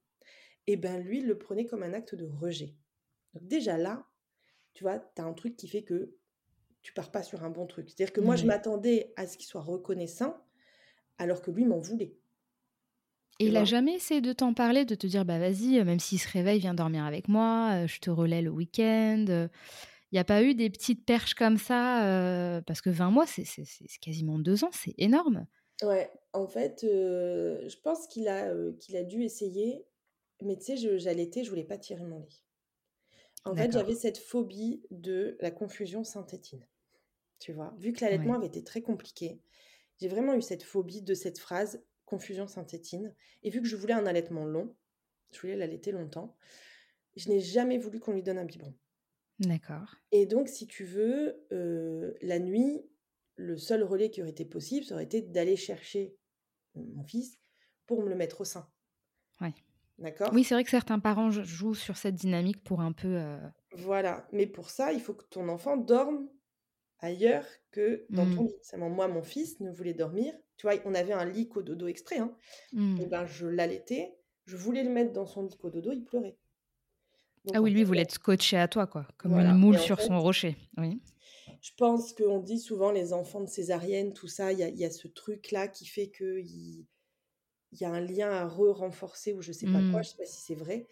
et 0.66 0.74
eh 0.74 0.76
ben 0.76 0.98
lui, 0.98 1.18
il 1.18 1.26
le 1.26 1.36
prenait 1.38 1.66
comme 1.66 1.82
un 1.82 1.94
acte 1.94 2.14
de 2.14 2.26
rejet. 2.26 2.76
Donc 3.34 3.48
déjà 3.48 3.76
là, 3.76 4.06
tu 4.74 4.84
vois, 4.84 4.98
tu 4.98 5.20
as 5.20 5.24
un 5.24 5.32
truc 5.32 5.56
qui 5.56 5.66
fait 5.66 5.82
que 5.82 6.14
tu 6.82 6.92
pars 6.92 7.10
pas 7.10 7.22
sur 7.22 7.42
un 7.42 7.50
bon 7.50 7.66
truc. 7.66 7.88
C'est-à-dire 7.88 8.12
que 8.12 8.20
moi, 8.20 8.36
je 8.36 8.46
m'attendais 8.46 9.12
à 9.16 9.26
ce 9.26 9.36
qu'il 9.36 9.46
soit 9.46 9.62
reconnaissant, 9.62 10.36
alors 11.18 11.42
que 11.42 11.50
lui 11.50 11.64
m'en 11.64 11.78
voulait. 11.78 12.19
Et 13.40 13.46
il 13.46 13.56
a 13.56 13.64
jamais 13.64 13.94
essayé 13.94 14.20
de 14.20 14.34
t'en 14.34 14.52
parler, 14.52 14.84
de 14.84 14.94
te 14.94 15.06
dire 15.06 15.24
bah 15.24 15.38
vas-y, 15.38 15.78
euh, 15.78 15.84
même 15.84 15.98
s'il 15.98 16.20
se 16.20 16.28
réveille, 16.28 16.60
viens 16.60 16.74
dormir 16.74 17.04
avec 17.04 17.26
moi, 17.26 17.70
euh, 17.72 17.86
je 17.86 17.98
te 17.98 18.10
relais 18.10 18.42
le 18.42 18.50
week-end. 18.50 19.24
Il 20.12 20.14
n'y 20.14 20.18
a 20.18 20.24
pas 20.24 20.42
eu 20.42 20.54
des 20.54 20.68
petites 20.68 21.06
perches 21.06 21.32
comme 21.34 21.56
ça 21.56 22.04
euh, 22.04 22.60
Parce 22.60 22.82
que 22.82 22.90
20 22.90 23.10
mois, 23.10 23.26
c'est 23.26 23.46
quasiment 24.02 24.38
deux 24.38 24.62
ans, 24.62 24.70
c'est 24.72 24.94
énorme. 24.98 25.46
Ouais, 25.82 26.10
en 26.34 26.46
fait, 26.46 26.80
je 26.82 27.80
pense 27.82 28.06
qu'il 28.08 28.28
a, 28.28 28.52
qu'il 28.78 28.96
a 28.98 29.04
dû 29.04 29.22
essayer, 29.22 29.86
mais 30.42 30.56
tu 30.56 30.76
sais, 30.76 30.98
j'allaitais, 30.98 31.42
je 31.42 31.48
voulais 31.48 31.64
pas 31.64 31.78
tirer 31.78 32.04
mon 32.04 32.18
lait. 32.18 32.28
En 33.46 33.54
fait, 33.54 33.72
j'avais 33.72 33.94
cette 33.94 34.18
phobie 34.18 34.82
de 34.90 35.38
la 35.40 35.50
confusion 35.50 36.04
synthétine. 36.04 36.66
Tu 37.38 37.52
vois, 37.52 37.74
vu 37.78 37.94
que 37.94 38.04
l'allaitement 38.04 38.34
avait 38.34 38.48
été 38.48 38.62
très 38.62 38.82
compliqué, 38.82 39.40
j'ai 39.98 40.08
vraiment 40.08 40.34
eu 40.34 40.42
cette 40.42 40.62
phobie 40.62 41.00
de 41.00 41.14
cette 41.14 41.38
phrase 41.38 41.82
confusion 42.10 42.46
synthétine. 42.46 43.14
Et 43.42 43.50
vu 43.50 43.62
que 43.62 43.68
je 43.68 43.76
voulais 43.76 43.94
un 43.94 44.06
allaitement 44.06 44.44
long, 44.44 44.76
je 45.32 45.40
voulais 45.40 45.56
l'allaiter 45.56 45.92
longtemps, 45.92 46.36
je 47.16 47.28
n'ai 47.28 47.40
jamais 47.40 47.78
voulu 47.78 48.00
qu'on 48.00 48.12
lui 48.12 48.22
donne 48.22 48.38
un 48.38 48.44
biberon. 48.44 48.74
D'accord. 49.38 49.94
Et 50.12 50.26
donc, 50.26 50.48
si 50.48 50.66
tu 50.66 50.84
veux, 50.84 51.46
euh, 51.52 52.12
la 52.20 52.38
nuit, 52.38 52.82
le 53.36 53.56
seul 53.56 53.82
relais 53.82 54.10
qui 54.10 54.20
aurait 54.20 54.30
été 54.32 54.44
possible, 54.44 54.84
ça 54.84 54.94
aurait 54.94 55.04
été 55.04 55.22
d'aller 55.22 55.56
chercher 55.56 56.16
mon 56.74 57.04
fils 57.04 57.38
pour 57.86 58.02
me 58.02 58.08
le 58.08 58.16
mettre 58.16 58.42
au 58.42 58.44
sein. 58.44 58.68
Ouais. 59.40 59.54
D'accord? 59.98 60.30
Oui, 60.32 60.44
c'est 60.44 60.54
vrai 60.54 60.64
que 60.64 60.70
certains 60.70 60.98
parents 60.98 61.30
jouent 61.30 61.74
sur 61.74 61.96
cette 61.96 62.14
dynamique 62.16 62.62
pour 62.64 62.80
un 62.80 62.92
peu. 62.92 63.08
euh, 63.08 63.38
Voilà. 63.72 64.26
Mais 64.32 64.46
pour 64.46 64.70
ça, 64.70 64.92
il 64.92 65.00
faut 65.00 65.14
que 65.14 65.24
ton 65.26 65.48
enfant 65.48 65.76
dorme 65.76 66.28
ailleurs 66.98 67.46
que 67.70 68.06
dans 68.10 68.28
ton 68.28 68.42
hmm, 68.42 68.46
lit. 68.46 68.54
Seulement, 68.62 68.90
moi, 68.90 69.08
mon 69.08 69.22
fils 69.22 69.60
ne 69.60 69.70
voulait 69.70 69.94
dormir. 69.94 70.34
Tu 70.60 70.66
vois, 70.66 70.76
on 70.84 70.94
avait 70.94 71.14
un 71.14 71.24
lit 71.24 71.48
dodo 71.64 71.86
exprès. 71.86 72.18
Hein. 72.18 72.36
Et 72.74 73.06
ben, 73.06 73.24
je 73.24 73.46
l'allaitais. 73.46 74.14
Je 74.44 74.58
voulais 74.58 74.84
le 74.84 74.90
mettre 74.90 75.10
dans 75.14 75.24
son 75.24 75.44
lit 75.46 75.56
dodo, 75.72 75.90
il 75.90 76.04
pleurait. 76.04 76.36
Donc, 77.46 77.56
Ah 77.56 77.62
oui, 77.62 77.70
lui 77.70 77.78
fait, 77.78 77.84
voulait 77.86 78.04
te 78.04 78.12
scotcher 78.12 78.58
à 78.58 78.68
toi, 78.68 78.86
quoi, 78.86 79.08
comme 79.16 79.32
une 79.38 79.54
moule 79.54 79.78
sur 79.78 79.96
fait, 79.96 80.06
son 80.06 80.20
rocher. 80.20 80.58
Oui. 80.76 81.00
je 81.62 81.70
pense 81.78 82.12
qu'on 82.12 82.40
dit 82.40 82.58
souvent 82.58 82.90
les 82.90 83.14
enfants 83.14 83.40
de 83.40 83.48
césarienne, 83.48 84.12
tout 84.12 84.28
ça, 84.28 84.52
il 84.52 84.58
y 84.58 84.62
a, 84.62 84.68
il 84.68 84.76
y 84.78 84.84
a 84.84 84.90
ce 84.90 85.08
truc-là 85.08 85.66
qui 85.66 85.86
fait 85.86 86.10
qu'il 86.10 86.84
il 87.72 87.80
y 87.80 87.84
a 87.84 87.90
un 87.90 88.00
lien 88.00 88.30
à 88.30 88.46
re-renforcer 88.46 89.32
ou 89.32 89.40
je 89.40 89.52
sais 89.52 89.64
pas 89.66 89.80
quoi, 89.90 90.00
Hmm. 90.00 90.02
je 90.04 90.08
sais 90.10 90.16
pas 90.18 90.26
si 90.26 90.42
c'est 90.42 90.54
vrai. 90.56 90.88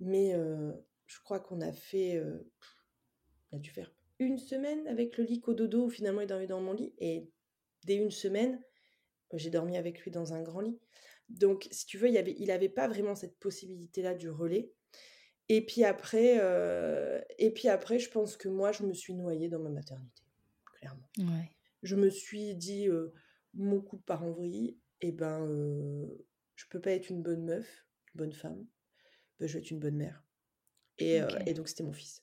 Mais 0.00 0.32
euh, 0.34 0.72
je 1.06 1.18
crois 1.20 1.40
qu'on 1.40 1.60
a 1.60 1.72
fait, 1.72 2.16
euh, 2.16 2.50
on 3.52 3.58
a 3.58 3.60
dû 3.60 3.68
faire 3.68 3.92
une 4.18 4.38
semaine 4.38 4.86
avec 4.88 5.18
le 5.18 5.24
lit 5.24 5.42
dodo 5.46 5.86
où 5.86 5.90
finalement 5.90 6.22
il 6.22 6.26
dormait 6.26 6.46
dans 6.46 6.60
mon 6.62 6.72
lit. 6.72 6.94
Et 6.98 7.28
dès 7.84 7.96
une 7.96 8.10
semaine, 8.12 8.54
euh, 8.54 8.73
j'ai 9.38 9.50
dormi 9.50 9.76
avec 9.76 10.00
lui 10.00 10.10
dans 10.10 10.32
un 10.32 10.42
grand 10.42 10.60
lit. 10.60 10.78
Donc, 11.28 11.68
si 11.70 11.86
tu 11.86 11.98
veux, 11.98 12.08
il 12.08 12.14
y 12.14 12.18
avait, 12.18 12.34
il 12.38 12.50
avait 12.50 12.68
pas 12.68 12.88
vraiment 12.88 13.14
cette 13.14 13.38
possibilité-là 13.38 14.14
du 14.14 14.28
relais. 14.28 14.70
Et 15.48 15.64
puis 15.64 15.84
après, 15.84 16.38
euh, 16.40 17.20
et 17.38 17.50
puis 17.50 17.68
après, 17.68 17.98
je 17.98 18.10
pense 18.10 18.36
que 18.36 18.48
moi, 18.48 18.72
je 18.72 18.82
me 18.84 18.94
suis 18.94 19.14
noyée 19.14 19.48
dans 19.48 19.58
ma 19.58 19.70
maternité, 19.70 20.22
clairement. 20.78 21.08
Ouais. 21.18 21.50
Je 21.82 21.96
me 21.96 22.08
suis 22.08 22.54
dit, 22.54 22.88
euh, 22.88 23.12
mon 23.52 23.80
coup 23.80 23.96
de 23.96 24.02
parent 24.02 24.30
vrille, 24.30 24.78
et 25.00 25.12
ben, 25.12 25.46
euh, 25.46 26.06
je 26.54 26.64
peux 26.70 26.80
pas 26.80 26.92
être 26.92 27.10
une 27.10 27.22
bonne 27.22 27.44
meuf, 27.44 27.86
une 28.14 28.18
bonne 28.18 28.32
femme, 28.32 28.66
ben, 29.38 29.46
je 29.46 29.54
vais 29.54 29.58
être 29.58 29.70
une 29.70 29.80
bonne 29.80 29.96
mère. 29.96 30.24
Et, 30.98 31.20
donc, 31.54 31.68
c'était 31.68 31.82
mon 31.82 31.92
fils. 31.92 32.22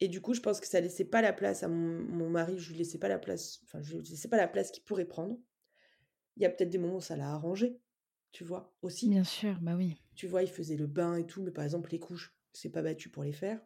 Et 0.00 0.08
du 0.08 0.20
coup, 0.20 0.34
je 0.34 0.40
pense 0.40 0.60
que 0.60 0.66
ça 0.66 0.80
laissait 0.80 1.04
pas 1.04 1.22
la 1.22 1.32
place 1.32 1.62
à 1.62 1.68
mon, 1.68 2.02
mon 2.02 2.28
mari, 2.28 2.58
je 2.58 2.70
lui 2.70 2.78
laissais 2.78 2.98
pas 2.98 3.08
la 3.08 3.18
place, 3.18 3.60
enfin, 3.64 3.80
je 3.80 3.96
lui 3.96 4.02
laissais 4.02 4.28
pas 4.28 4.36
la 4.36 4.48
place 4.48 4.70
qu'il 4.70 4.82
pourrait 4.82 5.06
prendre. 5.06 5.38
Il 6.36 6.42
y 6.42 6.46
a 6.46 6.50
peut-être 6.50 6.70
des 6.70 6.78
moments 6.78 6.96
où 6.96 7.00
ça 7.00 7.16
l'a 7.16 7.30
arrangé, 7.32 7.78
tu 8.32 8.44
vois, 8.44 8.74
aussi. 8.82 9.08
Bien 9.08 9.24
sûr, 9.24 9.58
bah 9.60 9.74
oui. 9.76 9.96
Tu 10.14 10.26
vois, 10.26 10.42
il 10.42 10.48
faisait 10.50 10.76
le 10.76 10.86
bain 10.86 11.16
et 11.16 11.26
tout, 11.26 11.42
mais 11.42 11.50
par 11.50 11.64
exemple, 11.64 11.90
les 11.90 11.98
couches, 11.98 12.34
c'est 12.52 12.70
pas 12.70 12.82
battu 12.82 13.08
pour 13.08 13.22
les 13.24 13.32
faire. 13.32 13.60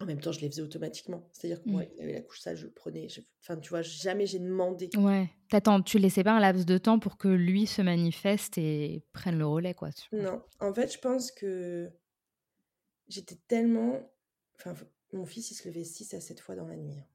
En 0.00 0.06
même 0.06 0.20
temps, 0.20 0.32
je 0.32 0.40
les 0.40 0.48
faisais 0.48 0.62
automatiquement. 0.62 1.28
C'est-à-dire 1.32 1.62
que 1.62 1.68
moi, 1.68 1.82
Hmm. 1.82 1.88
il 1.98 2.02
avait 2.02 2.12
la 2.14 2.22
couche 2.22 2.40
sale, 2.40 2.56
je 2.56 2.64
le 2.66 2.72
prenais. 2.72 3.08
je- 3.10 3.20
Enfin, 3.42 3.56
tu 3.58 3.68
vois, 3.68 3.82
jamais 3.82 4.24
j'ai 4.26 4.38
demandé. 4.38 4.88
Ouais. 4.96 5.28
T'attends, 5.50 5.82
tu 5.82 5.98
laissais 5.98 6.24
pas 6.24 6.32
un 6.32 6.40
laps 6.40 6.64
de 6.64 6.78
temps 6.78 6.98
pour 6.98 7.18
que 7.18 7.28
lui 7.28 7.66
se 7.66 7.82
manifeste 7.82 8.56
et 8.56 9.04
prenne 9.12 9.36
le 9.38 9.46
relais, 9.46 9.74
quoi. 9.74 9.90
tu. 9.92 10.08
Non, 10.16 10.42
en 10.60 10.72
fait, 10.72 10.90
je 10.92 10.98
pense 10.98 11.30
que 11.30 11.90
j'étais 13.08 13.36
tellement. 13.48 14.00
Enfin, 14.56 14.74
mon 15.12 15.26
fils, 15.26 15.50
il 15.50 15.54
se 15.54 15.68
levait 15.68 15.84
6 15.84 16.14
à 16.14 16.20
7 16.20 16.40
fois 16.40 16.54
dans 16.56 16.66
la 16.66 16.76
nuit. 16.76 16.98
hein. 16.98 17.06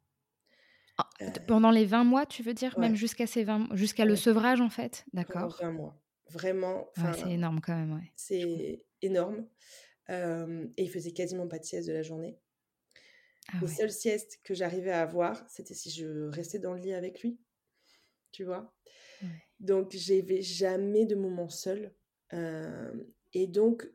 Ah, 0.98 1.04
Euh, 1.04 1.05
t- 1.05 1.05
pendant 1.48 1.72
les 1.72 1.86
20 1.86 2.04
mois, 2.04 2.26
tu 2.26 2.44
veux 2.44 2.54
dire, 2.54 2.78
même 2.80 2.96
jusqu'à 2.96 3.28
ces 3.28 3.44
20, 3.44 3.76
jusqu'à 3.76 4.06
le 4.06 4.16
sevrage, 4.16 4.62
en 4.62 4.70
fait? 4.70 5.06
pendant 5.14 5.48
D'accord. 5.48 5.58
20 5.62 5.72
mois. 5.72 6.02
Vraiment, 6.30 6.90
Ouais, 6.98 7.14
c'est 7.14 7.32
énorme 7.32 7.62
quand 7.62 7.76
même, 7.76 7.94
ouais. 7.94 8.12
C'est 8.16 8.84
énorme. 9.02 9.48
Euh, 10.10 10.68
et 10.78 10.84
il 10.84 10.90
faisait 10.90 11.12
quasiment 11.12 11.48
pas 11.48 11.60
de 11.60 11.64
sieste 11.64 11.88
de 11.88 11.94
la 11.94 12.02
journée. 12.02 12.38
Ah 13.54 13.58
Les 13.62 13.68
seules 13.68 13.92
siestes 13.92 14.40
que 14.44 14.54
j'arrivais 14.54 14.92
à 14.92 15.02
avoir, 15.02 15.48
c'était 15.50 15.76
si 15.76 15.92
je 15.92 16.30
restais 16.30 16.60
dans 16.60 16.74
le 16.74 16.80
lit 16.82 16.94
avec 16.94 17.22
lui, 17.22 17.40
tu 18.32 18.44
vois? 18.44 18.74
Donc, 19.60 19.92
j'avais 19.94 20.42
jamais 20.42 21.06
de 21.06 21.16
moment 21.16 21.48
seul. 21.50 21.94
Euh, 22.34 22.94
et 23.34 23.48
donc, 23.48 23.88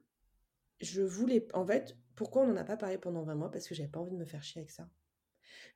je 0.81 1.03
voulais. 1.03 1.47
En 1.53 1.67
fait, 1.67 1.97
pourquoi 2.15 2.43
on 2.43 2.47
n'en 2.47 2.57
a 2.57 2.65
pas 2.65 2.77
parlé 2.77 2.97
pendant 2.97 3.23
20 3.23 3.35
mois? 3.35 3.51
Parce 3.51 3.69
que 3.69 3.75
j'avais 3.75 3.89
pas 3.89 4.01
envie 4.01 4.13
de 4.13 4.17
me 4.17 4.25
faire 4.25 4.43
chier 4.43 4.61
avec 4.61 4.71
ça. 4.71 4.89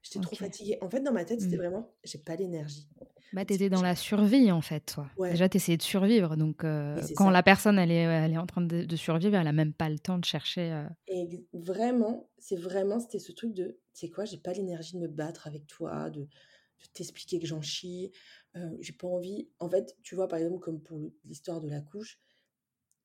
J'étais 0.04 0.20
trop 0.20 0.36
fatiguée. 0.36 0.78
En 0.82 0.90
fait, 0.90 1.00
dans 1.00 1.12
ma 1.12 1.24
tête, 1.26 1.40
c'était 1.40 1.56
Hmm. 1.56 1.60
vraiment, 1.60 1.92
j'ai 2.04 2.18
pas 2.18 2.36
l'énergie. 2.36 2.88
Bah, 3.32 3.44
C'est- 3.50 3.58
t'étais 3.58 3.70
dans 3.70 3.82
la 3.82 3.96
survie, 3.96 4.52
en 4.52 4.60
fait, 4.60 4.80
toi. 4.80 5.10
Ouais, 5.16 5.30
Déjà, 5.30 5.48
t'essayais 5.48 5.76
de 5.78 5.82
survivre. 5.82 6.36
Donc, 6.36 6.62
euh, 6.64 7.08
c'est 7.08 7.14
quand 7.16 7.24
ça. 7.24 7.30
la 7.30 7.42
personne, 7.42 7.78
elle 7.80 7.90
est, 7.90 8.02
elle 8.02 8.32
est 8.32 8.38
en 8.38 8.46
train 8.46 8.60
de, 8.62 8.84
de 8.84 8.96
survivre, 8.96 9.34
elle 9.36 9.48
a 9.48 9.52
même 9.52 9.72
pas 9.72 9.88
le 9.90 9.98
temps 9.98 10.18
de 10.18 10.24
chercher. 10.24 10.72
euh, 10.72 10.88
Et 11.06 11.44
vraiment, 11.52 12.30
c'est 12.38 12.56
vraiment, 12.56 13.00
c'était 13.00 13.18
ce 13.18 13.32
truc 13.32 13.52
de, 13.54 13.78
tu 13.94 14.06
sais 14.06 14.10
quoi, 14.10 14.24
j'ai 14.24 14.38
pas 14.38 14.52
l'énergie 14.52 14.94
de 14.94 15.00
me 15.00 15.08
battre 15.08 15.46
avec 15.46 15.66
toi, 15.66 16.10
de, 16.10 16.22
de 16.22 16.28
t'expliquer 16.94 17.38
que 17.40 17.46
j'en 17.46 17.62
chie. 17.62 18.12
euh, 18.56 18.76
j'ai 18.80 18.92
pas 18.92 19.08
envie. 19.08 19.48
En 19.60 19.68
fait, 19.68 19.96
tu 20.02 20.14
vois, 20.14 20.28
par 20.28 20.38
exemple, 20.38 20.60
comme 20.60 20.80
pour 20.82 20.98
l'histoire 21.24 21.60
de 21.60 21.68
la 21.68 21.80
couche, 21.80 22.20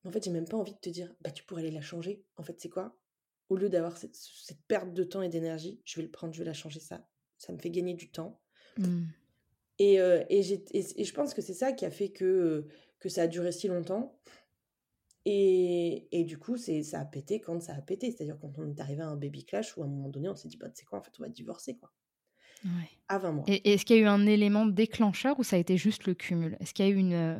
en 0.04 0.12
fait, 0.12 0.24
j'ai 0.24 0.30
même 0.32 0.48
pas 0.48 0.58
envie 0.58 0.74
de 0.74 0.80
te 0.80 0.90
dire, 0.90 1.14
bah, 1.22 1.30
tu 1.32 1.44
pourrais 1.44 1.62
aller 1.62 1.72
la 1.72 1.82
changer. 1.82 2.24
En 2.38 2.42
fait, 2.44 2.60
c'est 2.60 2.70
quoi? 2.70 2.99
Au 3.50 3.56
lieu 3.56 3.68
d'avoir 3.68 3.98
cette, 3.98 4.14
cette 4.16 4.62
perte 4.68 4.94
de 4.94 5.04
temps 5.04 5.20
et 5.22 5.28
d'énergie, 5.28 5.82
je 5.84 5.96
vais 5.96 6.02
le 6.04 6.10
prendre, 6.10 6.32
je 6.32 6.38
vais 6.38 6.44
la 6.46 6.54
changer. 6.54 6.80
Ça, 6.80 7.06
ça 7.36 7.52
me 7.52 7.58
fait 7.58 7.70
gagner 7.70 7.94
du 7.94 8.10
temps. 8.10 8.40
hmm. 8.78 9.02
Et, 9.78 10.00
euh, 10.00 10.22
et, 10.28 10.40
et- 10.72 11.00
et 11.00 11.04
je 11.04 11.14
pense 11.14 11.34
que 11.34 11.42
c'est 11.42 11.54
ça 11.54 11.72
qui 11.72 11.84
a 11.84 11.90
fait 11.90 12.10
que, 12.10 12.66
que 12.98 13.08
ça 13.08 13.22
a 13.22 13.26
duré 13.26 13.50
si 13.52 13.66
longtemps. 13.68 14.18
Et, 15.26 16.08
et 16.12 16.24
du 16.24 16.38
coup, 16.38 16.56
c'est, 16.56 16.82
ça 16.82 17.00
a 17.00 17.04
pété 17.04 17.40
quand 17.40 17.60
ça 17.60 17.74
a 17.74 17.80
pété. 17.82 18.10
C'est-à-dire 18.10 18.38
quand 18.40 18.58
on 18.58 18.68
est 18.70 18.80
arrivé 18.80 19.02
à 19.02 19.08
un 19.08 19.16
baby 19.16 19.44
clash 19.44 19.76
où 19.76 19.82
à 19.82 19.86
un 19.86 19.88
moment 19.88 20.08
donné, 20.08 20.28
on 20.28 20.36
s'est 20.36 20.48
dit, 20.48 20.56
bah, 20.56 20.70
tu 20.70 20.80
sais 20.80 20.84
quoi, 20.84 20.98
en 20.98 21.02
fait, 21.02 21.12
on 21.18 21.22
va 21.22 21.28
divorcer, 21.28 21.76
quoi. 21.76 21.92
Ouais. 22.64 22.90
À 23.08 23.18
20 23.18 23.32
mois. 23.32 23.44
Et, 23.48 23.72
est-ce 23.72 23.84
qu'il 23.84 23.96
y 23.96 23.98
a 24.00 24.02
eu 24.02 24.06
un 24.06 24.26
élément 24.26 24.66
déclencheur 24.66 25.38
ou 25.38 25.42
ça 25.42 25.56
a 25.56 25.58
été 25.58 25.76
juste 25.76 26.06
le 26.06 26.14
cumul? 26.14 26.56
Est-ce 26.60 26.74
qu'il 26.74 26.84
y 26.84 26.88
a 26.88 26.90
eu 26.92 26.96
une, 26.96 27.14
euh, 27.14 27.36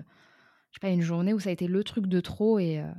je 0.70 0.75
sais 0.77 0.81
pas, 0.81 0.90
une 0.90 1.03
journée 1.03 1.33
où 1.35 1.40
ça 1.40 1.51
a 1.51 1.53
été 1.53 1.66
le 1.66 1.85
truc 1.85 2.07
de 2.07 2.20
trop 2.20 2.59
et 2.59 2.81
euh, 2.81 2.90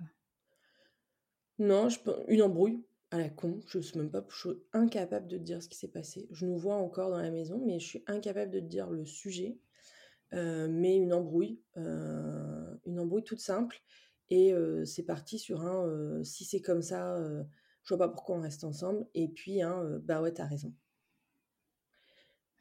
Non, 1.60 1.90
je, 1.90 2.00
une 2.28 2.42
embrouille 2.44 2.84
à 3.12 3.18
la 3.18 3.30
con. 3.30 3.60
Je 3.68 3.80
suis 3.80 3.98
même 4.00 4.10
pas, 4.12 4.26
je 4.30 4.38
suis 4.38 4.50
incapable 4.74 5.28
de 5.28 5.38
te 5.38 5.44
dire 5.44 5.62
ce 5.62 5.70
qui 5.70 5.78
s'est 5.78 5.88
passé. 5.88 6.28
Je 6.32 6.46
nous 6.46 6.58
vois 6.58 6.76
encore 6.76 7.12
dans 7.12 7.22
la 7.22 7.32
maison, 7.32 7.62
mais 7.66 7.80
je 7.80 7.86
suis 7.86 8.04
incapable 8.08 8.52
de 8.52 8.60
te 8.60 8.66
dire 8.66 8.90
le 8.90 9.06
sujet. 9.06 9.60
Euh, 10.34 10.68
mais 10.70 10.96
une 10.96 11.14
embrouille, 11.14 11.62
euh, 11.78 12.74
une 12.86 13.00
embrouille 13.00 13.24
toute 13.24 13.42
simple. 13.42 13.82
Et 14.30 14.54
euh, 14.54 14.86
c'est 14.86 15.04
parti 15.04 15.40
sur 15.40 15.62
un 15.64 16.24
si 16.24 16.46
c'est 16.46 16.62
comme 16.62 16.82
ça, 16.82 17.18
je 17.84 17.94
vois 17.94 18.08
pas 18.08 18.10
pourquoi 18.10 18.38
on 18.38 18.42
reste 18.42 18.64
ensemble. 18.64 19.08
Et 19.14 19.28
puis 19.28 19.62
un 19.62 20.00
bah 20.00 20.22
ouais, 20.22 20.32
t'as 20.34 20.46
raison. 20.46 20.74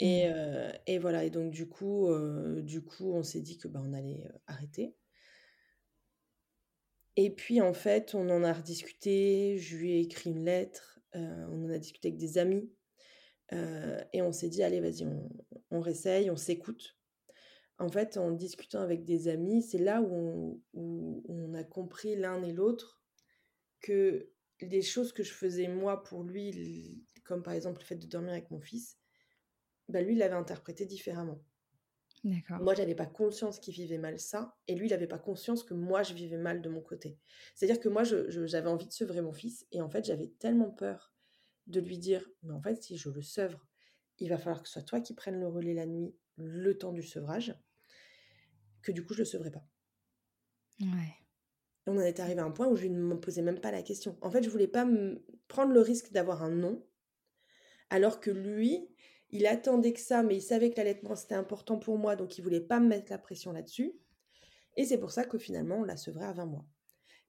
Et, 0.00 0.26
euh, 0.26 0.72
et 0.86 0.98
voilà. 0.98 1.24
Et 1.24 1.30
donc 1.30 1.50
du 1.52 1.68
coup, 1.68 2.08
du 2.62 2.82
coup, 2.82 3.12
on 3.12 3.22
s'est 3.22 3.40
dit 3.42 3.58
que 3.58 3.68
bah 3.68 3.80
on 3.84 3.92
allait 3.92 4.24
arrêter. 4.46 4.96
Et 7.22 7.28
puis 7.28 7.60
en 7.60 7.74
fait, 7.74 8.14
on 8.14 8.30
en 8.30 8.42
a 8.44 8.50
rediscuté. 8.54 9.58
Je 9.58 9.76
lui 9.76 9.92
ai 9.92 10.00
écrit 10.00 10.30
une 10.30 10.46
lettre. 10.46 11.00
euh, 11.14 11.46
on 11.50 11.66
en 11.66 11.70
a 11.70 11.76
discuté 11.76 12.08
avec 12.08 12.18
des 12.18 12.38
amis. 12.38 12.72
euh, 13.52 14.02
et 14.14 14.22
on 14.22 14.32
s'est 14.32 14.48
dit 14.48 14.62
allez, 14.62 14.80
vas-y, 14.80 15.06
on, 15.70 15.80
réessaye, 15.80 16.30
on 16.30 16.36
s'écoute. 16.36 16.96
En 17.78 17.90
fait, 17.90 18.16
en 18.16 18.30
discutant 18.30 18.80
avec 18.80 19.04
des 19.04 19.28
amis, 19.28 19.62
c'est 19.62 19.78
là 19.78 20.00
où 20.00 20.62
on, 20.72 21.54
a 21.54 21.64
compris 21.64 22.16
l'un 22.16 22.42
et 22.42 22.52
l'autre 22.52 23.02
que 23.82 24.30
les 24.62 24.80
choses 24.80 25.12
que 25.12 25.22
je 25.22 25.32
faisais 25.34 25.68
moi 25.68 26.02
pour 26.02 26.22
lui, 26.24 27.04
comme 27.24 27.42
par 27.42 27.52
exemple 27.52 27.80
le 27.80 27.84
fait 27.86 27.96
de 27.96 28.06
dormir 28.06 28.32
avec 28.32 28.50
mon 28.50 28.60
fils, 28.60 28.96
bah 29.90 30.00
lui, 30.00 30.14
il 30.14 30.18
l'avait 30.18 30.36
interprété 30.36 30.86
différemment. 30.86 31.42
Moi, 32.22 32.74
j'avais 32.74 32.94
pas 32.94 33.06
conscience 33.06 33.58
qu'il 33.58 33.74
vivait 33.74 33.98
mal 33.98 34.18
ça, 34.18 34.56
et 34.68 34.74
lui, 34.74 34.86
il 34.86 34.92
avait 34.92 35.06
pas 35.06 35.18
conscience 35.18 35.64
que 35.64 35.74
moi, 35.74 36.02
je 36.02 36.12
vivais 36.12 36.36
mal 36.36 36.60
de 36.60 36.68
mon 36.68 36.82
côté. 36.82 37.18
C'est-à-dire 37.54 37.80
que 37.80 37.88
moi, 37.88 38.02
j'avais 38.04 38.68
envie 38.68 38.86
de 38.86 38.92
sevrer 38.92 39.22
mon 39.22 39.32
fils, 39.32 39.66
et 39.72 39.80
en 39.80 39.88
fait, 39.88 40.04
j'avais 40.04 40.28
tellement 40.38 40.70
peur 40.70 41.14
de 41.66 41.80
lui 41.80 41.98
dire, 41.98 42.28
mais 42.42 42.52
en 42.52 42.60
fait, 42.60 42.82
si 42.82 42.96
je 42.96 43.08
le 43.10 43.22
sevre, 43.22 43.66
il 44.18 44.28
va 44.28 44.38
falloir 44.38 44.62
que 44.62 44.68
ce 44.68 44.74
soit 44.74 44.82
toi 44.82 45.00
qui 45.00 45.14
prennes 45.14 45.40
le 45.40 45.48
relais 45.48 45.74
la 45.74 45.86
nuit, 45.86 46.14
le 46.36 46.76
temps 46.76 46.92
du 46.92 47.02
sevrage, 47.02 47.54
que 48.82 48.92
du 48.92 49.04
coup, 49.04 49.14
je 49.14 49.20
le 49.20 49.24
sevrais 49.24 49.50
pas. 49.50 49.64
Ouais. 50.80 51.14
On 51.86 51.96
en 51.96 52.00
est 52.00 52.20
arrivé 52.20 52.40
à 52.40 52.44
un 52.44 52.50
point 52.50 52.68
où 52.68 52.76
je 52.76 52.86
ne 52.86 52.98
me 52.98 53.18
posais 53.18 53.42
même 53.42 53.60
pas 53.60 53.70
la 53.70 53.82
question. 53.82 54.18
En 54.20 54.30
fait, 54.30 54.42
je 54.42 54.50
voulais 54.50 54.68
pas 54.68 54.84
me 54.84 55.24
prendre 55.48 55.72
le 55.72 55.80
risque 55.80 56.12
d'avoir 56.12 56.42
un 56.42 56.50
non, 56.50 56.86
alors 57.88 58.20
que 58.20 58.30
lui, 58.30 58.88
il 59.32 59.46
attendait 59.46 59.92
que 59.92 60.00
ça, 60.00 60.22
mais 60.22 60.36
il 60.36 60.42
savait 60.42 60.70
que 60.70 60.76
l'allaitement 60.76 61.14
c'était 61.16 61.34
important 61.34 61.78
pour 61.78 61.98
moi, 61.98 62.16
donc 62.16 62.38
il 62.38 62.42
voulait 62.42 62.60
pas 62.60 62.80
me 62.80 62.88
mettre 62.88 63.10
la 63.10 63.18
pression 63.18 63.52
là-dessus. 63.52 63.92
Et 64.76 64.84
c'est 64.84 64.98
pour 64.98 65.10
ça 65.10 65.24
que 65.24 65.38
finalement, 65.38 65.76
on 65.78 65.84
l'a 65.84 65.96
sevré 65.96 66.24
à 66.24 66.32
20 66.32 66.46
mois. 66.46 66.66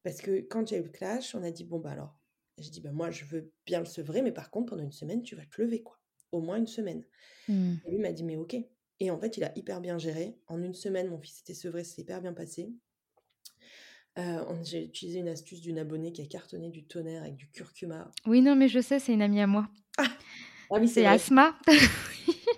Parce 0.04 0.22
que 0.22 0.41
quand 0.41 0.68
j'ai 0.68 0.78
eu 0.78 0.84
le 0.84 0.89
clash, 0.89 1.36
on 1.36 1.43
a 1.43 1.52
dit 1.52 1.64
bon 1.64 1.80
bah 1.80 1.91
alors, 1.91 2.20
j'ai 2.58 2.70
dit 2.70 2.82
bah 2.82 2.91
moi 2.91 3.12
je 3.12 3.26
veux 3.26 3.52
bien 3.66 3.80
le 3.80 3.86
sevrer, 3.86 4.22
mais 4.22 4.32
par 4.32 4.49
contre 4.52 4.72
pendant 4.72 4.84
une 4.84 4.91
semaine 4.91 5.22
tu 5.24 5.36
vas 5.36 5.45
te 5.45 5.62
lever 5.62 5.82
quoi, 5.84 5.99
au 6.32 6.41
moins 6.41 6.58
une 6.58 6.68
semaine. 6.68 7.04
Hmm. 7.47 7.76
Et 7.86 7.91
lui 7.91 7.99
m'a 7.99 8.12
dit 8.12 8.24
mais 8.24 8.36
ok. 8.36 8.56
Et 8.99 9.12
en 9.12 9.20
fait 9.20 9.38
il 9.38 9.43
a 9.43 9.52
hyper 9.58 9.82
bien 9.82 9.97
géré. 9.97 10.38
En 10.47 10.62
une 10.62 10.74
semaine 10.74 11.08
mon 11.10 11.20
fils 11.20 11.41
était 11.41 11.54
sevré, 11.54 11.84
c'est 11.84 12.02
hyper 12.02 12.22
bien 12.22 12.34
passé. 12.34 12.72
Euh, 14.18 14.43
on- 14.49 14.64
j'ai 14.64 14.84
utilisé 14.84 15.20
une 15.20 15.30
astuce 15.30 15.62
d'une 15.62 15.80
abonnée 15.80 16.12
qui 16.12 16.22
a 16.22 16.26
cartonné 16.26 16.70
du 16.70 16.86
tonnerre 16.86 17.22
avec 17.24 17.36
du 17.38 17.49
curcuma. 17.49 18.12
Oui, 18.26 18.41
non, 18.41 18.56
mais 18.56 18.68
je 18.68 18.82
sais, 18.82 18.99
c'est 18.99 19.14
une 19.14 19.22
amie 19.22 19.39
à 19.41 19.47
moi. 19.47 19.70
Ah 19.97 20.08
oui 20.80 20.88
c'est. 20.88 21.06
Asma. 21.06 21.56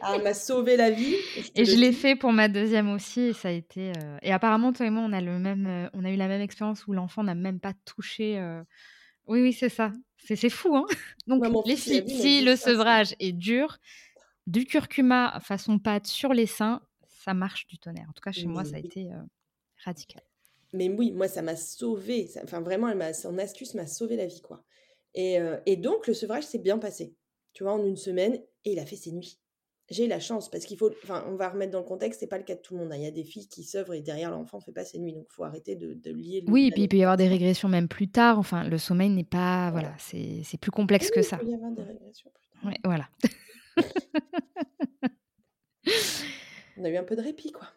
Ah, 0.06 0.16
elle 0.16 0.24
m'a 0.24 0.34
sauvé 0.34 0.76
la 0.76 0.92
vie. 0.92 1.16
Et 1.56 1.64
je 1.64 1.78
l'ai 1.78 1.94
fait 1.94 2.18
pour 2.18 2.34
ma 2.34 2.50
deuxième 2.50 2.92
aussi, 2.92 3.22
et 3.22 3.34
ça 3.34 3.48
a 3.48 3.52
été. 3.52 3.94
Et 4.22 4.34
apparemment, 4.34 4.74
toi 4.74 4.86
et 4.86 4.90
moi, 4.90 5.04
on 5.04 5.14
a 5.14 5.22
le 5.22 5.40
même, 5.40 5.90
on 5.94 6.04
a 6.04 6.12
eu 6.12 6.18
la 6.18 6.28
même 6.28 6.42
expérience 6.42 6.86
où 6.88 6.94
l'enfant 6.94 7.24
n'a 7.24 7.36
même 7.36 7.62
pas 7.62 7.72
touché. 7.86 8.38
Oui, 9.28 9.42
oui, 9.42 9.54
c'est 9.54 9.70
ça. 9.70 9.94
C'est 10.18 10.50
fou, 10.50 10.76
hein 10.76 10.86
Donc, 11.28 11.46
les 11.66 11.78
filles, 11.78 12.04
si 12.10 12.42
le 12.44 12.58
sevrage 12.58 13.16
est 13.20 13.32
dur, 13.32 13.78
du 14.46 14.66
curcuma 14.66 15.40
façon 15.42 15.80
pâte 15.80 16.06
sur 16.06 16.34
les 16.34 16.48
seins, 16.48 16.82
ça 17.08 17.34
marche 17.34 17.66
du 17.68 17.78
tonnerre. 17.78 18.08
En 18.10 18.14
tout 18.14 18.22
cas, 18.22 18.34
chez 18.34 18.48
moi, 18.48 18.66
ça 18.66 18.76
a 18.76 18.80
été 18.80 19.08
radical. 19.86 20.22
Mais 20.74 20.90
oui, 20.90 21.14
moi, 21.14 21.30
ça 21.30 21.42
m'a 21.42 21.56
sauvé. 21.56 22.30
Enfin, 22.44 22.60
vraiment, 22.60 22.90
elle 22.90 23.16
son 23.16 23.38
astuce 23.38 23.74
m'a 23.74 23.88
sauvé 23.88 24.18
la 24.18 24.26
vie, 24.26 24.42
quoi. 24.42 24.66
Et, 25.16 25.38
et 25.66 25.78
donc, 25.78 26.08
le 26.08 26.14
sevrage 26.14 26.44
s'est 26.44 26.60
bien 26.60 26.78
passé. 26.78 27.16
Tu 27.54 27.64
vois, 27.64 27.74
en 27.74 27.86
une 27.86 27.98
semaine, 27.98 28.36
et 28.66 28.74
il 28.74 28.80
a 28.80 28.86
fait 28.86 28.96
ses 28.96 29.12
nuits 29.12 29.40
j'ai 29.90 30.08
la 30.08 30.20
chance 30.20 30.50
parce 30.50 30.66
qu'il 30.66 30.78
faut, 30.78 30.92
enfin, 31.04 31.24
on 31.28 31.36
va 31.36 31.50
remettre 31.50 31.72
dans 31.72 31.80
le 31.80 31.86
contexte, 31.86 32.20
c'est 32.20 32.28
pas 32.28 32.38
le 32.38 32.44
cas 32.44 32.56
de 32.56 32.62
tout 32.62 32.74
le 32.74 32.82
monde. 32.82 32.92
Hein. 32.92 32.98
Il 32.98 33.04
y 33.04 33.08
a 33.08 33.12
des 33.12 33.24
filles 33.24 33.48
qui 33.48 33.64
s'œuvrent 33.64 33.94
et 33.94 34.02
derrière 34.02 34.32
l'enfant 34.32 34.60
fait 34.60 34.72
pas 34.72 34.86
ses 34.86 34.98
nuits, 35.00 35.14
donc 35.14 35.28
il 35.30 35.34
faut 35.34 35.44
arrêter 35.44 35.76
de, 35.76 36.12
lier. 36.12 36.44
oui, 36.48 36.68
et 36.68 36.72
puis 36.72 36.84
il 36.84 36.88
peut 36.88 36.98
y 36.98 37.04
avoir 37.04 37.18
des 37.18 37.28
régressions 37.28 37.70
même 37.70 37.88
plus 37.88 38.10
tard. 38.10 38.40
Enfin, 38.40 38.64
le 38.64 38.78
sommeil 38.78 39.10
n'est 39.10 39.24
pas, 39.24 39.72
voilà, 39.72 39.94
c'est 39.98 40.58
plus 40.60 40.72
complexe 40.72 41.12
que 41.12 41.22
ça. 41.22 41.38
Il 41.42 41.46
peut 41.46 41.52
y 41.52 41.56
avoir 41.56 41.72
des 41.72 41.84
régressions 41.84 42.32
plus 42.34 42.48
tard. 42.50 42.66
Ouais, 42.66 42.78
voilà. 42.84 43.08
on 46.78 46.84
a 46.84 46.90
eu 46.90 46.98
un 46.98 47.04
peu 47.04 47.16
de 47.16 47.22
répit, 47.22 47.52
quoi. 47.52 47.68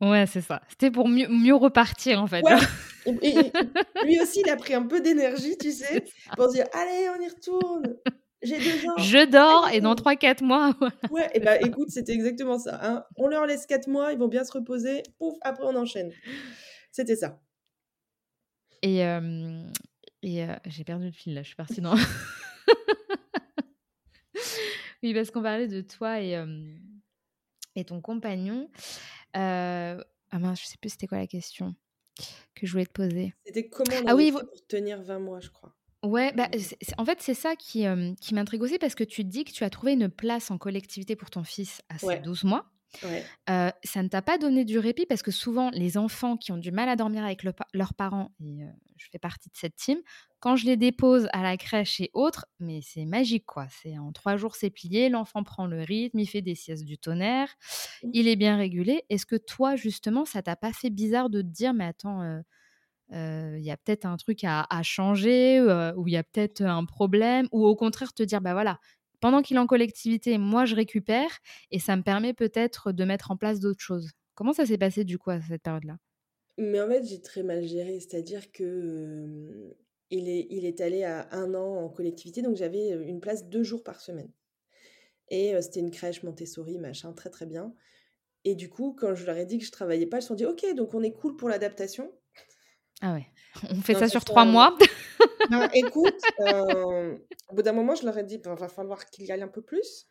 Ouais, 0.00 0.26
c'est 0.26 0.40
ça. 0.40 0.62
C'était 0.68 0.90
pour 0.90 1.08
mieux, 1.08 1.28
mieux 1.28 1.54
repartir, 1.54 2.22
en 2.22 2.26
fait. 2.26 2.42
et, 3.06 3.34
lui 4.04 4.18
aussi, 4.18 4.40
il 4.40 4.48
a 4.48 4.56
pris 4.56 4.72
un 4.72 4.86
peu 4.86 5.02
d'énergie, 5.02 5.58
tu 5.58 5.72
sais, 5.72 6.06
pour 6.36 6.48
dire 6.48 6.64
allez, 6.72 7.10
on 7.14 7.20
y 7.22 7.28
retourne. 7.28 7.98
J'ai 8.42 8.58
deux 8.58 8.88
ans. 8.88 8.96
Je 8.98 9.30
dors 9.30 9.68
et 9.70 9.80
dans 9.80 9.94
3-4 9.94 10.44
mois. 10.44 10.74
Ouais, 11.10 11.30
et 11.34 11.40
bah 11.40 11.60
écoute, 11.60 11.90
c'était 11.90 12.12
exactement 12.12 12.58
ça. 12.58 12.78
Hein. 12.82 13.04
On 13.16 13.28
leur 13.28 13.46
laisse 13.46 13.66
4 13.66 13.88
mois, 13.88 14.12
ils 14.12 14.18
vont 14.18 14.28
bien 14.28 14.44
se 14.44 14.52
reposer. 14.52 15.02
Pouf, 15.18 15.34
après 15.42 15.64
on 15.64 15.76
enchaîne. 15.76 16.12
C'était 16.92 17.16
ça. 17.16 17.40
Et, 18.82 19.00
et 20.22 20.46
j'ai 20.66 20.84
perdu 20.84 21.06
le 21.06 21.12
fil 21.12 21.34
là, 21.34 21.42
je 21.42 21.48
suis 21.48 21.56
partie 21.56 21.80
dans. 21.80 21.94
oui, 25.02 25.12
parce 25.12 25.30
qu'on 25.30 25.42
parlait 25.42 25.68
de 25.68 25.82
toi 25.82 26.22
et, 26.22 26.42
et 27.76 27.84
ton 27.84 28.00
compagnon. 28.00 28.70
ah 29.34 29.96
mince, 30.32 30.62
je 30.62 30.66
sais 30.66 30.78
plus 30.80 30.90
c'était 30.90 31.06
quoi 31.06 31.18
la 31.18 31.26
question 31.26 31.74
que 32.54 32.66
je 32.66 32.72
voulais 32.72 32.86
te 32.86 32.92
poser. 32.92 33.34
C'était 33.44 33.68
comment 33.68 33.96
on 34.04 34.08
ah 34.08 34.14
oui, 34.14 34.32
pour 34.32 34.42
tenir 34.68 35.02
20 35.02 35.18
mois, 35.18 35.40
je 35.40 35.50
crois. 35.50 35.74
Ouais, 36.02 36.32
bah, 36.32 36.48
en 36.96 37.04
fait, 37.04 37.20
c'est 37.20 37.34
ça 37.34 37.56
qui, 37.56 37.84
qui 38.20 38.34
m'intrigue 38.34 38.62
aussi 38.62 38.78
parce 38.78 38.94
que 38.94 39.04
tu 39.04 39.24
dis 39.24 39.44
que 39.44 39.52
tu 39.52 39.64
as 39.64 39.70
trouvé 39.70 39.92
une 39.92 40.08
place 40.08 40.50
en 40.50 40.58
collectivité 40.58 41.14
pour 41.14 41.30
ton 41.30 41.44
fils 41.44 41.82
à 41.88 41.98
ses 41.98 42.18
12 42.18 42.44
mois. 42.44 42.70
ça 43.84 44.02
ne 44.02 44.08
t'a 44.08 44.22
pas 44.22 44.38
donné 44.38 44.64
du 44.64 44.78
répit 44.78 45.04
parce 45.06 45.22
que 45.22 45.30
souvent, 45.30 45.70
les 45.70 45.98
enfants 45.98 46.36
qui 46.36 46.52
ont 46.52 46.56
du 46.56 46.72
mal 46.72 46.88
à 46.88 46.96
dormir 46.96 47.24
avec 47.24 47.42
leurs 47.42 47.94
parents, 47.94 48.32
et 48.40 48.64
je 48.96 49.08
fais 49.12 49.18
partie 49.18 49.50
de 49.50 49.56
cette 49.56 49.76
team, 49.76 49.98
quand 50.38 50.56
je 50.56 50.64
les 50.64 50.78
dépose 50.78 51.28
à 51.32 51.42
la 51.42 51.58
crèche 51.58 52.00
et 52.00 52.10
autres, 52.14 52.46
mais 52.60 52.80
c'est 52.82 53.04
magique 53.04 53.44
quoi. 53.44 53.66
C'est 53.68 53.98
en 53.98 54.12
trois 54.12 54.36
jours, 54.36 54.56
c'est 54.56 54.70
plié, 54.70 55.10
l'enfant 55.10 55.42
prend 55.42 55.66
le 55.66 55.82
rythme, 55.82 56.18
il 56.18 56.26
fait 56.26 56.42
des 56.42 56.54
siestes 56.54 56.84
du 56.84 56.96
tonnerre, 56.96 57.48
mmh. 58.02 58.10
il 58.14 58.26
est 58.26 58.36
bien 58.36 58.56
régulé. 58.56 59.04
Est-ce 59.10 59.26
que 59.26 59.36
toi, 59.36 59.76
justement, 59.76 60.24
ça 60.24 60.42
t'a 60.42 60.56
pas 60.56 60.72
fait 60.72 60.90
bizarre 60.90 61.28
de 61.28 61.42
te 61.42 61.46
dire, 61.46 61.74
mais 61.74 61.84
attends, 61.84 62.42
il 63.12 63.62
y 63.62 63.70
a 63.70 63.76
peut-être 63.76 64.04
un 64.04 64.16
truc 64.16 64.40
à, 64.44 64.82
changer, 64.82 65.60
ou 65.96 66.08
il 66.08 66.12
y 66.12 66.16
a 66.16 66.22
peut-être 66.22 66.62
un 66.62 66.84
problème, 66.84 67.48
ou 67.52 67.64
au 67.66 67.76
contraire 67.76 68.12
te 68.12 68.22
dire, 68.22 68.40
bah 68.40 68.52
voilà, 68.52 68.78
pendant 69.20 69.42
qu'il 69.42 69.56
est 69.56 69.60
en 69.60 69.66
collectivité, 69.66 70.38
moi 70.38 70.64
je 70.64 70.74
récupère, 70.74 71.30
et 71.70 71.78
ça 71.78 71.96
me 71.96 72.02
permet 72.02 72.32
peut-être 72.32 72.92
de 72.92 73.04
mettre 73.04 73.30
en 73.30 73.36
place 73.36 73.60
d'autres 73.60 73.80
choses. 73.80 74.10
Comment 74.34 74.52
ça 74.52 74.66
s'est 74.66 74.78
passé 74.78 75.04
du 75.04 75.18
coup 75.18 75.30
à 75.30 75.40
cette 75.40 75.62
période-là? 75.62 75.98
Mais 76.58 76.80
en 76.80 76.88
fait, 76.88 77.04
j'ai 77.04 77.20
très 77.20 77.42
mal 77.42 77.62
géré, 77.64 78.00
c'est-à-dire 78.00 78.50
que 78.52 79.76
il, 80.10 80.28
est, 80.28 80.46
il 80.50 80.64
est 80.64 80.80
allé 80.80 81.04
à 81.04 81.28
un 81.32 81.54
an 81.54 81.84
en 81.84 81.88
collectivité, 81.88 82.42
donc 82.42 82.56
j'avais 82.56 82.90
une 82.90 83.20
place 83.20 83.48
deux 83.48 83.62
jours 83.62 83.82
par 83.82 84.00
semaine. 84.00 84.30
Et 85.28 85.54
c'était 85.62 85.80
une 85.80 85.92
crèche 85.92 86.22
Montessori, 86.22 86.78
machin, 86.78 87.12
très 87.12 87.30
très 87.30 87.46
bien. 87.46 87.72
Et 88.44 88.54
du 88.54 88.68
coup, 88.68 88.96
quand 88.98 89.14
je 89.14 89.26
leur 89.26 89.36
ai 89.36 89.46
dit 89.46 89.58
que 89.58 89.64
je 89.64 89.70
travaillais 89.70 90.06
pas, 90.06 90.18
ils 90.18 90.22
se 90.22 90.28
sont 90.28 90.34
dit, 90.34 90.46
ok, 90.46 90.74
donc 90.74 90.94
on 90.94 91.02
est 91.02 91.12
cool 91.12 91.36
pour 91.36 91.48
l'adaptation. 91.48 92.10
Ah 93.00 93.14
ouais. 93.14 93.26
On 93.70 93.80
fait 93.80 93.94
ça 93.94 94.08
sur 94.08 94.24
trois 94.24 94.44
mois. 94.44 94.76
Ben, 95.50 95.68
écoute, 95.74 96.20
euh, 96.40 97.16
au 97.48 97.54
bout 97.54 97.62
d'un 97.62 97.72
moment, 97.72 97.94
je 97.94 98.04
leur 98.04 98.16
ai 98.16 98.22
dit, 98.22 98.36
il 98.36 98.40
ben, 98.40 98.54
va 98.54 98.68
falloir 98.68 99.04
qu'il 99.06 99.24
y 99.24 99.32
aille 99.32 99.42
un 99.42 99.48
peu 99.48 99.62
plus. 99.62 100.06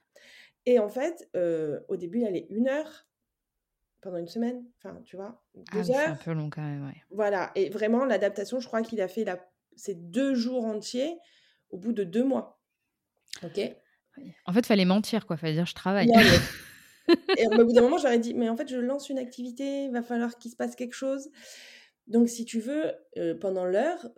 Et 0.65 0.79
en 0.79 0.89
fait, 0.89 1.29
euh, 1.35 1.79
au 1.87 1.95
début, 1.95 2.19
il 2.19 2.25
allait 2.25 2.45
une 2.49 2.67
heure 2.67 3.07
pendant 4.01 4.17
une 4.17 4.27
semaine. 4.27 4.65
Enfin, 4.77 5.01
tu 5.05 5.15
vois, 5.15 5.41
ah 5.55 5.59
deux 5.73 5.91
heures. 5.91 5.97
C'est 5.97 6.11
un 6.11 6.15
peu 6.15 6.33
long 6.33 6.49
quand 6.49 6.61
même, 6.61 6.85
ouais. 6.85 7.01
Voilà. 7.09 7.51
Et 7.55 7.69
vraiment, 7.69 8.05
l'adaptation, 8.05 8.59
je 8.59 8.67
crois 8.67 8.81
qu'il 8.81 9.01
a 9.01 9.07
fait 9.07 9.23
la... 9.23 9.39
ces 9.75 9.95
deux 9.95 10.35
jours 10.35 10.65
entiers 10.65 11.17
au 11.69 11.77
bout 11.77 11.93
de 11.93 12.03
deux 12.03 12.23
mois. 12.23 12.59
OK? 13.43 13.59
En 14.45 14.53
fait, 14.53 14.59
il 14.59 14.65
fallait 14.65 14.85
mentir, 14.85 15.25
quoi. 15.25 15.37
Il 15.37 15.39
fallait 15.39 15.53
dire, 15.53 15.65
je 15.65 15.75
travaille. 15.75 16.11
Et 17.37 17.47
au 17.47 17.65
bout 17.65 17.73
d'un 17.73 17.81
moment, 17.81 17.97
j'aurais 17.97 18.19
dit, 18.19 18.33
mais 18.33 18.49
en 18.49 18.55
fait, 18.55 18.67
je 18.67 18.77
lance 18.77 19.09
une 19.09 19.17
activité, 19.17 19.85
il 19.85 19.91
va 19.91 20.03
falloir 20.03 20.37
qu'il 20.37 20.51
se 20.51 20.55
passe 20.55 20.75
quelque 20.75 20.93
chose. 20.93 21.29
Donc, 22.09 22.27
si 22.27 22.43
tu 22.43 22.59
veux, 22.59 22.91
pendant 23.39 23.65
l'heure, 23.65 24.09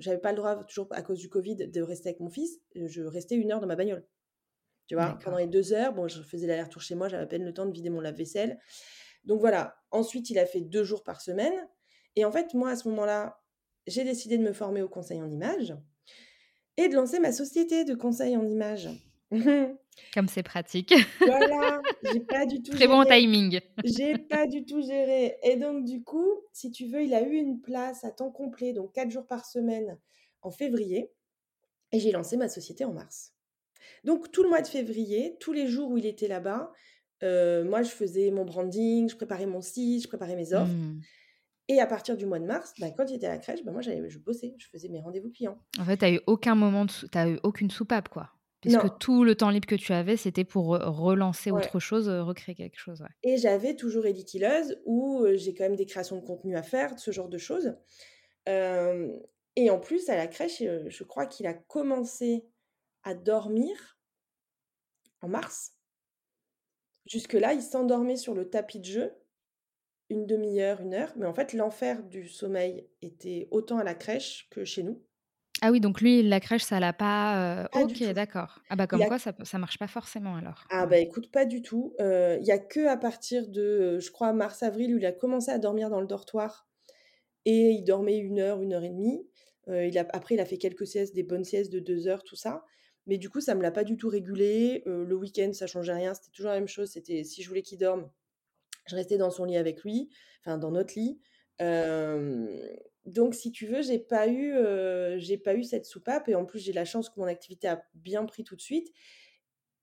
j'avais 0.00 0.18
pas 0.18 0.32
le 0.32 0.36
droit, 0.36 0.64
toujours 0.64 0.88
à 0.90 1.02
cause 1.02 1.18
du 1.18 1.28
Covid, 1.28 1.56
de 1.56 1.82
rester 1.82 2.08
avec 2.08 2.20
mon 2.20 2.30
fils. 2.30 2.58
Je 2.74 3.02
restais 3.02 3.36
une 3.36 3.52
heure 3.52 3.60
dans 3.60 3.66
ma 3.66 3.76
bagnole. 3.76 4.04
Tu 4.86 4.94
vois, 4.94 5.18
pendant 5.22 5.38
les 5.38 5.46
deux 5.46 5.72
heures, 5.72 5.92
bon, 5.94 6.08
je 6.08 6.22
faisais 6.22 6.46
l'aller-retour 6.46 6.82
chez 6.82 6.94
moi, 6.94 7.08
j'avais 7.08 7.22
à 7.22 7.26
peine 7.26 7.44
le 7.44 7.54
temps 7.54 7.66
de 7.66 7.72
vider 7.72 7.90
mon 7.90 8.00
lave-vaisselle. 8.00 8.58
Donc 9.24 9.40
voilà. 9.40 9.76
Ensuite, 9.90 10.30
il 10.30 10.38
a 10.38 10.46
fait 10.46 10.60
deux 10.60 10.84
jours 10.84 11.02
par 11.02 11.20
semaine. 11.20 11.54
Et 12.16 12.24
en 12.24 12.32
fait, 12.32 12.54
moi, 12.54 12.70
à 12.70 12.76
ce 12.76 12.88
moment-là, 12.88 13.40
j'ai 13.86 14.04
décidé 14.04 14.38
de 14.38 14.42
me 14.42 14.52
former 14.52 14.82
au 14.82 14.88
conseil 14.88 15.20
en 15.20 15.30
image 15.30 15.74
et 16.76 16.88
de 16.88 16.94
lancer 16.94 17.20
ma 17.20 17.32
société 17.32 17.84
de 17.84 17.94
conseil 17.94 18.36
en 18.36 18.46
image. 18.46 18.88
Comme 20.12 20.28
c'est 20.28 20.42
pratique. 20.42 20.94
Voilà, 21.20 21.82
j'ai 22.12 22.20
pas 22.20 22.46
du 22.46 22.62
tout. 22.62 22.72
Très 22.72 22.86
bon 22.86 23.04
timing. 23.04 23.60
J'ai 23.84 24.18
pas 24.18 24.46
du 24.46 24.64
tout 24.64 24.80
géré. 24.82 25.36
Et 25.42 25.56
donc, 25.56 25.84
du 25.84 26.02
coup, 26.02 26.28
si 26.52 26.70
tu 26.70 26.86
veux, 26.86 27.02
il 27.02 27.14
a 27.14 27.22
eu 27.22 27.34
une 27.34 27.60
place 27.60 28.04
à 28.04 28.10
temps 28.10 28.30
complet, 28.30 28.72
donc 28.72 28.92
quatre 28.92 29.10
jours 29.10 29.26
par 29.26 29.44
semaine, 29.44 29.98
en 30.42 30.50
février. 30.50 31.10
Et 31.92 32.00
j'ai 32.00 32.12
lancé 32.12 32.36
ma 32.36 32.48
société 32.48 32.84
en 32.84 32.92
mars. 32.92 33.34
Donc, 34.04 34.30
tout 34.30 34.42
le 34.42 34.48
mois 34.48 34.62
de 34.62 34.66
février, 34.66 35.36
tous 35.40 35.52
les 35.52 35.66
jours 35.66 35.90
où 35.90 35.98
il 35.98 36.06
était 36.06 36.28
là-bas, 36.28 36.72
euh, 37.22 37.64
moi, 37.64 37.82
je 37.82 37.90
faisais 37.90 38.30
mon 38.30 38.44
branding, 38.44 39.08
je 39.08 39.16
préparais 39.16 39.46
mon 39.46 39.60
site, 39.60 40.02
je 40.02 40.08
préparais 40.08 40.36
mes 40.36 40.52
offres. 40.52 40.72
Mmh. 40.72 41.00
Et 41.68 41.80
à 41.80 41.86
partir 41.86 42.16
du 42.16 42.26
mois 42.26 42.38
de 42.38 42.44
mars, 42.44 42.74
bah, 42.78 42.90
quand 42.90 43.06
il 43.08 43.16
était 43.16 43.26
à 43.26 43.30
la 43.30 43.38
crèche, 43.38 43.64
bah, 43.64 43.72
moi, 43.72 43.80
je 43.80 44.18
bossais, 44.18 44.54
je 44.58 44.66
faisais 44.68 44.88
mes 44.88 45.00
rendez-vous 45.00 45.30
clients. 45.30 45.58
En 45.78 45.84
fait, 45.84 45.96
tu 45.96 46.04
n'as 46.04 46.12
eu 46.12 46.20
aucun 46.26 46.54
moment, 46.54 46.84
de... 46.84 46.90
tu 46.90 47.18
eu 47.18 47.40
aucune 47.42 47.70
soupape, 47.70 48.10
quoi. 48.10 48.33
Puisque 48.64 48.98
tout 48.98 49.24
le 49.24 49.34
temps 49.34 49.50
libre 49.50 49.66
que 49.66 49.74
tu 49.74 49.92
avais, 49.92 50.16
c'était 50.16 50.44
pour 50.44 50.68
relancer 50.68 51.50
autre 51.50 51.78
chose, 51.78 52.08
recréer 52.08 52.54
quelque 52.54 52.78
chose. 52.78 53.04
Et 53.22 53.36
j'avais 53.36 53.76
toujours 53.76 54.06
Édiquileuse 54.06 54.80
où 54.84 55.24
j'ai 55.34 55.54
quand 55.54 55.64
même 55.64 55.76
des 55.76 55.86
créations 55.86 56.16
de 56.16 56.24
contenu 56.24 56.56
à 56.56 56.62
faire, 56.62 56.98
ce 56.98 57.10
genre 57.10 57.28
de 57.28 57.38
choses. 57.38 57.76
et 58.46 59.70
en 59.70 59.78
plus, 59.78 60.08
à 60.08 60.16
la 60.16 60.26
crèche, 60.26 60.62
je 60.62 61.04
crois 61.04 61.26
qu'il 61.26 61.46
a 61.46 61.54
commencé 61.54 62.44
à 63.02 63.14
dormir 63.14 63.98
en 65.20 65.28
mars. 65.28 65.74
Jusque-là, 67.06 67.52
il 67.52 67.62
s'endormait 67.62 68.16
sur 68.16 68.34
le 68.34 68.48
tapis 68.48 68.80
de 68.80 68.86
jeu 68.86 69.12
une 70.10 70.26
demi-heure, 70.26 70.80
une 70.80 70.94
heure. 70.94 71.12
Mais 71.16 71.26
en 71.26 71.34
fait, 71.34 71.52
l'enfer 71.52 72.02
du 72.02 72.28
sommeil 72.28 72.88
était 73.02 73.48
autant 73.50 73.78
à 73.78 73.84
la 73.84 73.94
crèche 73.94 74.48
que 74.50 74.64
chez 74.64 74.82
nous. 74.82 75.02
Ah 75.62 75.70
oui, 75.70 75.80
donc 75.80 76.00
lui, 76.00 76.22
la 76.22 76.40
crèche, 76.40 76.64
ça 76.64 76.80
l'a 76.80 76.92
pas. 76.92 77.68
ok, 77.74 78.02
d'accord. 78.12 78.60
Ah 78.68 78.76
bah 78.76 78.86
comme 78.86 79.04
quoi, 79.06 79.18
ça, 79.18 79.32
ça 79.44 79.58
marche 79.58 79.78
pas 79.78 79.86
forcément 79.86 80.36
alors. 80.36 80.64
Ah 80.70 80.86
bah 80.86 80.98
écoute, 80.98 81.30
pas 81.30 81.44
du 81.44 81.62
tout. 81.62 81.94
Il 82.00 82.44
y 82.44 82.52
a 82.52 82.58
que 82.58 82.86
à 82.86 82.96
partir 82.96 83.48
de, 83.48 83.98
je 83.98 84.10
crois, 84.10 84.32
mars-avril, 84.32 84.94
où 84.94 84.98
il 84.98 85.06
a 85.06 85.12
commencé 85.12 85.50
à 85.50 85.58
dormir 85.58 85.90
dans 85.90 86.00
le 86.00 86.06
dortoir. 86.06 86.68
Et 87.46 87.70
il 87.70 87.84
dormait 87.84 88.18
une 88.18 88.40
heure, 88.40 88.62
une 88.62 88.72
heure 88.72 88.84
et 88.84 88.90
demie. 88.90 89.26
il 89.68 89.96
a, 89.98 90.06
après, 90.12 90.34
il 90.34 90.40
a 90.40 90.46
fait 90.46 90.58
quelques 90.58 90.86
siestes, 90.86 91.14
des 91.14 91.22
bonnes 91.22 91.44
siestes 91.44 91.72
de 91.72 91.78
deux 91.78 92.08
heures, 92.08 92.24
tout 92.24 92.36
ça. 92.36 92.64
Mais 93.06 93.18
du 93.18 93.28
coup, 93.28 93.40
ça 93.40 93.54
me 93.54 93.62
l'a 93.62 93.70
pas 93.70 93.84
du 93.84 93.96
tout 93.96 94.08
régulé. 94.08 94.82
le 94.86 95.14
week-end, 95.14 95.52
ça 95.52 95.66
changeait 95.66 95.92
rien. 95.92 96.14
C'était 96.14 96.30
toujours 96.30 96.50
la 96.50 96.58
même 96.58 96.68
chose. 96.68 96.90
C'était 96.90 97.22
si 97.22 97.42
je 97.42 97.48
voulais 97.48 97.62
qu'il 97.62 97.78
dorme, 97.78 98.10
je 98.86 98.96
restais 98.96 99.18
dans 99.18 99.30
son 99.30 99.44
lit 99.44 99.56
avec 99.56 99.82
lui, 99.82 100.10
enfin 100.40 100.58
dans 100.58 100.70
notre 100.70 100.98
lit 100.98 101.20
donc, 103.06 103.34
si 103.34 103.52
tu 103.52 103.66
veux, 103.66 103.82
j'ai 103.82 103.98
pas 103.98 104.28
eu, 104.28 104.54
j'ai 105.18 105.36
pas 105.38 105.54
eu 105.54 105.64
cette 105.64 105.84
soupape 105.84 106.28
et 106.28 106.34
en 106.34 106.44
plus 106.44 106.58
j'ai 106.60 106.72
la 106.72 106.84
chance 106.84 107.10
que 107.10 107.20
mon 107.20 107.26
activité 107.26 107.68
a 107.68 107.84
bien 107.94 108.24
pris 108.24 108.44
tout 108.44 108.56
de 108.56 108.62
suite. 108.62 108.92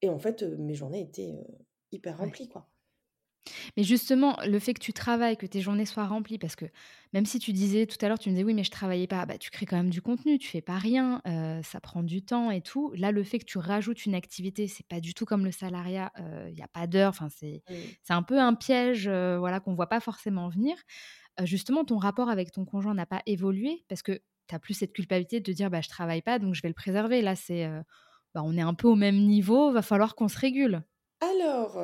Et 0.01 0.09
en 0.09 0.17
fait, 0.17 0.43
mes 0.43 0.73
journées 0.73 1.01
étaient 1.01 1.45
hyper 1.91 2.17
remplies, 2.17 2.49
quoi. 2.49 2.70
Mais 3.75 3.83
justement, 3.83 4.37
le 4.45 4.59
fait 4.59 4.73
que 4.73 4.79
tu 4.79 4.93
travailles, 4.93 5.37
que 5.37 5.45
tes 5.45 5.61
journées 5.61 5.85
soient 5.85 6.05
remplies, 6.05 6.37
parce 6.37 6.55
que 6.55 6.65
même 7.13 7.25
si 7.25 7.39
tu 7.39 7.53
disais 7.53 7.85
tout 7.85 7.97
à 8.01 8.07
l'heure, 8.07 8.19
tu 8.19 8.29
me 8.29 8.35
disais 8.35 8.43
oui, 8.43 8.53
mais 8.53 8.63
je 8.63 8.71
travaillais 8.71 9.07
pas, 9.07 9.25
bah, 9.25 9.37
tu 9.37 9.49
crées 9.49 9.65
quand 9.65 9.77
même 9.77 9.89
du 9.89 10.01
contenu, 10.01 10.37
tu 10.37 10.47
fais 10.47 10.61
pas 10.61 10.77
rien, 10.77 11.21
euh, 11.27 11.61
ça 11.63 11.79
prend 11.79 12.03
du 12.03 12.23
temps 12.23 12.51
et 12.51 12.61
tout. 12.61 12.91
Là, 12.95 13.11
le 13.11 13.23
fait 13.23 13.39
que 13.39 13.45
tu 13.45 13.57
rajoutes 13.57 14.05
une 14.05 14.15
activité, 14.15 14.67
c'est 14.67 14.87
pas 14.87 14.99
du 14.99 15.13
tout 15.13 15.25
comme 15.25 15.43
le 15.43 15.51
salariat, 15.51 16.11
il 16.47 16.53
n'y 16.53 16.61
a 16.61 16.67
pas 16.67 16.87
d'heure, 16.87 17.09
enfin, 17.09 17.29
c'est 17.29 17.63
c'est 18.03 18.13
un 18.13 18.23
peu 18.23 18.39
un 18.39 18.53
piège 18.53 19.07
euh, 19.07 19.37
voilà, 19.39 19.59
qu'on 19.59 19.73
voit 19.73 19.89
pas 19.89 19.99
forcément 19.99 20.49
venir. 20.49 20.75
Euh, 21.39 21.45
justement, 21.45 21.83
ton 21.85 21.97
rapport 21.97 22.29
avec 22.29 22.51
ton 22.51 22.65
conjoint 22.65 22.93
n'a 22.93 23.05
pas 23.05 23.21
évolué 23.25 23.83
parce 23.87 24.01
que 24.01 24.13
tu 24.47 24.55
n'as 24.55 24.59
plus 24.59 24.73
cette 24.73 24.93
culpabilité 24.93 25.39
de 25.39 25.45
te 25.45 25.51
dire 25.51 25.69
bah, 25.69 25.81
je 25.81 25.89
travaille 25.89 26.21
pas, 26.21 26.39
donc 26.39 26.53
je 26.53 26.61
vais 26.61 26.67
le 26.69 26.73
préserver. 26.73 27.21
Là, 27.21 27.35
c'est 27.35 27.67
bah, 28.33 28.41
on 28.43 28.55
est 28.55 28.61
un 28.61 28.73
peu 28.73 28.87
au 28.87 28.95
même 28.95 29.17
niveau, 29.17 29.71
va 29.71 29.81
falloir 29.81 30.15
qu'on 30.15 30.27
se 30.27 30.37
régule. 30.37 30.83
Alors, 31.19 31.77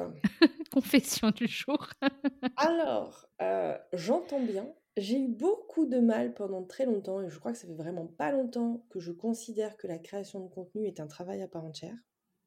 Confession 0.77 1.31
du 1.31 1.47
jour. 1.47 1.89
alors, 2.55 3.27
euh, 3.41 3.75
j'entends 3.93 4.39
bien. 4.39 4.71
J'ai 4.95 5.19
eu 5.19 5.27
beaucoup 5.27 5.87
de 5.87 5.97
mal 5.97 6.35
pendant 6.35 6.63
très 6.63 6.85
longtemps, 6.85 7.19
et 7.19 7.31
je 7.31 7.39
crois 7.39 7.51
que 7.51 7.57
ça 7.57 7.65
fait 7.65 7.73
vraiment 7.73 8.05
pas 8.05 8.31
longtemps 8.31 8.85
que 8.91 8.99
je 8.99 9.11
considère 9.11 9.75
que 9.77 9.87
la 9.87 9.97
création 9.97 10.39
de 10.39 10.47
contenu 10.47 10.85
est 10.85 10.99
un 10.99 11.07
travail 11.07 11.41
à 11.41 11.47
part 11.47 11.65
entière. 11.65 11.95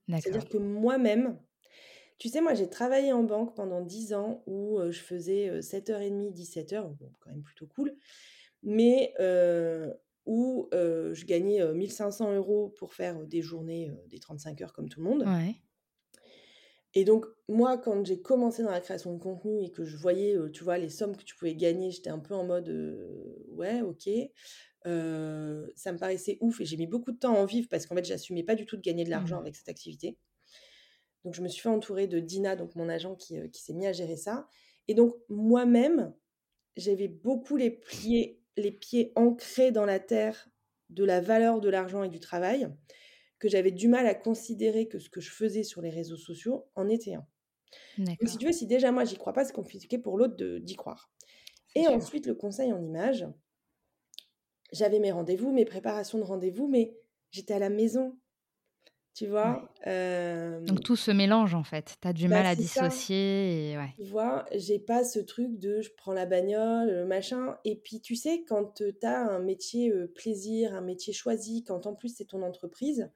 C'est-à-dire 0.08 0.48
que 0.48 0.58
moi-même, 0.58 1.40
tu 2.18 2.28
sais, 2.28 2.40
moi 2.40 2.54
j'ai 2.54 2.70
travaillé 2.70 3.12
en 3.12 3.24
banque 3.24 3.56
pendant 3.56 3.80
10 3.80 4.14
ans 4.14 4.44
où 4.46 4.78
euh, 4.78 4.92
je 4.92 5.00
faisais 5.00 5.58
7h30, 5.58 6.32
17h, 6.32 6.82
bon, 6.82 7.12
quand 7.18 7.30
même 7.30 7.42
plutôt 7.42 7.66
cool, 7.66 7.96
mais 8.62 9.12
euh, 9.18 9.92
où 10.24 10.68
je 10.72 11.24
gagnais 11.24 11.66
1500 11.74 12.32
euros 12.36 12.68
pour 12.78 12.94
faire 12.94 13.26
des 13.26 13.42
journées, 13.42 13.90
des 14.06 14.20
35 14.20 14.60
heures 14.60 14.72
comme 14.72 14.88
tout 14.88 15.00
le 15.00 15.08
monde. 15.08 15.24
Ouais. 15.26 15.56
Et 16.94 17.04
donc, 17.04 17.24
moi, 17.48 17.78
quand 17.78 18.04
j'ai 18.04 18.20
commencé 18.20 18.62
dans 18.62 18.70
la 18.70 18.80
création 18.80 19.14
de 19.14 19.18
contenu 19.18 19.62
et 19.62 19.70
que 19.70 19.84
je 19.84 19.96
voyais, 19.96 20.36
tu 20.52 20.64
vois, 20.64 20.76
les 20.76 20.88
sommes 20.88 21.16
que 21.16 21.22
tu 21.22 21.36
pouvais 21.36 21.54
gagner, 21.54 21.90
j'étais 21.90 22.10
un 22.10 22.18
peu 22.18 22.34
en 22.34 22.44
mode, 22.44 22.68
ouais, 23.50 23.80
ok. 23.82 24.08
ça 24.84 25.92
me 25.92 25.98
paraissait 25.98 26.38
ouf 26.40 26.60
et 26.60 26.64
j'ai 26.64 26.76
mis 26.76 26.88
beaucoup 26.88 27.12
de 27.12 27.18
temps 27.18 27.36
à 27.36 27.38
en 27.38 27.44
vivre 27.44 27.68
parce 27.70 27.86
qu'en 27.86 27.94
fait, 27.94 28.04
j'assumais 28.04 28.42
pas 28.42 28.56
du 28.56 28.66
tout 28.66 28.76
de 28.76 28.82
gagner 28.82 29.04
de 29.04 29.10
l'argent 29.10 29.36
mmh. 29.36 29.42
avec 29.42 29.56
cette 29.56 29.68
activité. 29.68 30.18
Donc, 31.24 31.34
je 31.34 31.42
me 31.42 31.48
suis 31.48 31.60
fait 31.62 31.68
entourer 31.68 32.06
de 32.08 32.18
Dina, 32.18 32.56
donc 32.56 32.74
mon 32.74 32.88
agent, 32.88 33.14
qui, 33.14 33.38
qui 33.50 33.62
s'est 33.62 33.74
mis 33.74 33.86
à 33.86 33.92
gérer 33.92 34.16
ça. 34.16 34.48
Et 34.88 34.94
donc, 34.94 35.14
moi-même, 35.28 36.12
j'avais 36.76 37.08
beaucoup 37.08 37.56
les 37.56 37.70
pieds, 37.70 38.40
les 38.56 38.72
pieds 38.72 39.12
ancrés 39.14 39.70
dans 39.70 39.84
la 39.84 40.00
terre 40.00 40.48
de 40.88 41.04
la 41.04 41.20
valeur 41.20 41.60
de 41.60 41.68
l'argent 41.68 42.02
et 42.02 42.08
du 42.08 42.20
travail 42.20 42.68
que 43.40 43.48
j'avais 43.48 43.72
du 43.72 43.88
mal 43.88 44.06
à 44.06 44.14
considérer 44.14 44.86
que 44.86 45.00
ce 45.00 45.10
que 45.10 45.20
je 45.20 45.30
faisais 45.30 45.64
sur 45.64 45.82
les 45.82 45.90
réseaux 45.90 46.16
sociaux 46.16 46.68
en 46.76 46.88
était 46.88 47.14
un. 47.14 47.26
Donc, 47.98 48.18
si 48.26 48.36
tu 48.36 48.46
veux, 48.46 48.52
si 48.52 48.66
déjà 48.66 48.92
moi 48.92 49.04
j'y 49.04 49.16
crois 49.16 49.32
pas, 49.32 49.44
c'est 49.44 49.52
compliqué 49.52 49.98
pour 49.98 50.18
l'autre 50.18 50.36
d'y 50.58 50.76
croire. 50.76 51.10
Et 51.74 51.88
ensuite, 51.88 52.26
le 52.26 52.34
conseil 52.34 52.72
en 52.72 52.82
image, 52.82 53.26
j'avais 54.72 54.98
mes 54.98 55.12
rendez-vous, 55.12 55.52
mes 55.52 55.64
préparations 55.64 56.18
de 56.18 56.24
rendez-vous, 56.24 56.68
mais 56.68 56.96
j'étais 57.30 57.54
à 57.54 57.58
la 57.58 57.70
maison. 57.70 58.18
Tu 59.14 59.26
vois 59.26 59.68
Donc 59.84 60.82
tout 60.82 60.96
se 60.96 61.10
mélange 61.10 61.54
en 61.54 61.64
fait. 61.64 61.98
Tu 62.00 62.08
as 62.08 62.12
du 62.12 62.28
bah, 62.28 62.36
mal 62.36 62.46
à 62.46 62.54
dissocier. 62.54 63.72
Et 63.72 63.76
ouais. 63.76 63.92
Tu 63.96 64.04
vois, 64.04 64.46
j'ai 64.54 64.78
pas 64.78 65.04
ce 65.04 65.18
truc 65.18 65.58
de 65.58 65.80
je 65.80 65.90
prends 65.96 66.12
la 66.12 66.26
bagnole, 66.26 67.06
machin. 67.06 67.56
Et 67.64 67.76
puis 67.76 68.00
tu 68.00 68.14
sais, 68.14 68.44
quand 68.48 68.74
tu 68.76 68.94
as 69.02 69.20
un 69.20 69.40
métier 69.40 69.92
plaisir, 70.14 70.74
un 70.74 70.80
métier 70.80 71.12
choisi, 71.12 71.64
quand 71.64 71.86
en 71.86 71.94
plus 71.94 72.14
c'est 72.16 72.26
ton 72.26 72.42
entreprise, 72.42 73.10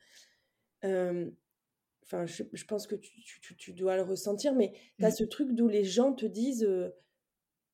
enfin, 0.83 2.27
je, 2.27 2.65
pense 2.65 2.87
que 2.87 2.97
tu, 2.97 3.73
dois 3.73 3.97
le 3.97 4.03
ressentir, 4.03 4.55
mais 4.55 4.73
tu 4.99 5.05
as 5.05 5.09
mmh. 5.09 5.13
ce 5.13 5.25
truc 5.25 5.53
d'où 5.53 5.69
les 5.69 5.85
gens 5.85 6.13
te 6.13 6.27
disent 6.27 6.69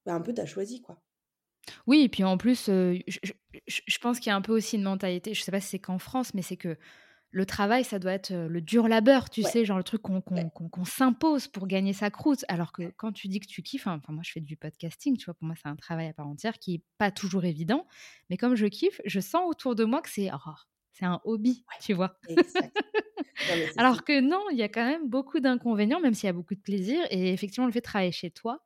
bah, 0.05 0.14
un 0.14 0.21
peu, 0.21 0.35
tu 0.35 0.41
as 0.41 0.47
choisi 0.47 0.83
quoi. 0.83 1.03
Oui, 1.87 2.03
et 2.03 2.09
puis 2.09 2.25
en 2.25 2.37
plus, 2.37 2.66
je, 2.66 3.03
je, 3.66 3.99
pense 3.99 4.18
qu'il 4.18 4.31
y 4.31 4.33
a 4.33 4.37
un 4.37 4.41
peu 4.41 4.53
aussi 4.53 4.77
une 4.77 4.83
mentalité, 4.83 5.35
je 5.35 5.43
sais 5.43 5.53
pas 5.53 5.61
si 5.61 5.68
c'est 5.68 5.79
qu'en 5.79 5.99
France, 5.99 6.35
mais 6.35 6.43
c'est 6.43 6.57
que 6.57 6.77
le 7.33 7.47
travail, 7.47 7.85
ça 7.85 7.99
doit 7.99 8.12
être 8.12 8.33
le 8.33 8.61
dur 8.61 8.89
labeur, 8.89 9.31
tu 9.31 9.43
sais, 9.43 9.64
genre 9.64 9.78
le 9.78 9.85
truc 9.85 10.03
qu'on 10.03 10.85
s'impose 10.85 11.47
pour 11.47 11.66
gagner 11.66 11.93
sa 11.93 12.11
croûte. 12.11 12.45
Alors 12.49 12.72
que 12.72 12.93
quand 12.97 13.12
tu 13.12 13.28
dis 13.28 13.39
que 13.39 13.47
tu 13.47 13.62
kiffes, 13.62 13.87
enfin, 13.87 14.12
moi 14.12 14.22
je 14.24 14.33
fais 14.33 14.41
du 14.41 14.57
podcasting, 14.57 15.16
tu 15.16 15.26
vois, 15.26 15.35
pour 15.35 15.47
moi 15.47 15.55
c'est 15.61 15.68
un 15.68 15.76
travail 15.76 16.09
à 16.09 16.12
part 16.12 16.26
entière 16.26 16.59
qui 16.59 16.74
est 16.74 16.83
pas 16.99 17.11
toujours 17.11 17.45
évident. 17.45 17.87
Mais 18.31 18.37
comme 18.37 18.57
je 18.57 18.66
kiffe, 18.66 19.01
je 19.05 19.20
sens 19.20 19.43
autour 19.49 19.74
de 19.74 19.85
moi 19.85 20.03
que 20.03 20.11
c'est 20.11 20.31
oh, 20.33 20.51
c'est 20.93 21.07
un 21.07 21.20
hobby, 21.24 21.64
tu 21.81 21.95
vois. 21.95 22.18
Alors 23.76 24.05
que 24.05 24.20
non, 24.20 24.43
il 24.51 24.59
y 24.59 24.62
a 24.62 24.68
quand 24.68 24.85
même 24.85 25.09
beaucoup 25.09 25.41
d'inconvénients, 25.41 26.01
même 26.01 26.14
s'il 26.14 26.26
y 26.26 26.31
a 26.31 26.33
beaucoup 26.33 26.55
de 26.55 26.61
plaisir. 26.61 27.01
Et 27.11 27.33
effectivement, 27.33 27.66
le 27.66 27.72
fait 27.72 27.81
de 27.81 27.85
travailler 27.85 28.12
chez 28.12 28.31
toi, 28.31 28.61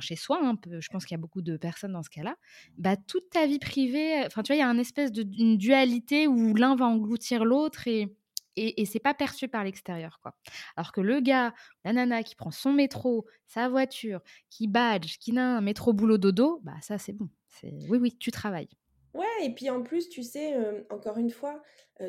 chez 0.00 0.16
soi, 0.16 0.40
hein, 0.42 0.56
je 0.80 0.88
pense 0.88 1.04
qu'il 1.04 1.14
y 1.14 1.18
a 1.18 1.20
beaucoup 1.20 1.42
de 1.42 1.56
personnes 1.56 1.92
dans 1.92 2.02
ce 2.02 2.10
cas-là, 2.10 2.36
bah, 2.78 2.96
toute 2.96 3.30
ta 3.30 3.46
vie 3.46 3.58
privée, 3.58 4.22
enfin 4.26 4.42
tu 4.42 4.52
vois, 4.52 4.56
il 4.56 4.60
y 4.60 4.62
a 4.62 4.68
une 4.68 4.80
espèce 4.80 5.12
de 5.12 5.22
dualité 5.56 6.26
où 6.26 6.54
l'un 6.54 6.76
va 6.76 6.86
engloutir 6.86 7.44
l'autre 7.44 7.88
et, 7.88 8.16
et, 8.56 8.80
et 8.80 8.86
c'est 8.86 9.00
pas 9.00 9.14
perçu 9.14 9.48
par 9.48 9.64
l'extérieur. 9.64 10.20
Alors 10.76 10.92
que 10.92 11.00
le 11.00 11.20
gars, 11.20 11.54
la 11.84 11.92
nana 11.92 12.22
qui 12.22 12.34
prend 12.34 12.50
son 12.50 12.72
métro, 12.72 13.26
sa 13.46 13.68
voiture, 13.68 14.20
qui 14.50 14.66
badge, 14.66 15.18
qui 15.18 15.32
n'a 15.32 15.56
un 15.56 15.60
métro 15.60 15.92
boulot 15.92 16.18
dodo, 16.18 16.60
bah 16.64 16.76
ça 16.80 16.98
c'est 16.98 17.12
bon. 17.12 17.28
Oui 17.62 17.98
oui, 17.98 18.16
tu 18.18 18.30
travailles. 18.30 18.68
Ouais, 19.14 19.24
et 19.46 19.54
puis 19.54 19.70
en 19.70 19.82
plus, 19.82 20.10
tu 20.10 20.22
sais, 20.22 20.54
encore 20.90 21.16
une 21.16 21.30
fois, 21.30 21.62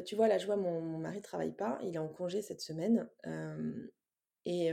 tu 0.05 0.15
vois, 0.15 0.27
là, 0.27 0.37
je 0.37 0.45
vois 0.45 0.57
mon, 0.57 0.81
mon 0.81 0.97
mari 0.97 1.21
travaille 1.21 1.53
pas, 1.55 1.79
il 1.83 1.95
est 1.95 1.99
en 1.99 2.09
congé 2.09 2.41
cette 2.41 2.59
semaine. 2.61 3.09
et, 4.45 4.71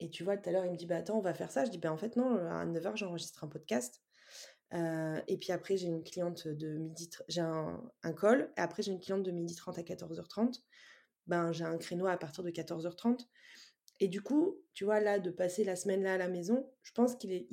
et 0.00 0.10
tu 0.10 0.24
vois, 0.24 0.36
tout 0.36 0.48
à 0.48 0.52
l'heure, 0.52 0.64
il 0.64 0.72
me 0.72 0.76
dit, 0.76 0.86
bah 0.86 0.96
attends, 0.96 1.18
on 1.18 1.22
va 1.22 1.34
faire 1.34 1.50
ça. 1.50 1.64
Je 1.64 1.70
dis, 1.70 1.78
bah 1.78 1.92
en 1.92 1.96
fait, 1.96 2.16
non, 2.16 2.36
à 2.48 2.66
9h, 2.66 2.96
j'enregistre 2.96 3.44
un 3.44 3.48
podcast. 3.48 4.02
Euh, 4.72 5.20
et 5.28 5.36
puis 5.36 5.52
après, 5.52 5.76
j'ai 5.76 5.88
une 5.88 6.02
cliente 6.02 6.48
de 6.48 6.78
midi, 6.78 7.10
j'ai 7.28 7.40
un, 7.40 7.82
un, 8.02 8.12
call. 8.12 8.52
Et 8.56 8.60
après, 8.60 8.82
j'ai 8.82 8.92
une 8.92 9.00
cliente 9.00 9.22
de 9.22 9.30
midi 9.30 9.54
30 9.54 9.78
à 9.78 9.82
14h30. 9.82 10.62
Ben, 11.26 11.52
j'ai 11.52 11.64
un 11.64 11.76
créneau 11.76 12.06
à 12.06 12.16
partir 12.16 12.42
de 12.42 12.50
14h30. 12.50 13.26
Et 14.00 14.08
du 14.08 14.22
coup, 14.22 14.56
tu 14.72 14.84
vois, 14.84 15.00
là, 15.00 15.18
de 15.18 15.30
passer 15.30 15.62
la 15.62 15.76
semaine 15.76 16.02
là 16.02 16.14
à 16.14 16.18
la 16.18 16.28
maison, 16.28 16.66
je 16.82 16.92
pense 16.92 17.16
qu'il 17.16 17.32
est, 17.32 17.48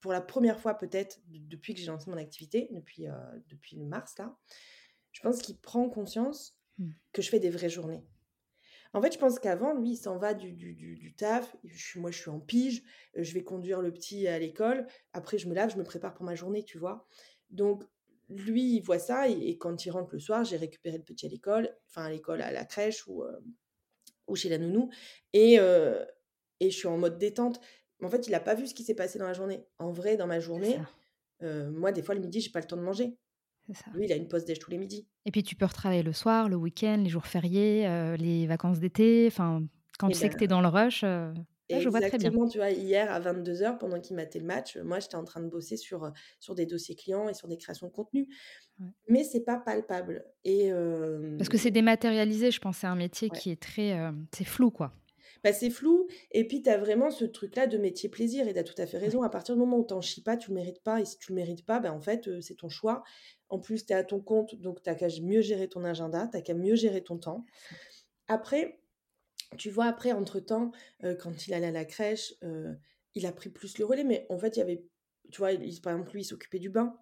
pour 0.00 0.12
la 0.12 0.20
première 0.20 0.58
fois 0.58 0.74
peut-être, 0.74 1.20
depuis 1.28 1.72
que 1.72 1.80
j'ai 1.80 1.86
lancé 1.86 2.10
mon 2.10 2.16
activité, 2.16 2.68
depuis, 2.72 3.06
euh, 3.06 3.14
depuis 3.46 3.78
mars 3.78 4.18
là, 4.18 4.36
je 5.12 5.20
pense 5.22 5.38
qu'il 5.38 5.56
prend 5.56 5.88
conscience 5.88 6.58
mmh. 6.78 6.90
que 7.12 7.22
je 7.22 7.30
fais 7.30 7.38
des 7.38 7.50
vraies 7.50 7.70
journées. 7.70 8.04
En 8.94 9.02
fait, 9.02 9.12
je 9.12 9.18
pense 9.18 9.38
qu'avant, 9.38 9.74
lui, 9.74 9.90
il 9.90 9.96
s'en 9.96 10.16
va 10.16 10.34
du, 10.34 10.52
du, 10.52 10.74
du, 10.74 11.14
taf. 11.14 11.54
moi, 11.96 12.10
je 12.10 12.18
suis 12.18 12.30
en 12.30 12.40
pige. 12.40 12.82
Euh, 13.16 13.22
je 13.22 13.34
vais 13.34 13.42
conduire 13.42 13.82
le 13.82 13.92
petit 13.92 14.26
à 14.26 14.38
l'école. 14.38 14.86
Après, 15.12 15.38
je 15.38 15.48
me 15.48 15.54
lave, 15.54 15.70
je 15.72 15.76
me 15.76 15.84
prépare 15.84 16.14
pour 16.14 16.24
ma 16.24 16.34
journée, 16.34 16.64
tu 16.64 16.78
vois. 16.78 17.06
Donc, 17.50 17.84
lui, 18.28 18.76
il 18.76 18.80
voit 18.80 18.98
ça. 18.98 19.28
Et, 19.28 19.58
quand 19.58 19.84
il 19.84 19.90
rentre 19.90 20.10
le 20.12 20.20
soir, 20.20 20.44
j'ai 20.44 20.56
récupéré 20.56 20.96
le 20.96 21.04
petit 21.04 21.26
à 21.26 21.28
l'école, 21.28 21.74
enfin, 21.88 22.04
à 22.04 22.10
l'école, 22.10 22.40
à 22.40 22.50
la 22.50 22.64
crèche 22.64 23.06
ou, 23.06 23.22
euh, 23.22 23.38
ou 24.26 24.36
chez 24.36 24.48
la 24.48 24.58
nounou. 24.58 24.90
Et, 25.32 25.58
euh, 25.58 26.04
et 26.60 26.70
je 26.70 26.76
suis 26.76 26.88
en 26.88 26.98
mode 26.98 27.18
détente. 27.18 27.60
En 28.02 28.08
fait, 28.08 28.26
il 28.26 28.30
n'a 28.30 28.40
pas 28.40 28.54
vu 28.54 28.66
ce 28.66 28.74
qui 28.74 28.84
s'est 28.84 28.94
passé 28.94 29.18
dans 29.18 29.26
la 29.26 29.34
journée. 29.34 29.66
En 29.78 29.90
vrai, 29.90 30.16
dans 30.16 30.26
ma 30.26 30.40
journée, 30.40 30.78
moi, 31.40 31.92
des 31.92 32.02
fois, 32.02 32.14
le 32.14 32.20
midi, 32.20 32.40
j'ai 32.40 32.50
pas 32.50 32.60
le 32.60 32.66
temps 32.66 32.76
de 32.76 32.82
manger. 32.82 33.16
Lui, 33.94 34.06
il 34.06 34.12
a 34.12 34.16
une 34.16 34.28
pause 34.28 34.44
déj 34.44 34.58
tous 34.58 34.70
les 34.70 34.78
midis. 34.78 35.06
Et 35.26 35.30
puis 35.30 35.42
tu 35.42 35.54
peux 35.54 35.66
retravailler 35.66 36.02
le 36.02 36.12
soir, 36.12 36.48
le 36.48 36.56
week-end, 36.56 37.00
les 37.02 37.10
jours 37.10 37.26
fériés, 37.26 37.86
euh, 37.86 38.16
les 38.16 38.46
vacances 38.46 38.80
d'été. 38.80 39.26
Enfin, 39.26 39.62
quand 39.98 40.08
tu 40.08 40.14
sais 40.14 40.28
que 40.28 40.36
tu 40.36 40.44
es 40.44 40.46
dans 40.46 40.60
le 40.60 40.68
rush, 40.68 41.02
euh, 41.04 41.32
je 41.70 41.88
vois 41.88 42.00
très 42.00 42.16
bien. 42.16 42.30
tu 42.50 42.58
vois, 42.58 42.70
hier 42.70 43.12
à 43.12 43.20
22h, 43.20 43.76
pendant 43.78 44.00
qu'il 44.00 44.16
matait 44.16 44.38
le 44.38 44.46
match, 44.46 44.78
moi, 44.78 45.00
j'étais 45.00 45.16
en 45.16 45.24
train 45.24 45.42
de 45.42 45.48
bosser 45.48 45.76
sur, 45.76 46.04
euh, 46.04 46.10
sur 46.40 46.54
des 46.54 46.64
dossiers 46.64 46.94
clients 46.94 47.28
et 47.28 47.34
sur 47.34 47.46
des 47.46 47.58
créations 47.58 47.88
de 47.88 47.92
contenu. 47.92 48.26
Mais 49.08 49.24
c'est 49.24 49.44
pas 49.44 49.58
palpable. 49.58 50.24
Et, 50.44 50.70
Parce 51.36 51.48
que 51.48 51.58
c'est 51.58 51.70
dématérialisé, 51.70 52.50
je 52.50 52.60
pense. 52.60 52.78
C'est 52.78 52.86
un 52.86 52.96
métier 52.96 53.28
qui 53.28 53.50
est 53.50 53.60
très. 53.60 53.98
c'est 54.32 54.44
flou, 54.44 54.70
quoi. 54.70 54.94
Bah, 55.44 55.52
c'est 55.52 55.70
flou. 55.70 56.06
Et 56.32 56.46
puis, 56.46 56.62
tu 56.62 56.70
as 56.70 56.78
vraiment 56.78 57.10
ce 57.10 57.24
truc-là 57.24 57.66
de 57.66 57.76
métier 57.78 58.08
plaisir. 58.08 58.48
Et 58.48 58.54
tu 58.54 58.58
as 58.58 58.64
tout 58.64 58.80
à 58.80 58.86
fait 58.86 58.98
raison. 58.98 59.22
À 59.22 59.28
partir 59.28 59.54
du 59.54 59.60
moment 59.60 59.78
où 59.78 59.86
tu 59.86 59.94
n'en 59.94 60.00
chies 60.00 60.22
pas, 60.22 60.36
tu 60.36 60.50
ne 60.50 60.56
le 60.56 60.62
mérites 60.62 60.82
pas. 60.82 61.00
Et 61.00 61.04
si 61.04 61.18
tu 61.18 61.32
ne 61.32 61.36
le 61.36 61.42
mérites 61.42 61.66
pas, 61.66 61.80
bah, 61.80 61.92
en 61.92 62.00
fait, 62.00 62.40
c'est 62.40 62.56
ton 62.56 62.68
choix. 62.68 63.02
En 63.48 63.58
plus, 63.58 63.86
tu 63.86 63.92
es 63.92 63.96
à 63.96 64.04
ton 64.04 64.20
compte, 64.20 64.54
donc 64.56 64.82
tu 64.82 64.94
qu'à 64.94 65.08
mieux 65.22 65.40
gérer 65.40 65.68
ton 65.68 65.84
agenda, 65.84 66.28
tu 66.32 66.42
qu'à 66.42 66.54
mieux 66.54 66.74
gérer 66.74 67.02
ton 67.02 67.18
temps. 67.18 67.44
Après, 68.26 68.80
tu 69.56 69.70
vois, 69.70 69.86
après, 69.86 70.12
entre-temps, 70.12 70.72
euh, 71.04 71.14
quand 71.14 71.46
il 71.46 71.54
allait 71.54 71.68
à 71.68 71.72
la 71.72 71.84
crèche, 71.84 72.34
euh, 72.42 72.74
il 73.14 73.26
a 73.26 73.32
pris 73.32 73.48
plus 73.50 73.78
le 73.78 73.84
relais, 73.84 74.04
mais 74.04 74.26
en 74.28 74.38
fait, 74.38 74.56
il 74.56 74.60
y 74.60 74.62
avait, 74.62 74.84
tu 75.32 75.38
vois, 75.38 75.50
par 75.82 75.92
exemple, 75.94 76.12
lui, 76.12 76.22
il 76.22 76.24
s'occupait 76.24 76.58
du 76.58 76.68
bain. 76.68 76.98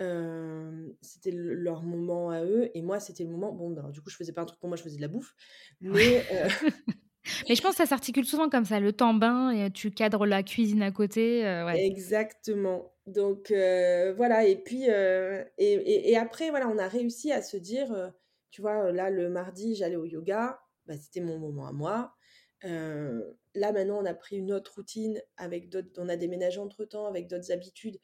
Euh, 0.00 0.88
c'était 1.02 1.30
leur 1.32 1.82
moment 1.82 2.30
à 2.30 2.44
eux, 2.44 2.70
et 2.74 2.82
moi, 2.82 2.98
c'était 3.00 3.24
le 3.24 3.30
moment, 3.30 3.52
bon, 3.52 3.70
ben, 3.70 3.90
du 3.90 4.00
coup, 4.00 4.10
je 4.10 4.16
faisais 4.16 4.32
pas 4.32 4.42
un 4.42 4.46
truc 4.46 4.58
pour 4.58 4.68
moi, 4.68 4.76
je 4.76 4.82
faisais 4.82 4.96
de 4.96 5.02
la 5.02 5.08
bouffe, 5.08 5.34
mais... 5.80 6.22
Mais 7.48 7.54
je 7.54 7.62
pense 7.62 7.72
que 7.72 7.78
ça 7.78 7.86
s'articule 7.86 8.24
souvent 8.24 8.48
comme 8.48 8.64
ça, 8.64 8.80
le 8.80 8.92
temps 8.92 9.14
bain 9.14 9.50
et 9.50 9.70
tu 9.70 9.90
cadres 9.90 10.26
la 10.26 10.42
cuisine 10.42 10.82
à 10.82 10.90
côté. 10.90 11.42
ouais. 11.42 11.84
Exactement. 11.84 12.92
Donc 13.06 13.50
voilà, 13.50 14.46
et 14.46 14.56
puis 14.56 14.84
et, 14.84 16.10
et, 16.10 16.16
après, 16.16 16.50
voilà, 16.50 16.68
on 16.68 16.78
a 16.78 16.88
réussi 16.88 17.32
à 17.32 17.42
se 17.42 17.56
dire, 17.56 18.12
tu 18.50 18.60
vois, 18.60 18.92
là, 18.92 19.10
le 19.10 19.28
mardi, 19.28 19.74
j'allais 19.74 19.96
au 19.96 20.04
yoga, 20.04 20.60
bah, 20.86 20.94
c'était 20.96 21.20
mon 21.20 21.38
moment 21.38 21.66
à 21.66 21.72
moi. 21.72 22.14
là, 22.62 23.72
maintenant, 23.72 24.00
on 24.00 24.06
a 24.06 24.14
pris 24.14 24.36
une 24.36 24.52
autre 24.52 24.74
routine 24.76 25.20
avec 25.36 25.68
d'autres. 25.68 25.90
On 25.98 26.08
a 26.08 26.16
déménagé 26.16 26.60
entre 26.60 26.84
temps 26.84 27.06
avec 27.06 27.28
d'autres 27.28 27.52
habitudes. 27.52 27.98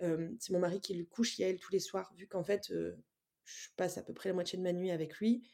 c'est 0.00 0.50
mon 0.50 0.58
mari 0.58 0.80
qui 0.80 0.94
le 0.94 1.04
couche, 1.04 1.40
elle, 1.40 1.58
tous 1.58 1.72
les 1.72 1.80
soirs, 1.80 2.12
vu 2.16 2.26
qu'en 2.26 2.44
fait, 2.44 2.72
je 3.46 3.68
passe 3.76 3.96
à 3.98 4.02
peu 4.02 4.12
près 4.12 4.28
la 4.28 4.34
moitié 4.34 4.58
de 4.58 4.62
ma 4.62 4.72
nuit 4.72 4.90
avec 4.90 5.16
lui. 5.16 5.48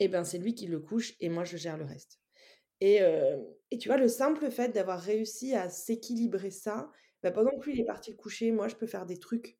Et 0.00 0.08
ben, 0.08 0.24
c'est 0.24 0.38
lui 0.38 0.54
qui 0.54 0.66
le 0.66 0.80
couche 0.80 1.14
et 1.20 1.28
moi, 1.28 1.44
je 1.44 1.56
gère 1.56 1.76
le 1.76 1.84
reste. 1.84 2.20
Et, 2.80 3.00
et 3.70 3.78
tu 3.78 3.88
vois, 3.88 3.96
le 3.98 4.08
simple 4.08 4.50
fait 4.50 4.70
d'avoir 4.70 5.00
réussi 5.00 5.54
à 5.54 5.68
s'équilibrer 5.70 6.50
ça, 6.50 6.90
bah, 7.22 7.30
pendant 7.30 7.50
que 7.58 7.64
lui 7.66 7.74
il 7.74 7.80
est 7.80 7.84
parti 7.86 8.14
coucher, 8.16 8.52
moi, 8.52 8.68
je 8.68 8.76
peux 8.76 8.86
faire 8.86 9.06
des 9.06 9.18
trucs 9.18 9.58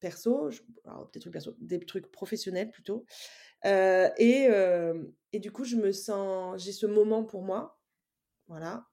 perso, 0.00 0.50
alors, 0.84 1.10
des 1.12 1.20
trucs 1.20 1.32
perso, 1.32 1.56
des 1.60 1.80
trucs 1.80 2.10
professionnels 2.12 2.70
plutôt. 2.70 3.04
et, 3.64 4.48
et 5.32 5.38
du 5.40 5.52
coup, 5.52 5.64
je 5.64 5.76
me 5.76 5.92
sens, 5.92 6.62
j'ai 6.62 6.72
ce 6.72 6.86
moment 6.86 7.24
pour 7.24 7.42
moi, 7.42 7.80
voilà. 8.48 8.88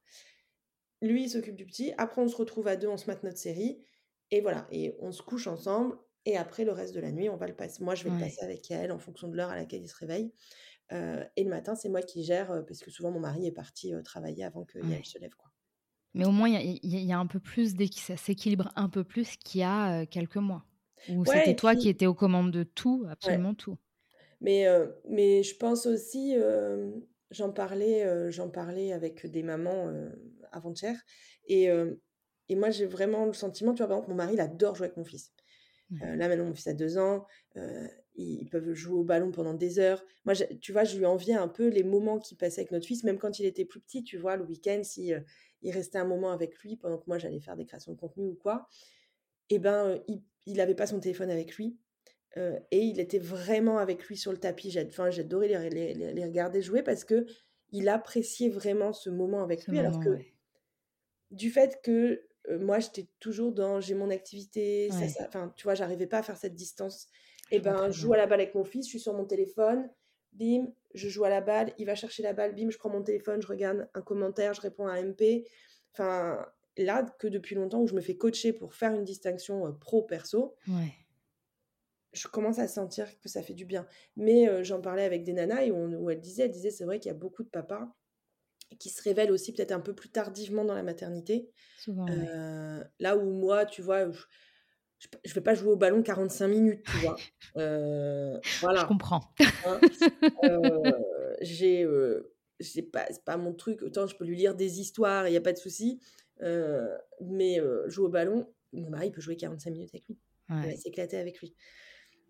Lui, 1.02 1.24
il 1.24 1.30
s'occupe 1.30 1.56
du 1.56 1.66
petit. 1.66 1.94
Après, 1.98 2.22
on 2.22 2.28
se 2.28 2.36
retrouve 2.36 2.68
à 2.68 2.76
deux, 2.76 2.88
on 2.88 2.98
se 2.98 3.08
mate 3.08 3.24
notre 3.24 3.38
série. 3.38 3.84
Et 4.32 4.42
voilà. 4.42 4.68
Et 4.72 4.96
on 5.00 5.12
se 5.12 5.22
couche 5.22 5.48
ensemble. 5.48 5.98
Et 6.26 6.38
après, 6.38 6.66
le 6.66 6.72
reste 6.72 6.94
de 6.96 7.00
la 7.00 7.12
nuit, 7.12 7.30
on 7.30 7.38
va 7.38 7.48
le 7.48 7.56
passer. 7.56 7.84
Moi, 7.84 7.96
je 7.96 8.04
vais 8.04 8.10
le 8.10 8.18
passer 8.18 8.44
avec 8.44 8.70
elle 8.72 8.92
en 8.92 9.00
fonction 9.00 9.28
de 9.28 9.36
l'heure 9.38 9.50
à 9.50 9.56
laquelle 9.56 9.82
il 9.84 9.88
se 9.88 9.96
réveille. 9.96 10.34
Et 10.92 11.44
le 11.44 11.50
matin, 11.50 11.76
c'est 11.76 11.90
moi 11.90 12.02
qui 12.02 12.24
gère, 12.24 12.64
parce 12.66 12.80
que 12.80 12.92
souvent, 12.92 13.12
mon 13.12 13.20
mari 13.20 13.46
est 13.46 13.52
parti 13.52 13.94
travailler 14.04 14.44
avant 14.44 14.64
qu'elle 14.64 14.86
ouais. 14.86 15.02
se 15.04 15.20
lève. 15.20 15.36
Quoi. 15.36 15.52
Mais 16.14 16.26
au 16.26 16.32
moins, 16.32 16.50
il 16.50 16.80
y, 16.84 17.12
a 17.12 17.20
un 17.20 17.28
peu 17.28 17.40
plus, 17.40 17.76
dès 17.76 17.90
que 17.90 18.00
ça 18.00 18.18
s'équilibre 18.18 18.72
un 18.76 18.90
peu 18.90 19.04
plus 19.04 19.36
qu'il 19.38 19.62
y 19.62 19.64
a 19.64 20.06
quelques 20.06 20.38
mois. 20.38 20.66
Où 21.10 21.26
c'était 21.26 21.56
toi 21.56 21.76
qui 21.76 21.90
étais 21.90 22.08
aux 22.08 22.16
commandes 22.16 22.52
de 22.52 22.64
tout, 22.64 23.06
absolument 23.10 23.54
tout. 23.54 23.78
Mais, 24.42 24.66
mais 25.10 25.44
je 25.44 25.56
pense 25.56 25.86
aussi, 25.86 26.36
j'en 27.32 27.52
parlais, 27.52 28.32
j'en 28.32 28.50
parlais 28.50 28.94
avec 28.94 29.26
des 29.28 29.44
mamans 29.44 29.92
avant-hier. 30.52 30.96
Et, 31.46 31.70
et 32.50 32.56
moi, 32.56 32.70
j'ai 32.70 32.86
vraiment 32.86 33.26
le 33.26 33.34
sentiment, 33.34 33.74
tu 33.74 33.80
vois, 33.80 33.88
par 33.88 33.98
exemple, 33.98 34.12
mon 34.12 34.18
mari, 34.18 34.34
il 34.34 34.42
adore 34.42 34.76
jouer 34.76 34.86
avec 34.86 34.98
mon 34.98 35.06
fils. 35.06 35.32
là, 35.92 36.28
maintenant, 36.28 36.46
mon 36.46 36.56
fils 36.56 36.68
a 36.68 36.74
deux 36.74 36.98
ans. 36.98 37.28
Ils 38.18 38.50
peuvent 38.50 38.74
jouer 38.74 38.98
au 38.98 39.04
ballon 39.04 39.32
pendant 39.32 39.54
des 39.54 39.80
heures. 39.80 40.04
Moi, 40.26 40.34
tu 40.36 40.72
vois, 40.72 40.84
je 40.84 40.98
lui 40.98 41.06
enviais 41.06 41.36
un 41.36 41.48
peu 41.48 41.68
les 41.68 41.84
moments 41.84 42.20
qu'il 42.20 42.38
passait 42.38 42.62
avec 42.62 42.72
notre 42.72 42.86
fils, 42.86 43.04
même 43.04 43.18
quand 43.18 43.40
il 43.40 43.46
était 43.46 43.66
plus 43.66 43.80
petit, 43.80 44.04
tu 44.04 44.18
vois, 44.18 44.36
le 44.36 44.44
week-end, 44.44 44.82
si 44.84 45.14
il 45.62 45.72
restait 45.72 46.00
un 46.00 46.06
moment 46.06 46.32
avec 46.32 46.58
lui 46.60 46.78
pendant 46.78 46.98
que 46.98 47.06
moi, 47.08 47.18
j'allais 47.18 47.40
faire 47.40 47.56
des 47.56 47.66
créations 47.66 47.94
de 47.94 47.98
contenu 47.98 48.26
ou 48.26 48.36
quoi. 48.36 48.68
Eh 49.50 49.60
ben, 49.60 50.02
il 50.46 50.58
n'avait 50.58 50.76
pas 50.76 50.88
son 50.88 51.00
téléphone 51.00 51.30
avec 51.30 51.56
lui 51.56 51.78
et 52.72 52.80
il 52.80 53.00
était 53.00 53.20
vraiment 53.20 53.78
avec 53.78 54.04
lui 54.06 54.18
sur 54.18 54.32
le 54.32 54.38
tapis. 54.38 54.72
J'adorais 54.72 55.48
les, 55.48 55.94
les, 55.94 56.14
les, 56.14 56.26
regarder 56.26 56.62
jouer 56.62 56.84
parce 56.84 57.04
que 57.04 57.26
il 57.72 57.90
appréciait 57.90 58.50
vraiment 58.50 58.94
ce 58.94 59.10
moment 59.10 59.44
avec 59.44 59.68
lui. 59.68 59.80
alors 59.80 60.00
que 60.00 60.18
du 61.32 61.50
fait 61.50 61.82
que 61.84 62.24
moi, 62.60 62.80
j'étais 62.80 63.08
toujours 63.20 63.52
dans 63.52 63.82
j'ai 63.82 63.94
mon 63.94 64.10
activité, 64.10 64.90
enfin, 65.20 65.54
tu 65.56 65.64
vois, 65.64 65.76
j'arrivais 65.76 66.08
pas 66.08 66.20
à 66.20 66.24
faire 66.24 66.38
cette 66.38 66.56
distance. 66.56 67.08
Et 67.52 67.60
ben, 67.60 67.90
je 67.92 68.00
joue 68.00 68.14
à 68.14 68.18
la 68.18 68.28
balle 68.28 68.42
avec 68.42 68.56
mon 68.56 68.64
fils, 68.64 68.86
je 68.86 68.90
suis 68.90 69.00
sur 69.00 69.14
mon 69.14 69.26
téléphone, 69.26 69.90
bim, 70.34 70.68
je 70.94 71.10
joue 71.10 71.24
à 71.24 71.30
la 71.30 71.42
balle, 71.42 71.74
il 71.78 71.86
va 71.86 71.96
chercher 71.96 72.24
la 72.24 72.34
balle, 72.34 72.56
bim, 72.56 72.70
je 72.70 72.78
prends 72.78 72.90
mon 72.90 73.04
téléphone, 73.04 73.42
je 73.42 73.48
regarde 73.48 73.90
un 73.94 74.02
commentaire, 74.02 74.54
je 74.54 74.62
réponds 74.62 74.88
à 74.88 74.94
un 74.94 75.04
MP. 75.04 75.48
Enfin, 75.94 76.46
là, 76.78 77.04
que 77.20 77.28
depuis 77.28 77.56
longtemps 77.56 77.82
où 77.82 77.88
je 77.88 77.96
me 77.96 78.02
fais 78.02 78.18
coacher 78.18 78.54
pour 78.54 78.74
faire 78.74 78.94
une 78.94 79.04
distinction 79.04 79.74
pro-perso, 79.80 80.56
ouais 80.68 80.94
je 82.14 82.28
commence 82.28 82.60
à 82.60 82.68
sentir 82.68 83.08
que 83.22 83.30
ça 83.30 83.44
fait 83.44 83.54
du 83.54 83.66
bien. 83.66 83.86
Mais 84.16 84.64
j'en 84.64 84.82
parlais 84.82 85.04
avec 85.04 85.24
des 85.24 85.34
nanas 85.34 85.64
et 85.64 85.72
où, 85.72 86.10
elle 86.10 86.20
disait, 86.20 86.44
elle 86.44 86.52
disait, 86.52 86.72
c'est 86.72 86.86
vrai 86.86 87.00
qu'il 87.00 87.10
y 87.10 87.16
a 87.16 87.18
beaucoup 87.18 87.44
de 87.44 87.50
papas 87.50 87.96
qui 88.80 88.90
se 88.90 89.02
révèlent 89.02 89.32
aussi 89.32 89.54
peut-être 89.54 89.72
un 89.72 89.80
peu 89.80 89.94
plus 89.94 90.10
tardivement 90.10 90.66
dans 90.66 90.74
la 90.74 90.84
maternité. 90.84 91.52
Là 91.88 93.18
où 93.18 93.30
moi, 93.30 93.66
tu 93.66 93.82
vois, 93.82 94.10
je, 94.12 94.22
je, 95.24 95.34
vais 95.34 95.42
pas 95.42 95.54
jouer 95.54 95.72
au 95.72 95.76
ballon 95.76 96.02
45 96.02 96.48
minutes, 96.48 96.84
tu 96.84 96.98
vois. 96.98 97.18
voilà. 97.54 98.82
Je 98.82 98.86
comprends. 98.86 99.22
Hein, 99.66 99.80
j'ai, 101.42 101.88
c'est 102.60 102.84
pas, 102.84 103.08
pas 103.26 103.38
mon 103.38 103.54
truc. 103.54 103.82
Autant 103.82 104.08
je 104.08 104.16
peux 104.16 104.26
lui 104.26 104.38
lire 104.38 104.56
des 104.56 104.80
histoires, 104.80 105.28
il 105.28 105.32
n'y 105.32 105.38
a 105.38 105.42
pas 105.42 105.54
de 105.54 105.58
souci. 105.58 106.00
mais 106.42 107.60
jouer 107.88 108.06
au 108.06 108.10
ballon, 108.10 108.48
mon 108.74 108.90
mari 108.90 109.12
peut 109.12 109.22
jouer 109.22 109.38
45 109.38 109.72
minutes 109.72 109.90
avec 109.94 110.08
lui. 110.08 110.18
Il 110.50 110.56
va 110.56 110.76
s'éclater 110.76 111.18
avec 111.18 111.40
lui. 111.40 111.54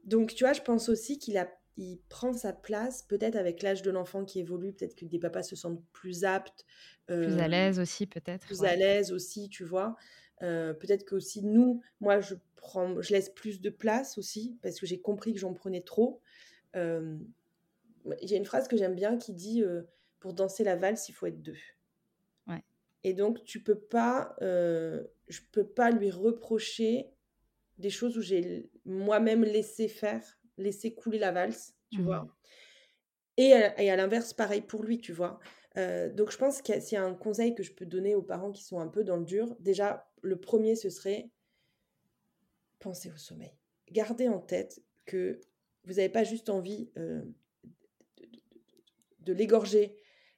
Donc, 0.07 0.33
tu 0.33 0.43
vois, 0.43 0.53
je 0.53 0.61
pense 0.61 0.89
aussi 0.89 1.19
qu'il 1.19 1.37
a, 1.37 1.49
il 1.75 1.99
prend 2.09 2.33
sa 2.33 2.53
place, 2.53 3.03
peut-être 3.03 3.35
avec 3.35 3.61
l'âge 3.61 3.81
de 3.81 3.91
l'enfant 3.91 4.23
qui 4.23 4.39
évolue, 4.39 4.73
peut-être 4.73 4.95
que 4.95 5.05
des 5.05 5.19
papas 5.19 5.43
se 5.43 5.55
sentent 5.55 5.83
plus 5.91 6.23
aptes. 6.23 6.65
plus 7.07 7.37
à 7.37 7.43
euh, 7.43 7.47
l'aise 7.47 7.79
aussi, 7.79 8.07
peut-être. 8.07 8.45
Plus 8.45 8.63
à 8.63 8.75
l'aise 8.75 9.11
aussi, 9.11 9.49
tu 9.49 9.65
vois. 9.65 9.95
Euh, 10.43 10.73
peut-être 10.73 11.05
que 11.05 11.15
aussi 11.15 11.43
nous, 11.43 11.81
moi, 11.99 12.19
je, 12.19 12.35
prends, 12.55 13.01
je 13.01 13.11
laisse 13.13 13.29
plus 13.29 13.61
de 13.61 13.69
place 13.69 14.17
aussi, 14.17 14.57
parce 14.61 14.79
que 14.79 14.85
j'ai 14.85 14.99
compris 14.99 15.33
que 15.33 15.39
j'en 15.39 15.53
prenais 15.53 15.81
trop. 15.81 16.21
Euh, 16.75 17.17
il 18.21 18.29
y 18.29 18.33
a 18.33 18.37
une 18.37 18.45
phrase 18.45 18.67
que 18.67 18.77
j'aime 18.77 18.95
bien 18.95 19.17
qui 19.17 19.33
dit 19.33 19.63
Pour 20.19 20.33
danser 20.33 20.63
la 20.63 20.75
valse, 20.75 21.09
il 21.09 21.13
faut 21.13 21.25
être 21.25 21.41
deux. 21.41 21.57
Ouais. 22.47 22.63
Et 23.03 23.13
donc, 23.13 23.43
tu 23.43 23.61
peux 23.61 23.79
pas, 23.79 24.35
je 24.41 25.39
peux 25.51 25.67
pas 25.67 25.91
lui 25.91 26.09
reprocher 26.11 27.09
des 27.77 27.89
choses 27.89 28.17
où 28.17 28.21
j'ai 28.21 28.69
moi-même 28.85 29.43
laissé 29.43 29.87
faire, 29.87 30.23
laissé 30.57 30.93
couler 30.93 31.19
la 31.19 31.31
valse, 31.31 31.75
tu 31.91 32.01
vois. 32.01 32.23
Mmh. 32.23 32.31
Et 33.37 33.53
à, 33.53 33.81
et 33.81 33.91
à 33.91 33.95
l'inverse, 33.95 34.33
pareil 34.33 34.61
pour 34.61 34.83
lui, 34.83 34.99
tu 34.99 35.13
vois. 35.13 35.39
Euh, 35.77 36.09
donc 36.11 36.31
je 36.31 36.37
pense 36.37 36.61
qu'il 36.61 36.81
y 36.91 36.95
a 36.95 37.03
un 37.03 37.13
conseil 37.13 37.53
que 37.53 37.63
je 37.63 37.71
peux 37.71 37.85
donner 37.85 38.15
aux 38.15 38.21
parents 38.21 38.51
qui 38.51 38.63
sont 38.63 38.79
un 38.79 38.87
peu 38.87 39.03
dans 39.03 39.17
le 39.17 39.25
dur, 39.25 39.55
déjà, 39.59 40.09
le 40.21 40.39
premier, 40.39 40.75
ce 40.75 40.89
serait 40.89 41.29
penser 42.79 43.11
au 43.11 43.17
sommeil. 43.17 43.53
Gardez 43.91 44.27
en 44.27 44.39
tête 44.39 44.81
que 45.05 45.39
vous 45.85 45.95
n'avez 45.95 46.09
pas 46.09 46.23
juste 46.23 46.49
envie 46.49 46.89
euh, 46.97 47.21
de, 48.17 48.27
de 49.21 49.33
l'égorger 49.33 49.95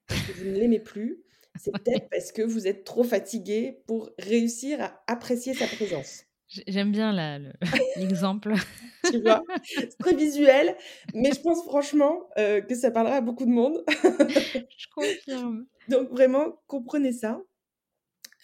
parce 0.08 0.22
que 0.28 0.32
vous 0.34 0.46
ne 0.46 0.52
l'aimez 0.52 0.80
plus, 0.80 1.24
c'est 1.56 1.72
peut-être 1.84 2.10
parce 2.10 2.32
que 2.32 2.42
vous 2.42 2.68
êtes 2.68 2.84
trop 2.84 3.04
fatigué 3.04 3.82
pour 3.88 4.12
réussir 4.20 4.82
à 4.82 5.04
apprécier 5.08 5.54
sa 5.54 5.68
présence. 5.68 6.26
J'aime 6.50 6.92
bien 6.92 7.14
l'exemple. 7.96 8.54
tu 9.12 9.22
vois, 9.22 9.44
c'est 9.64 9.98
très 9.98 10.16
visuel, 10.16 10.76
mais 11.14 11.32
je 11.32 11.42
pense 11.42 11.64
franchement 11.64 12.30
euh, 12.38 12.62
que 12.62 12.76
ça 12.76 12.92
parlera 12.92 13.18
à 13.18 13.22
beaucoup 13.22 13.46
de 13.46 13.52
monde. 13.52 13.84
je 13.88 14.88
confirme. 14.94 15.66
Donc 15.88 16.10
vraiment, 16.10 16.62
comprenez 16.68 17.14
ça. 17.14 17.42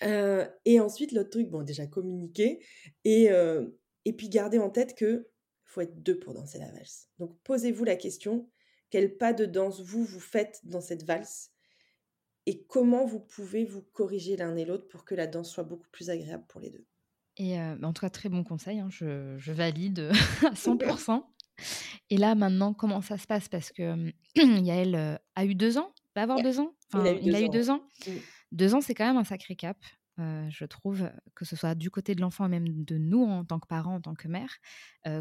Euh, 0.04 0.46
et 0.66 0.80
ensuite, 0.80 1.12
l'autre 1.14 1.32
truc, 1.32 1.50
bon, 1.50 1.64
déjà 1.64 1.88
communiquer 1.88 2.60
et, 3.06 3.32
euh, 3.32 3.66
et 4.04 4.14
puis 4.14 4.30
garder 4.30 4.60
en 4.60 4.70
tête 4.70 4.96
que 4.96 5.28
faut 5.64 5.82
être 5.82 6.02
deux 6.04 6.20
pour 6.20 6.34
danser 6.34 6.60
la 6.60 6.72
valse. 6.72 7.10
Donc 7.18 7.38
posez-vous 7.44 7.84
la 7.84 7.96
question 7.96 8.50
quel 8.92 9.18
pas 9.18 9.34
de 9.34 9.46
danse 9.46 9.82
vous 9.82 10.04
vous 10.04 10.20
faites 10.20 10.62
dans 10.64 10.80
cette 10.80 11.04
valse 11.04 11.52
et 12.46 12.64
comment 12.66 13.06
vous 13.06 13.20
pouvez 13.20 13.66
vous 13.66 13.82
corriger 13.82 14.38
l'un 14.38 14.56
et 14.56 14.66
l'autre 14.66 14.88
pour 14.88 15.06
que 15.06 15.16
la 15.16 15.28
danse 15.28 15.52
soit 15.52 15.64
beaucoup 15.64 15.90
plus 15.92 16.10
agréable 16.10 16.46
pour 16.48 16.62
les 16.62 16.70
deux? 16.70 16.86
Et 17.38 17.58
bah, 17.58 17.88
en 17.88 17.94
tout 17.94 18.02
cas, 18.02 18.10
très 18.10 18.30
bon 18.30 18.44
conseil, 18.44 18.80
hein, 18.80 18.88
je, 18.90 19.36
je, 19.38 19.52
valide 19.52 20.12
à 20.46 20.54
100%. 20.54 21.24
Et 22.10 22.18
là, 22.18 22.36
maintenant, 22.36 22.74
comment 22.74 23.02
ça 23.02 23.18
se 23.18 23.28
passe? 23.28 23.50
Parce 23.50 23.72
que 23.72 24.12
Yael 24.36 25.20
a 25.36 25.46
eu 25.46 25.56
deux 25.56 25.78
ans, 25.78 25.94
va 26.16 26.24
avoir 26.24 26.42
deux 26.42 26.60
ans? 26.60 26.74
il 26.94 27.00
a 27.08 27.12
eu 27.14 27.20
deux, 27.20 27.36
ans. 27.36 27.46
Eu 27.46 27.50
deux 27.50 27.70
ans. 27.70 27.82
Mmh. 28.08 28.12
Deux 28.52 28.76
ans, 28.76 28.82
c'est 28.82 28.94
quand 28.94 29.06
même 29.06 29.18
un 29.18 29.24
sacré 29.24 29.56
cap, 29.56 29.78
je 30.18 30.66
trouve, 30.66 31.10
que 31.34 31.44
ce 31.44 31.56
soit 31.56 31.76
du 31.76 31.90
côté 31.90 32.16
de 32.16 32.22
l'enfant 32.22 32.46
et 32.46 32.50
même 32.50 32.86
de 32.86 32.98
nous 32.98 33.24
en 33.24 33.44
tant 33.44 33.60
que 33.60 33.68
parents, 33.68 33.96
en 33.96 34.02
tant 34.02 34.16
que 34.16 34.28
mère. 34.28 34.58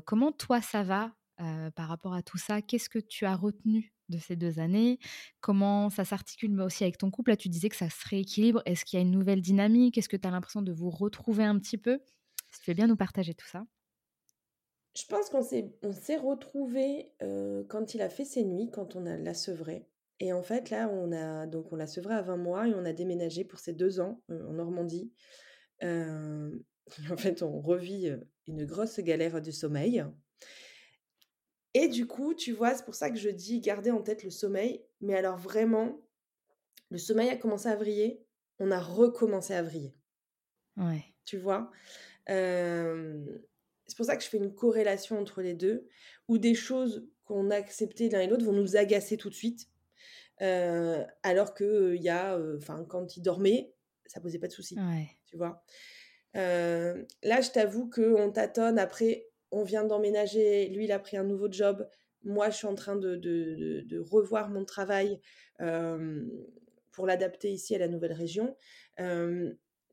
comment 0.04 0.30
toi, 0.30 0.60
ça 0.60 0.82
va 0.82 1.12
par 1.36 1.88
rapport 1.88 2.14
à 2.14 2.22
tout 2.22 2.38
ça 2.38 2.62
Qu'est-ce 2.62 2.88
que 2.88 2.98
tu 2.98 3.24
as 3.24 3.36
retenu 3.36 3.92
de 4.08 4.18
ces 4.18 4.36
deux 4.36 4.58
années? 4.58 4.98
Comment 5.40 5.90
ça 5.90 6.04
s'articule 6.04 6.52
mais 6.52 6.64
aussi 6.64 6.84
avec 6.84 6.98
ton 6.98 7.10
couple? 7.10 7.30
Là, 7.30 7.36
tu 7.36 7.48
disais 7.48 7.68
que 7.68 7.76
ça 7.76 7.90
se 7.90 8.08
rééquilibre. 8.08 8.62
Est-ce 8.66 8.84
qu'il 8.84 8.98
y 8.98 9.02
a 9.02 9.04
une 9.04 9.10
nouvelle 9.10 9.40
dynamique? 9.40 9.98
Est-ce 9.98 10.08
que 10.08 10.16
tu 10.16 10.28
as 10.28 10.30
l'impression 10.30 10.62
de 10.62 10.72
vous 10.72 10.90
retrouver 10.90 11.44
un 11.44 11.58
petit 11.58 11.78
peu? 11.78 12.00
Si 12.50 12.60
tu 12.60 12.70
veux 12.70 12.74
bien 12.74 12.86
nous 12.86 12.96
partager 12.96 13.34
tout 13.34 13.48
ça. 13.48 13.64
Je 14.96 15.04
pense 15.06 15.28
qu'on 15.28 15.42
s'est, 15.42 15.74
on 15.82 15.92
s'est 15.92 16.16
retrouvés 16.16 17.10
quand 17.68 17.94
il 17.94 18.02
a 18.02 18.08
fait 18.08 18.24
ses 18.24 18.44
nuits, 18.44 18.70
quand 18.70 18.94
on 18.94 19.06
a 19.06 19.16
l'a 19.16 19.34
sevré. 19.34 19.88
Et 20.20 20.32
en 20.32 20.42
fait, 20.42 20.70
là, 20.70 20.88
on 20.88 21.10
a 21.10 21.46
donc 21.46 21.72
on 21.72 21.76
l'a 21.76 21.88
sevré 21.88 22.14
à 22.14 22.22
20 22.22 22.36
mois 22.36 22.68
et 22.68 22.74
on 22.74 22.84
a 22.84 22.92
déménagé 22.92 23.44
pour 23.44 23.58
ses 23.58 23.72
deux 23.72 23.98
ans 23.98 24.22
en 24.30 24.52
Normandie. 24.52 25.12
en 25.82 27.16
fait, 27.16 27.42
on 27.42 27.60
revit 27.60 28.12
une 28.46 28.64
grosse 28.64 29.00
galère 29.00 29.42
du 29.42 29.52
sommeil. 29.52 30.04
Et 31.74 31.88
du 31.88 32.06
coup, 32.06 32.34
tu 32.34 32.52
vois, 32.52 32.74
c'est 32.74 32.84
pour 32.84 32.94
ça 32.94 33.10
que 33.10 33.18
je 33.18 33.28
dis 33.28 33.60
garder 33.60 33.90
en 33.90 34.00
tête 34.00 34.22
le 34.22 34.30
sommeil. 34.30 34.84
Mais 35.00 35.16
alors 35.16 35.36
vraiment, 35.36 36.00
le 36.90 36.98
sommeil 36.98 37.28
a 37.28 37.36
commencé 37.36 37.68
à 37.68 37.76
vriller, 37.76 38.24
on 38.60 38.70
a 38.70 38.80
recommencé 38.80 39.54
à 39.54 39.62
vriller. 39.62 39.96
Ouais. 40.76 41.04
Tu 41.24 41.36
vois? 41.36 41.70
C'est 42.26 43.96
pour 43.96 44.06
ça 44.06 44.16
que 44.16 44.22
je 44.22 44.28
fais 44.28 44.38
une 44.38 44.54
corrélation 44.54 45.18
entre 45.18 45.42
les 45.42 45.54
deux, 45.54 45.88
où 46.28 46.38
des 46.38 46.54
choses 46.54 47.08
qu'on 47.24 47.50
a 47.50 47.56
acceptées 47.56 48.08
l'un 48.08 48.20
et 48.20 48.26
l'autre 48.26 48.44
vont 48.44 48.52
nous 48.52 48.76
agacer 48.76 49.16
tout 49.16 49.28
de 49.28 49.34
suite. 49.34 49.68
alors 50.38 51.54
que 51.54 51.94
il 51.94 52.02
y 52.02 52.08
a, 52.08 52.38
enfin, 52.56 52.84
quand 52.84 53.16
il 53.16 53.22
dormait, 53.22 53.74
ça 54.06 54.20
posait 54.20 54.38
pas 54.38 54.46
de 54.46 54.52
soucis, 54.52 54.76
tu 55.26 55.36
vois? 55.36 55.64
là, 56.34 57.40
je 57.40 57.50
t'avoue 57.50 57.90
qu'on 57.90 58.30
tâtonne. 58.30 58.78
Après, 58.78 59.28
on 59.54 59.62
vient 59.62 59.84
d'emménager. 59.84 60.68
Lui, 60.68 60.84
il 60.84 60.92
a 60.92 60.98
pris 60.98 61.16
un 61.16 61.24
nouveau 61.24 61.50
job. 61.50 61.88
Moi, 62.24 62.50
je 62.50 62.56
suis 62.56 62.66
en 62.66 62.74
train 62.74 62.96
de, 62.96 63.16
de, 63.16 63.98
revoir 63.98 64.50
mon 64.50 64.64
travail 64.64 65.20
pour 66.90 67.06
l'adapter 67.06 67.52
ici 67.52 67.74
à 67.74 67.78
la 67.78 67.88
nouvelle 67.88 68.12
région. 68.12 68.56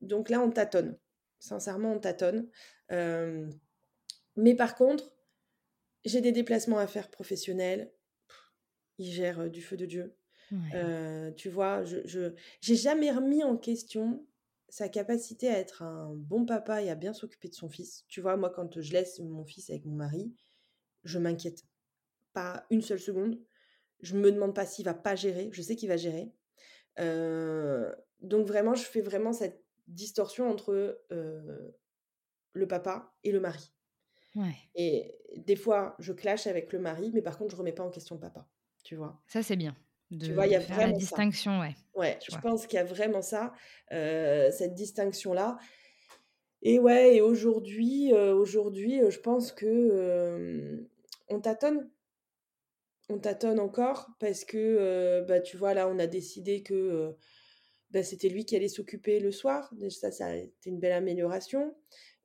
donc 0.02 0.30
là, 0.30 0.42
on 0.42 0.52
tâtonne. 0.52 0.98
Sincèrement, 1.40 1.94
on 1.94 2.00
tâtonne. 2.00 2.50
mais 2.90 4.56
par 4.56 4.76
contre, 4.76 5.14
j'ai 6.04 6.22
des 6.22 6.32
déplacements 6.32 6.80
à 6.80 6.88
faire 6.88 7.10
professionnels. 7.10 7.92
Il 8.98 9.12
gère 9.12 9.50
du 9.50 9.62
feu 9.62 9.78
de 9.78 9.86
Dieu. 9.86 10.16
tu 11.38 11.50
vois, 11.50 11.84
je 11.84 12.34
j'ai 12.62 12.76
jamais 12.76 13.12
remis 13.12 13.44
en 13.44 13.58
question 13.58 14.26
sa 14.72 14.88
capacité 14.88 15.50
à 15.50 15.60
être 15.60 15.84
un 15.84 16.14
bon 16.16 16.46
papa 16.46 16.82
et 16.82 16.90
à 16.90 16.96
bien 16.96 17.14
s'occuper 17.14 17.50
de 17.50 17.54
son 17.54 17.70
fils. 17.70 18.06
Tu 18.08 18.22
vois, 18.22 18.38
moi, 18.38 18.50
quand 18.50 18.80
je 18.80 18.94
laisse 18.94 19.20
mon 19.20 19.44
fils 19.44 19.70
avec 19.70 19.86
mon 19.86 19.96
mari, 19.96 20.34
je 21.04 21.20
m'inquiète 21.20 21.66
pas 22.32 22.66
une 22.70 22.82
seule 22.82 23.00
seconde. 23.00 23.38
Je 24.00 24.16
me 24.16 24.32
demande 24.32 24.56
pas 24.56 24.66
s'il 24.66 24.86
va 24.86 24.94
pas 24.94 25.16
gérer. 25.16 25.50
Je 25.52 25.62
sais 25.62 25.76
qu'il 25.76 25.90
va 25.90 25.98
gérer. 25.98 26.32
donc 26.98 28.48
vraiment, 28.48 28.74
je 28.74 28.84
fais 28.84 29.02
vraiment 29.02 29.34
cette 29.34 29.62
distorsion 29.88 30.50
entre 30.50 31.02
le 32.54 32.68
papa 32.68 33.14
et 33.26 33.34
le 33.34 33.42
mari. 33.42 33.74
Et 34.76 35.18
des 35.36 35.58
fois, 35.58 35.98
je 36.00 36.14
clash 36.14 36.48
avec 36.48 36.72
le 36.72 36.80
mari, 36.80 37.12
mais 37.14 37.22
par 37.22 37.38
contre, 37.38 37.52
je 37.52 37.58
remets 37.58 37.74
pas 37.74 37.84
en 37.84 37.92
question 37.92 38.16
le 38.16 38.22
papa. 38.22 38.48
Tu 38.86 38.96
vois. 38.96 39.22
Ça, 39.28 39.44
c'est 39.44 39.58
bien. 39.58 39.76
De, 40.12 40.26
tu 40.26 40.34
vois, 40.34 40.46
il 40.46 40.52
y 40.52 40.56
a 40.56 40.60
vraiment 40.60 40.88
la 40.88 40.92
distinction, 40.92 41.60
ouais. 41.62 41.74
Ouais, 41.96 42.20
je 42.30 42.38
pense 42.38 42.68
qu'il 42.68 42.78
y 42.78 42.80
a 42.80 42.84
vraiment 42.84 43.22
ça, 43.22 43.54
cette 43.90 44.74
distinction-là. 44.74 45.58
Et 46.62 46.80
ouais, 46.80 47.16
et 47.16 47.22
aujourd'hui, 47.22 48.14
aujourd'hui, 48.14 49.02
je 49.10 49.20
pense 49.20 49.52
que 49.52 50.86
on 51.30 51.40
tâtonne 51.40 51.90
on 53.10 53.20
tâtonne 53.20 53.60
encore 53.60 54.10
parce 54.20 54.46
que, 54.46 55.26
bah, 55.28 55.40
tu 55.40 55.58
vois, 55.58 55.74
là, 55.74 55.88
on 55.88 56.00
a 56.00 56.08
décidé 56.08 56.62
que 56.62 57.16
bah, 57.92 58.04
c'était 58.04 58.30
lui 58.30 58.46
qui 58.46 58.56
allait 58.56 58.70
s'occuper 58.70 59.20
le 59.20 59.32
soir. 59.32 59.74
Ça, 59.90 60.12
ça 60.12 60.28
a 60.28 60.36
été 60.36 60.70
une 60.70 60.80
belle 60.80 60.94
amélioration. 60.94 61.76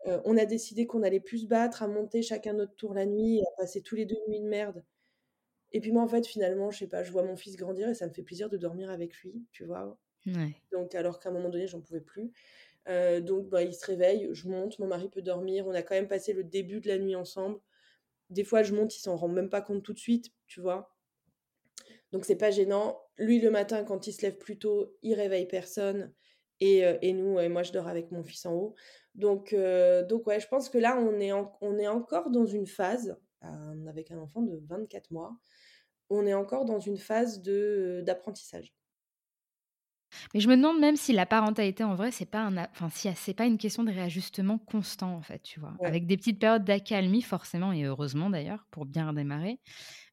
on 0.05 0.37
a 0.37 0.45
décidé 0.45 0.87
qu'on 0.87 1.03
allait 1.03 1.21
plus 1.21 1.39
se 1.39 1.47
battre, 1.47 1.83
à 1.83 1.89
monter 1.89 2.23
chacun 2.23 2.53
notre 2.53 2.75
tour 2.75 2.95
la 2.95 3.07
nuit, 3.07 3.43
à 3.43 3.63
passer 3.63 3.81
tous 3.83 3.97
les 3.97 4.07
deux 4.07 4.19
nuits 4.29 4.41
de 4.41 4.49
merde. 4.49 4.85
Et 5.77 5.81
puis 5.81 5.93
moi, 5.93 6.03
en 6.03 6.09
fait, 6.09 6.27
finalement, 6.27 6.71
je 6.71 6.79
sais 6.79 6.87
pas, 6.87 7.03
je 7.03 7.13
vois 7.13 7.23
mon 7.23 7.37
fils 7.37 7.55
grandir 7.55 7.87
et 7.91 7.95
ça 7.95 8.07
me 8.07 8.13
fait 8.15 8.23
plaisir 8.23 8.49
de 8.49 8.57
dormir 8.57 8.89
avec 8.89 9.15
lui, 9.19 9.45
tu 9.53 9.65
vois. 9.67 9.99
Donc, 10.73 10.95
alors 10.95 11.21
qu'à 11.21 11.29
un 11.29 11.33
moment 11.33 11.51
donné, 11.51 11.67
j'en 11.67 11.83
pouvais 11.83 12.01
plus. 12.01 12.33
donc, 13.21 13.51
bah, 13.51 13.63
il 13.63 13.75
se 13.75 13.85
réveille, 13.85 14.31
je 14.33 14.49
monte, 14.49 14.79
mon 14.79 14.87
mari 14.87 15.11
peut 15.11 15.21
dormir. 15.21 15.67
On 15.67 15.75
a 15.75 15.83
quand 15.83 15.95
même 15.95 16.09
passé 16.09 16.33
le 16.33 16.45
début 16.45 16.81
de 16.81 16.89
la 16.89 16.97
nuit 16.97 17.15
ensemble. 17.15 17.61
Des 18.31 18.43
fois, 18.43 18.63
je 18.63 18.73
monte, 18.73 18.97
il 18.97 19.01
s'en 19.01 19.17
rend 19.17 19.29
même 19.29 19.51
pas 19.51 19.61
compte 19.61 19.83
tout 19.83 19.93
de 19.93 19.99
suite, 19.99 20.33
tu 20.47 20.63
vois. 20.63 20.97
Donc, 22.11 22.25
c'est 22.25 22.37
pas 22.37 22.51
gênant. 22.51 22.99
Lui, 23.19 23.39
le 23.39 23.51
matin, 23.51 23.85
quand 23.85 24.07
il 24.07 24.15
se 24.15 24.23
lève 24.23 24.39
plus 24.39 24.59
tôt, 24.59 24.97
il 25.03 25.13
réveille 25.13 25.47
personne. 25.47 26.11
Et, 26.61 26.87
euh, 26.87 26.97
et 27.03 27.13
nous, 27.13 27.39
et 27.39 27.51
moi, 27.51 27.63
je 27.63 27.73
dors 27.73 27.87
avec 27.87 28.11
mon 28.13 28.25
fils 28.25 28.47
en 28.47 28.55
haut. 28.55 28.75
Donc, 29.15 29.53
euh, 29.53 30.07
donc 30.07 30.27
ouais, 30.27 30.41
je 30.41 30.49
pense 30.49 30.71
que 30.71 30.79
là, 30.79 30.97
on 30.99 31.21
est, 31.21 31.33
on 31.33 31.79
est 31.79 31.89
encore 31.89 32.31
dans 32.31 32.47
une 32.47 32.67
phase, 32.67 33.19
euh, 33.45 33.87
avec 33.89 34.11
un 34.11 34.19
enfant 34.19 34.43
de 34.43 34.59
24 34.67 35.11
mois, 35.11 35.37
on 36.11 36.27
est 36.27 36.35
encore 36.35 36.65
dans 36.65 36.81
une 36.81 36.99
phase 36.99 37.43
d'apprentissage. 37.43 38.75
Mais 40.33 40.41
je 40.41 40.49
me 40.49 40.57
demande 40.57 40.79
même 40.79 40.97
si 40.97 41.13
la 41.13 41.27
parentalité 41.27 41.83
en 41.85 41.95
vrai, 41.95 42.11
c'est 42.11 42.31
pas 42.31 42.41
un, 42.41 42.57
enfin 42.57 42.89
si 42.91 43.09
c'est 43.17 43.35
pas 43.35 43.45
une 43.47 43.59
question 43.59 43.83
de 43.85 43.91
réajustement 43.93 44.57
constant 44.59 45.15
en 45.15 45.21
fait, 45.23 45.41
tu 45.43 45.59
vois, 45.61 45.75
avec 45.83 46.07
des 46.07 46.17
petites 46.17 46.39
périodes 46.39 46.65
d'accalmie 46.65 47.23
forcément 47.23 47.73
et 47.73 47.85
heureusement 47.85 48.31
d'ailleurs 48.31 48.67
pour 48.71 48.87
bien 48.87 49.09
redémarrer. 49.09 49.61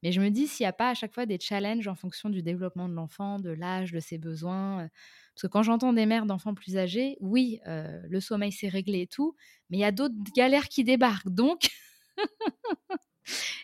Mais 0.04 0.12
je 0.12 0.22
me 0.22 0.30
dis 0.30 0.48
s'il 0.48 0.66
n'y 0.66 0.70
a 0.70 0.74
pas 0.74 0.90
à 0.90 0.94
chaque 0.96 1.14
fois 1.14 1.26
des 1.26 1.40
challenges 1.40 1.88
en 1.88 1.96
fonction 1.96 2.30
du 2.30 2.44
développement 2.44 2.90
de 2.90 2.96
l'enfant, 2.96 3.40
de 3.40 3.52
l'âge, 3.52 3.92
de 3.92 4.00
ses 4.00 4.18
besoins. 4.18 4.90
Parce 5.36 5.44
que 5.44 5.48
quand 5.48 5.64
j'entends 5.64 5.94
des 5.94 6.06
mères 6.06 6.26
d'enfants 6.28 6.56
plus 6.56 6.78
âgés, 6.78 7.18
oui, 7.22 7.60
le 7.66 8.20
sommeil 8.20 8.52
s'est 8.52 8.70
réglé 8.70 9.02
et 9.02 9.08
tout, 9.08 9.36
mais 9.70 9.78
il 9.78 9.82
y 9.82 9.86
a 9.86 9.92
d'autres 9.92 10.16
galères 10.36 10.70
qui 10.70 10.84
débarquent. 10.84 11.30
Donc, 11.30 11.70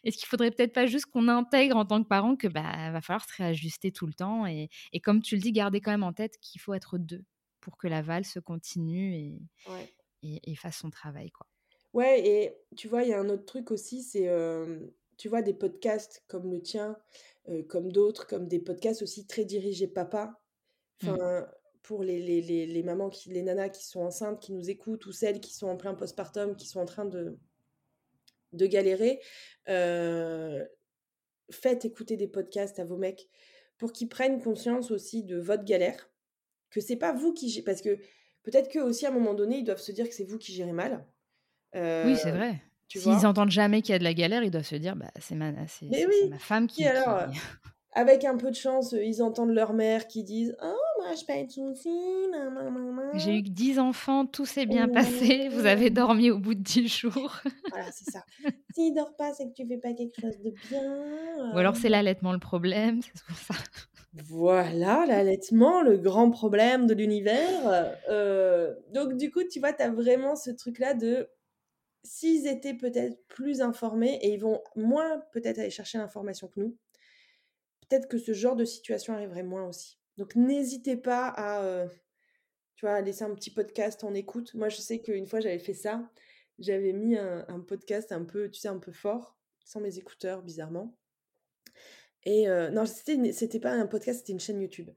Est-ce 0.04 0.18
qu'il 0.18 0.28
faudrait 0.28 0.52
peut-être 0.52 0.74
pas 0.74 0.86
juste 0.86 1.06
qu'on 1.08 1.28
intègre 1.28 1.76
en 1.76 1.86
tant 1.86 2.02
que 2.02 2.08
parent 2.08 2.36
que 2.36 2.48
bah 2.48 2.92
va 2.92 3.02
falloir 3.02 3.28
se 3.28 3.36
réajuster 3.38 3.92
tout 3.92 4.08
le 4.08 4.14
temps 4.14 4.46
et, 4.46 4.70
et 4.94 5.00
comme 5.00 5.22
tu 5.22 5.36
le 5.36 5.42
dis, 5.42 5.52
garder 5.52 5.82
quand 5.82 5.92
même 5.92 6.04
en 6.04 6.14
tête 6.14 6.38
qu'il 6.40 6.62
faut 6.62 6.74
être 6.74 6.98
deux 6.98 7.24
pour 7.60 7.78
que 7.78 7.88
la 7.88 8.02
valse 8.02 8.38
continue 8.46 9.16
et, 9.16 9.40
et, 10.24 10.56
fasse 10.56 10.78
son 10.78 10.90
travail 10.90 11.32
quoi. 11.32 11.48
Ouais 11.94 12.26
et 12.26 12.58
tu 12.76 12.88
vois 12.88 13.04
il 13.04 13.10
y 13.10 13.14
a 13.14 13.20
un 13.20 13.30
autre 13.30 13.46
truc 13.46 13.72
aussi 13.72 14.04
c'est 14.04 14.30
tu 15.18 15.30
vois 15.30 15.42
des 15.42 15.54
podcasts 15.54 16.24
comme 16.28 16.52
le 16.52 16.62
tien 16.62 16.98
comme 17.68 17.92
d'autres 17.92 18.28
comme 18.28 18.48
des 18.48 18.60
podcasts 18.60 19.02
aussi 19.02 19.28
très 19.28 19.46
dirigés 19.46 19.88
papa 19.88 20.40
mmh. 21.04 21.10
enfin 21.10 21.48
pour 21.84 22.04
les, 22.04 22.20
les, 22.20 22.42
les, 22.42 22.68
les, 22.68 22.84
mamans 22.84 23.10
qui 23.10 23.30
les 23.30 23.42
nanas 23.42 23.70
qui 23.70 23.86
sont 23.86 24.02
enceintes 24.02 24.40
qui 24.40 24.54
nous 24.54 24.70
écoutent 24.70 25.06
ou 25.08 25.12
celles 25.12 25.40
qui 25.40 25.54
sont 25.54 25.68
en 25.68 25.78
plein 25.78 25.96
postpartum 25.96 26.56
qui 26.56 26.68
sont 26.68 26.80
en 26.80 26.86
train 26.86 27.06
de 27.06 27.38
de 28.54 28.66
galérer, 28.66 29.20
faites 31.52 31.86
écouter 31.86 32.18
des 32.18 32.28
podcasts 32.28 32.80
à 32.80 32.86
vos 32.86 32.98
mecs 32.98 33.28
pour 33.78 33.94
qu'ils 33.94 34.10
prennent 34.10 34.42
conscience 34.42 34.92
aussi 34.92 35.24
de 35.24 35.38
votre 35.38 35.64
galère, 35.64 36.10
que 36.70 36.82
c'est 36.82 36.98
pas 36.98 37.14
vous 37.14 37.34
qui 37.34 37.62
parce 37.62 37.82
que 37.82 37.98
peut-être 38.44 38.70
que 38.70 38.80
aussi 38.80 39.06
à 39.06 39.10
un 39.10 39.14
moment 39.14 39.34
donné 39.34 39.58
ils 39.58 39.64
doivent 39.64 39.82
se 39.82 39.92
dire 39.92 40.08
que 40.08 40.14
c'est 40.14 40.26
vous 40.26 40.38
qui 40.38 40.54
gérez 40.54 40.74
mal. 40.74 41.06
oui, 41.74 42.16
c'est 42.18 42.32
vrai. 42.32 42.62
S'ils 42.88 43.26
entendent 43.26 43.52
jamais 43.52 43.82
qu'il 43.82 43.94
y 43.94 43.96
a 43.96 44.00
de 44.00 44.04
la 44.04 44.14
galère, 44.16 44.44
ils 44.44 44.52
doivent 44.52 44.66
se 44.66 44.76
dire 44.76 44.96
bah 44.96 45.12
c'est 45.20 45.36
ma, 45.36 45.52
ma 45.52 45.68
femme 46.40 46.68
qui. 46.68 46.86
alors, 46.86 47.28
avec 47.94 48.26
un 48.26 48.38
peu 48.38 48.50
de 48.50 48.56
chance, 48.56 48.94
ils 48.94 49.22
entendent 49.22 49.54
leur 49.54 49.74
mère 49.74 50.08
qui 50.08 50.24
disent 50.24 50.56
Oh, 50.62 50.74
je 50.74 50.89
pas 51.28 51.44
de 51.44 51.52
soucis. 51.52 51.90
J'ai 53.16 53.38
eu 53.38 53.42
10 53.42 53.80
enfants, 53.80 54.26
tout 54.26 54.46
s'est 54.46 54.66
bien 54.66 54.88
passé. 54.88 55.50
Vous 55.50 55.66
avez 55.66 55.90
dormi 55.90 56.32
au 56.32 56.38
bout 56.38 56.54
de 56.54 56.62
10 56.62 56.88
jours. 56.88 57.42
voilà, 57.70 57.92
c'est 57.92 58.10
ça. 58.10 58.24
S'il 58.74 58.94
dort 58.94 59.16
pas, 59.16 59.34
c'est 59.34 59.46
que 59.50 59.54
tu 59.54 59.68
fais 59.68 59.78
pas 59.78 59.94
quelque 59.94 60.20
chose 60.20 60.40
de 60.40 60.52
bien. 60.70 61.54
Ou 61.54 61.58
alors 61.58 61.76
c'est 61.76 61.90
l'allaitement 61.90 62.32
le 62.32 62.40
problème, 62.40 63.02
c'est 63.14 63.24
pour 63.26 63.38
ça. 63.38 63.56
Voilà, 64.14 65.06
l'allaitement, 65.06 65.82
le 65.82 65.98
grand 65.98 66.32
problème 66.32 66.88
de 66.88 66.94
l'univers. 66.94 67.96
Euh, 68.10 68.74
donc, 68.94 69.18
du 69.18 69.32
coup, 69.32 69.44
tu 69.44 69.60
vois, 69.60 69.74
tu 69.74 69.84
as 69.84 69.90
vraiment 69.90 70.36
ce 70.36 70.50
truc-là 70.50 70.94
de 70.94 71.30
s'ils 72.04 72.48
étaient 72.48 72.74
peut-être 72.74 73.20
plus 73.28 73.62
informés 73.62 74.18
et 74.22 74.34
ils 74.34 74.40
vont 74.40 74.62
moins 74.76 75.22
peut-être 75.32 75.60
aller 75.60 75.70
chercher 75.70 75.98
l'information 75.98 76.48
que 76.48 76.60
nous 76.60 76.78
peut-être 77.90 78.08
que 78.08 78.18
ce 78.18 78.34
genre 78.34 78.56
de 78.56 78.66
situation 78.66 79.14
arriverait 79.14 79.44
moins 79.44 79.68
aussi. 79.68 79.99
Donc 80.20 80.36
n'hésitez 80.36 80.98
pas 80.98 81.34
à, 81.36 81.88
tu 82.76 82.86
vois, 82.86 83.00
laisser 83.00 83.24
un 83.24 83.34
petit 83.34 83.52
podcast 83.52 84.04
en 84.04 84.14
écoute. 84.14 84.54
Moi, 84.54 84.68
je 84.68 84.76
sais 84.82 85.00
qu'une 85.00 85.26
fois, 85.26 85.40
j'avais 85.40 85.60
fait 85.60 85.74
ça. 85.74 86.12
J'avais 86.60 86.92
mis 86.92 87.18
un, 87.18 87.62
podcast 87.66 88.12
un 88.12 88.26
peu, 88.26 88.52
tu 88.52 88.60
sais, 88.60 88.68
un 88.68 88.80
peu 88.80 88.92
fort, 88.92 89.40
sans 89.64 89.80
mes 89.80 89.98
écouteurs, 89.98 90.44
bizarrement. 90.44 90.94
Et 92.26 92.48
non, 92.48 92.86
c'était, 92.86 93.60
pas 93.62 93.72
un 93.72 93.88
podcast, 93.88 94.20
c'était 94.20 94.34
une 94.34 94.42
chaîne 94.42 94.60
YouTube. 94.62 94.90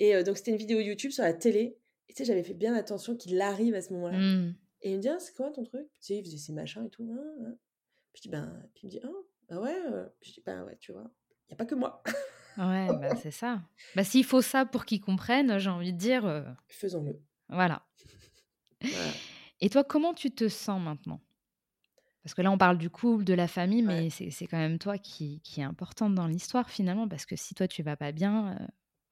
Et 0.00 0.20
donc, 0.24 0.38
c'était 0.38 0.50
une 0.50 0.56
vidéo 0.56 0.80
YouTube 0.80 1.12
sur 1.12 1.22
la 1.22 1.34
télé. 1.34 1.78
Et 2.08 2.14
tu 2.14 2.18
sais, 2.18 2.24
j'avais 2.24 2.42
fait 2.42 2.52
bien 2.52 2.74
attention 2.74 3.16
qu'il 3.16 3.40
arrive 3.40 3.76
à 3.76 3.80
ce 3.80 3.92
moment-là. 3.92 4.18
Mmh. 4.18 4.56
Et 4.82 4.90
il 4.90 4.96
me 4.96 5.00
dit, 5.00 5.08
«Ah, 5.08 5.20
c'est 5.20 5.34
quoi 5.36 5.52
ton 5.52 5.62
truc? 5.62 5.86
Tu 5.94 6.02
sais, 6.02 6.16
il 6.16 6.24
faisait 6.24 6.36
ses 6.36 6.52
machins 6.52 6.84
et 6.84 6.90
tout. 6.90 7.08
Hein, 7.16 7.46
hein. 7.46 7.56
Puis 8.12 8.22
je 8.24 8.28
dis, 8.28 8.28
ben, 8.28 8.68
puis 8.74 8.82
il 8.82 8.86
me 8.86 8.90
dit, 8.90 9.00
oh, 9.04 9.28
bah 9.48 9.60
ouais. 9.60 9.76
Puis 10.20 10.30
je 10.30 10.34
dis, 10.34 10.42
ben 10.44 10.64
ouais, 10.64 10.76
tu 10.80 10.92
vois, 10.92 11.08
il 11.46 11.50
n'y 11.50 11.54
a 11.54 11.56
pas 11.56 11.64
que 11.64 11.76
moi. 11.76 12.02
Ouais, 12.56 12.86
bah, 12.88 13.16
c'est 13.16 13.30
ça. 13.30 13.62
Bah, 13.94 14.04
s'il 14.04 14.24
faut 14.24 14.42
ça 14.42 14.64
pour 14.64 14.84
qu'ils 14.84 15.00
comprennent, 15.00 15.58
j'ai 15.58 15.70
envie 15.70 15.92
de 15.92 15.98
dire. 15.98 16.54
Faisons-le. 16.68 17.20
Voilà. 17.48 17.86
Et 19.60 19.70
toi, 19.70 19.84
comment 19.84 20.14
tu 20.14 20.30
te 20.30 20.48
sens 20.48 20.80
maintenant? 20.80 21.20
Parce 22.22 22.34
que 22.34 22.42
là, 22.42 22.50
on 22.50 22.58
parle 22.58 22.78
du 22.78 22.88
couple, 22.90 23.24
de 23.24 23.34
la 23.34 23.48
famille, 23.48 23.82
mais 23.82 24.08
c'est 24.10 24.46
quand 24.46 24.58
même 24.58 24.78
toi 24.78 24.98
qui, 24.98 25.40
qui 25.42 25.60
est 25.60 25.64
importante 25.64 26.14
dans 26.14 26.26
l'histoire 26.26 26.70
finalement. 26.70 27.08
Parce 27.08 27.26
que 27.26 27.36
si 27.36 27.54
toi, 27.54 27.68
tu 27.68 27.82
vas 27.82 27.96
pas 27.96 28.12
bien, 28.12 28.56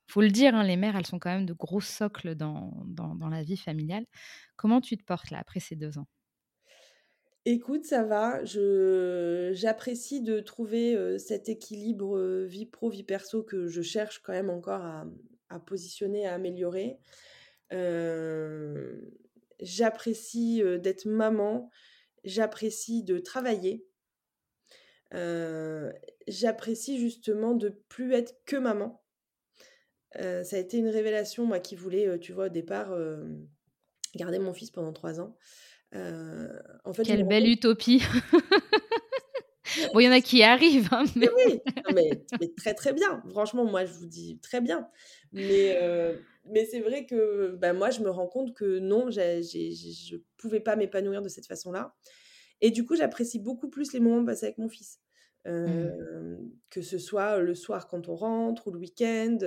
faut 0.07 0.23
le 0.23 0.31
dire, 0.31 0.55
hein, 0.55 0.63
les 0.63 0.77
mères, 0.77 0.97
elles 0.97 1.07
sont 1.07 1.19
quand 1.19 1.31
même 1.31 1.47
de 1.47 1.53
gros 1.53 1.81
socles 1.81 2.35
dans, 2.35 2.73
dans, 2.87 3.15
dans 3.15 3.29
la 3.29 3.43
vie 3.43 3.57
familiale. 3.57 4.07
Comment 4.57 4.81
tu 4.81 4.97
te 4.97 5.05
portes 5.05 5.31
là 5.31 5.39
après 5.39 5.61
ces 5.61 5.77
deux 5.77 5.99
ans? 5.99 6.07
Écoute, 7.45 7.85
ça 7.85 8.05
va. 8.05 8.45
J'apprécie 8.45 10.21
de 10.23 10.39
trouver, 10.39 11.19
cet 11.19 11.49
équilibre, 11.49 12.45
vie 12.45 12.67
pro, 12.67 12.89
vie 12.89 13.03
perso 13.03 13.43
que 13.43 13.67
je 13.67 13.83
cherche 13.83 14.21
quand 14.21 14.33
même 14.33 14.51
encore 14.51 14.83
à, 14.83 15.07
à 15.49 15.59
positionner, 15.59 16.27
à 16.27 16.35
améliorer. 16.35 16.99
j'apprécie, 19.61 20.63
d'être 20.81 21.07
maman. 21.07 21.69
J'apprécie 22.23 23.03
de 23.03 23.19
travailler. 23.19 23.85
j'apprécie 26.29 27.01
justement 27.01 27.55
de 27.55 27.71
plus 27.89 28.13
être 28.13 28.37
que 28.47 28.57
maman. 28.57 29.03
ça 30.15 30.57
a 30.57 30.59
été 30.59 30.79
une 30.79 30.89
révélation, 30.89 31.45
moi 31.45 31.59
qui 31.59 31.75
voulais, 31.75 32.21
tu 32.21 32.33
vois, 32.33 32.47
au 32.47 32.51
départ, 32.51 32.97
garder 34.15 34.39
mon 34.39 34.53
fils 34.53 34.71
pendant 34.71 34.93
trois 34.93 35.19
ans. 35.21 35.37
En 35.95 36.93
fait, 36.93 37.03
Quelle 37.05 37.27
belle 37.27 37.49
utopie 37.49 38.03
Bon, 39.95 40.01
il 40.01 40.05
y 40.05 40.09
en 40.09 40.13
a 40.13 40.21
qui 40.21 40.43
arrivent. 40.43 40.89
Hein, 40.93 41.05
mais... 41.17 41.29
Oui, 41.31 41.61
mais, 41.95 42.25
très 42.57 42.75
très 42.75 42.93
bien. 42.93 43.23
Franchement, 43.31 43.65
moi, 43.65 43.85
je 43.85 43.93
vous 43.93 44.07
dis 44.07 44.39
très 44.43 44.61
bien. 44.61 44.89
Mais, 45.33 45.79
mais 46.51 46.67
c'est 46.67 46.81
vrai 46.81 47.07
que 47.07 47.57
bah, 47.57 47.73
moi, 47.73 47.91
je 47.91 48.01
me 48.01 48.11
rends 48.11 48.27
compte 48.27 48.55
que 48.55 48.79
non, 48.79 49.11
je 49.11 50.15
ne 50.15 50.19
pouvais 50.37 50.61
pas 50.61 50.77
m'épanouir 50.77 51.23
de 51.23 51.29
cette 51.29 51.47
façon-là. 51.47 51.95
Et 52.61 52.71
du 52.71 52.85
coup, 52.85 52.97
j'apprécie 52.97 53.39
beaucoup 53.39 53.69
plus 53.69 53.93
les 53.93 54.01
moments 54.01 54.25
passés 54.25 54.47
avec 54.47 54.59
mon 54.59 54.69
fils. 54.69 55.01
Mmh. 55.47 56.37
Que 56.71 56.83
ce 56.83 56.99
soit 56.99 57.39
le 57.39 57.55
soir 57.55 57.89
quand 57.89 58.09
on 58.09 58.15
rentre 58.15 58.69
ou 58.69 58.73
le 58.73 58.79
week-end. 58.79 59.39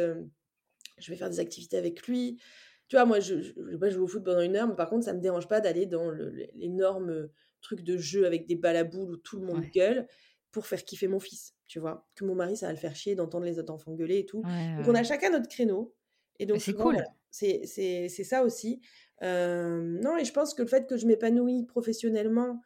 je 0.98 1.12
vais 1.12 1.18
faire 1.18 1.30
des 1.30 1.40
activités 1.40 1.78
avec 1.78 2.08
lui. 2.08 2.40
Tu 2.88 2.96
vois, 2.96 3.06
moi, 3.06 3.20
je, 3.20 3.42
je, 3.42 3.54
je 3.56 3.90
joue 3.90 4.04
au 4.04 4.08
foot 4.08 4.24
pendant 4.24 4.42
une 4.42 4.56
heure, 4.56 4.68
mais 4.68 4.76
par 4.76 4.90
contre, 4.90 5.06
ça 5.06 5.12
ne 5.14 5.18
me 5.18 5.22
dérange 5.22 5.48
pas 5.48 5.60
d'aller 5.62 5.86
dans 5.86 6.12
l'énorme 6.54 7.30
truc 7.62 7.82
de 7.82 7.98
jeu 7.98 8.26
avec 8.26 8.46
des 8.48 8.56
balles 8.56 8.78
à 8.78 8.84
boules 8.84 9.12
où 9.12 9.18
tout 9.18 9.40
le 9.40 9.46
monde 9.46 9.66
gueule 9.74 10.08
pour 10.52 10.68
faire 10.68 10.84
kiffer 10.86 11.08
mon 11.08 11.20
fils, 11.20 11.56
tu 11.68 11.80
vois? 11.80 12.08
Que 12.16 12.24
mon 12.26 12.36
mari, 12.36 12.58
ça 12.58 12.68
va 12.68 12.74
le 12.74 12.78
faire 12.80 12.96
chier 12.96 13.16
d'entendre 13.16 13.46
les 13.46 13.60
autres 13.60 13.74
enfants 13.74 13.94
gueuler 13.94 14.20
et 14.20 14.26
tout. 14.26 14.48
donc, 14.78 14.88
on 14.88 14.96
a 14.96 15.04
chacun 15.04 15.32
notre 15.32 15.50
créneau. 15.50 15.96
Et 16.40 16.46
donc, 16.46 16.62
c'est 16.62 16.74
cool. 16.76 17.04
c'est 17.32 18.08
ça 18.24 18.44
aussi. 18.44 18.82
non, 19.22 20.18
et 20.18 20.26
je 20.26 20.34
pense 20.34 20.54
que 20.54 20.62
le 20.62 20.68
fait 20.68 20.88
que 20.88 20.98
je 20.98 21.08
m'épanouis 21.08 21.66
professionnellement 21.66 22.62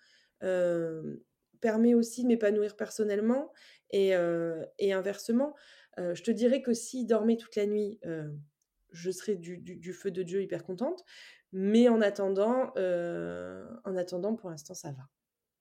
permet 1.62 1.94
aussi 1.94 2.24
de 2.24 2.28
m'épanouir 2.28 2.76
personnellement. 2.76 3.52
Et, 3.92 4.10
et 4.80 4.94
inversement, 4.94 5.56
je 5.98 6.22
te 6.22 6.32
dirais 6.32 6.62
que 6.62 6.74
s'il 6.74 7.08
dormait 7.08 7.38
toute 7.38 7.56
la 7.56 7.66
nuit, 7.66 8.00
je 8.92 9.12
serais 9.12 9.36
du, 9.36 9.58
du, 9.58 9.94
feu 9.94 10.12
de 10.12 10.24
Dieu 10.24 10.42
hyper 10.42 10.64
contente. 10.64 11.04
Mais 11.52 11.90
en 11.90 12.02
attendant, 12.02 12.74
en 12.76 13.96
attendant, 13.98 14.36
pour 14.36 14.50
l'instant, 14.50 14.74
ça 14.74 14.92
va. 14.92 15.08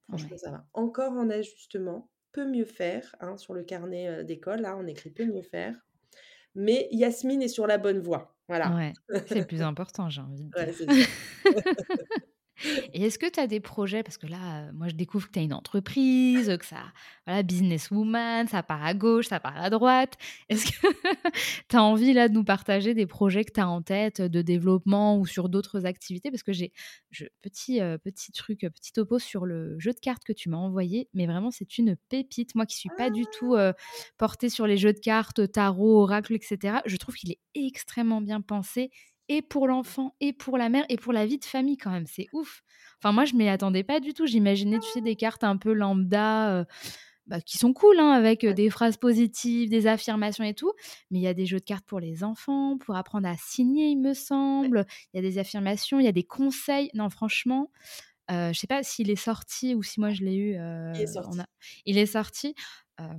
Franchement, 0.09 0.37
ça 0.37 0.51
va. 0.51 0.67
Encore 0.75 1.13
en 1.13 1.31
ajustement, 1.31 2.11
peut 2.33 2.47
mieux 2.47 2.65
faire. 2.65 3.15
Hein, 3.21 3.37
sur 3.37 3.55
le 3.55 3.63
carnet 3.63 4.25
d'école, 4.25 4.61
là, 4.61 4.77
on 4.77 4.87
écrit 4.87 5.11
peut 5.11 5.25
mieux 5.25 5.43
faire. 5.43 5.75
Mais 6.55 6.89
Yasmine 6.91 7.43
est 7.43 7.49
sur 7.49 7.67
la 7.67 7.79
bonne 7.79 8.01
voie. 8.01 8.37
Voilà. 8.49 8.75
Ouais, 8.75 8.93
c'est 9.27 9.35
le 9.35 9.45
plus 9.47 9.63
important, 9.63 10.09
j'ai 10.09 10.23
envie 10.23 10.45
de 10.45 10.85
dire. 10.95 11.07
Et 12.95 13.05
est-ce 13.05 13.19
que 13.19 13.31
tu 13.31 13.41
as 13.41 13.47
des 13.47 13.61
projets? 13.61 14.03
Parce 14.03 14.19
que 14.19 14.27
là, 14.27 14.71
moi, 14.73 14.89
je 14.89 14.95
découvre 14.95 15.27
que 15.27 15.33
tu 15.33 15.39
as 15.39 15.43
une 15.43 15.53
entreprise, 15.53 16.57
que 16.59 16.65
ça, 16.65 16.93
voilà, 17.27 17.43
businesswoman, 17.43 18.49
ça 18.49 18.63
part 18.63 18.85
à 18.85 18.95
gauche, 18.95 19.29
ça 19.29 19.41
part 19.41 19.57
à 19.57 19.71
droite. 19.71 20.15
Est-ce 20.49 20.67
que 20.67 20.87
tu 21.69 21.77
as 21.77 21.83
envie 21.83 22.13
là 22.13 22.29
de 22.29 22.35
nous 22.35 22.45
partager 22.45 22.95
des 22.95 23.07
projets 23.07 23.45
que 23.45 23.53
tu 23.53 23.61
as 23.61 23.69
en 23.69 23.83
tête 23.83 24.21
de 24.21 24.43
développement 24.43 25.19
ou 25.19 25.27
sur 25.27 25.49
d'autres 25.49 25.87
activités? 25.87 26.31
Parce 26.31 26.43
que 26.43 26.53
j'ai 26.53 26.73
petit, 27.43 27.81
petit 28.03 28.33
truc, 28.33 28.61
petit 28.61 28.93
topo 28.93 29.19
sur 29.19 29.47
le 29.47 29.79
jeu 29.79 29.93
de 29.93 30.01
cartes 30.01 30.25
que 30.25 30.33
tu 30.33 30.49
m'as 30.49 30.57
envoyé, 30.57 31.09
mais 31.15 31.27
vraiment, 31.27 31.51
c'est 31.51 31.79
une 31.79 31.97
pépite. 32.09 32.55
Moi 32.55 32.67
qui 32.67 32.77
suis 32.77 32.91
pas 32.97 33.11
du 33.11 33.25
tout 33.39 33.57
portée 34.17 34.49
sur 34.49 34.67
les 34.67 34.77
jeux 34.77 34.93
de 34.93 35.01
cartes, 35.01 35.51
tarot, 35.53 36.03
oracle, 36.03 36.35
etc., 36.35 36.79
je 36.87 36.97
trouve 36.97 37.15
qu'il 37.15 37.31
est 37.31 37.41
extrêmement 37.55 38.21
bien 38.21 38.41
pensé 38.41 38.91
et 39.29 39.43
pour 39.43 39.67
l'enfant, 39.67 40.15
et 40.21 40.33
pour 40.33 40.59
la 40.59 40.69
mère, 40.69 40.85
et 40.89 40.97
pour 40.97 41.13
la 41.13 41.27
vie 41.27 41.39
de 41.39 41.45
famille 41.45 41.77
quand 41.77 41.91
même. 41.91 42.07
C'est 42.07 42.27
ouf. 42.33 42.63
Enfin, 42.99 43.13
moi, 43.13 43.25
je 43.25 43.35
m'y 43.35 43.49
attendais 43.49 43.85
pas 43.85 44.01
du 44.01 44.13
tout. 44.15 44.27
J'imaginais, 44.27 44.79
tu 44.81 44.89
sais, 44.91 45.01
des 45.01 45.17
cartes 45.17 45.45
un 45.45 45.57
peu 45.57 45.73
lambda. 45.73 46.67
bah, 47.27 47.41
qui 47.43 47.59
sont 47.59 47.75
cool, 47.75 47.99
hein, 48.01 48.11
avec 48.11 48.47
des 48.47 48.71
phrases 48.71 48.97
positives, 48.97 49.69
des 49.69 49.87
affirmations 49.87 50.45
et 50.45 50.55
tout. 50.55 50.73
Mais 51.11 51.19
il 51.19 51.23
y 51.23 51.29
a 51.29 51.35
des 51.35 51.47
jeux 51.47 51.59
de 51.59 51.65
cartes 51.65 51.85
pour 51.85 52.01
les 52.01 52.25
enfants, 52.25 52.79
pour 52.79 52.97
apprendre 52.97 53.29
à 53.29 53.37
signer, 53.37 53.89
il 53.89 54.01
me 54.01 54.15
semble. 54.15 54.87
Il 55.13 55.19
y 55.19 55.21
a 55.21 55.23
des 55.23 55.39
affirmations, 55.39 56.01
il 56.01 56.05
y 56.07 56.09
a 56.09 56.13
des 56.13 56.25
conseils. 56.25 56.91
Non, 56.95 57.11
franchement, 57.11 57.71
euh, 58.31 58.53
je 58.53 58.59
sais 58.59 58.67
pas 58.67 58.83
s'il 58.83 59.11
est 59.11 59.17
sorti 59.17 59.75
ou 59.75 59.83
si 59.83 60.01
moi 60.01 60.11
je 60.11 60.23
l'ai 60.23 60.37
eu. 60.37 60.55
il 60.95 61.03
est 61.03 61.07
sorti. 61.07 61.39
Il 61.87 61.99
est 61.99 62.07
sorti 62.07 62.55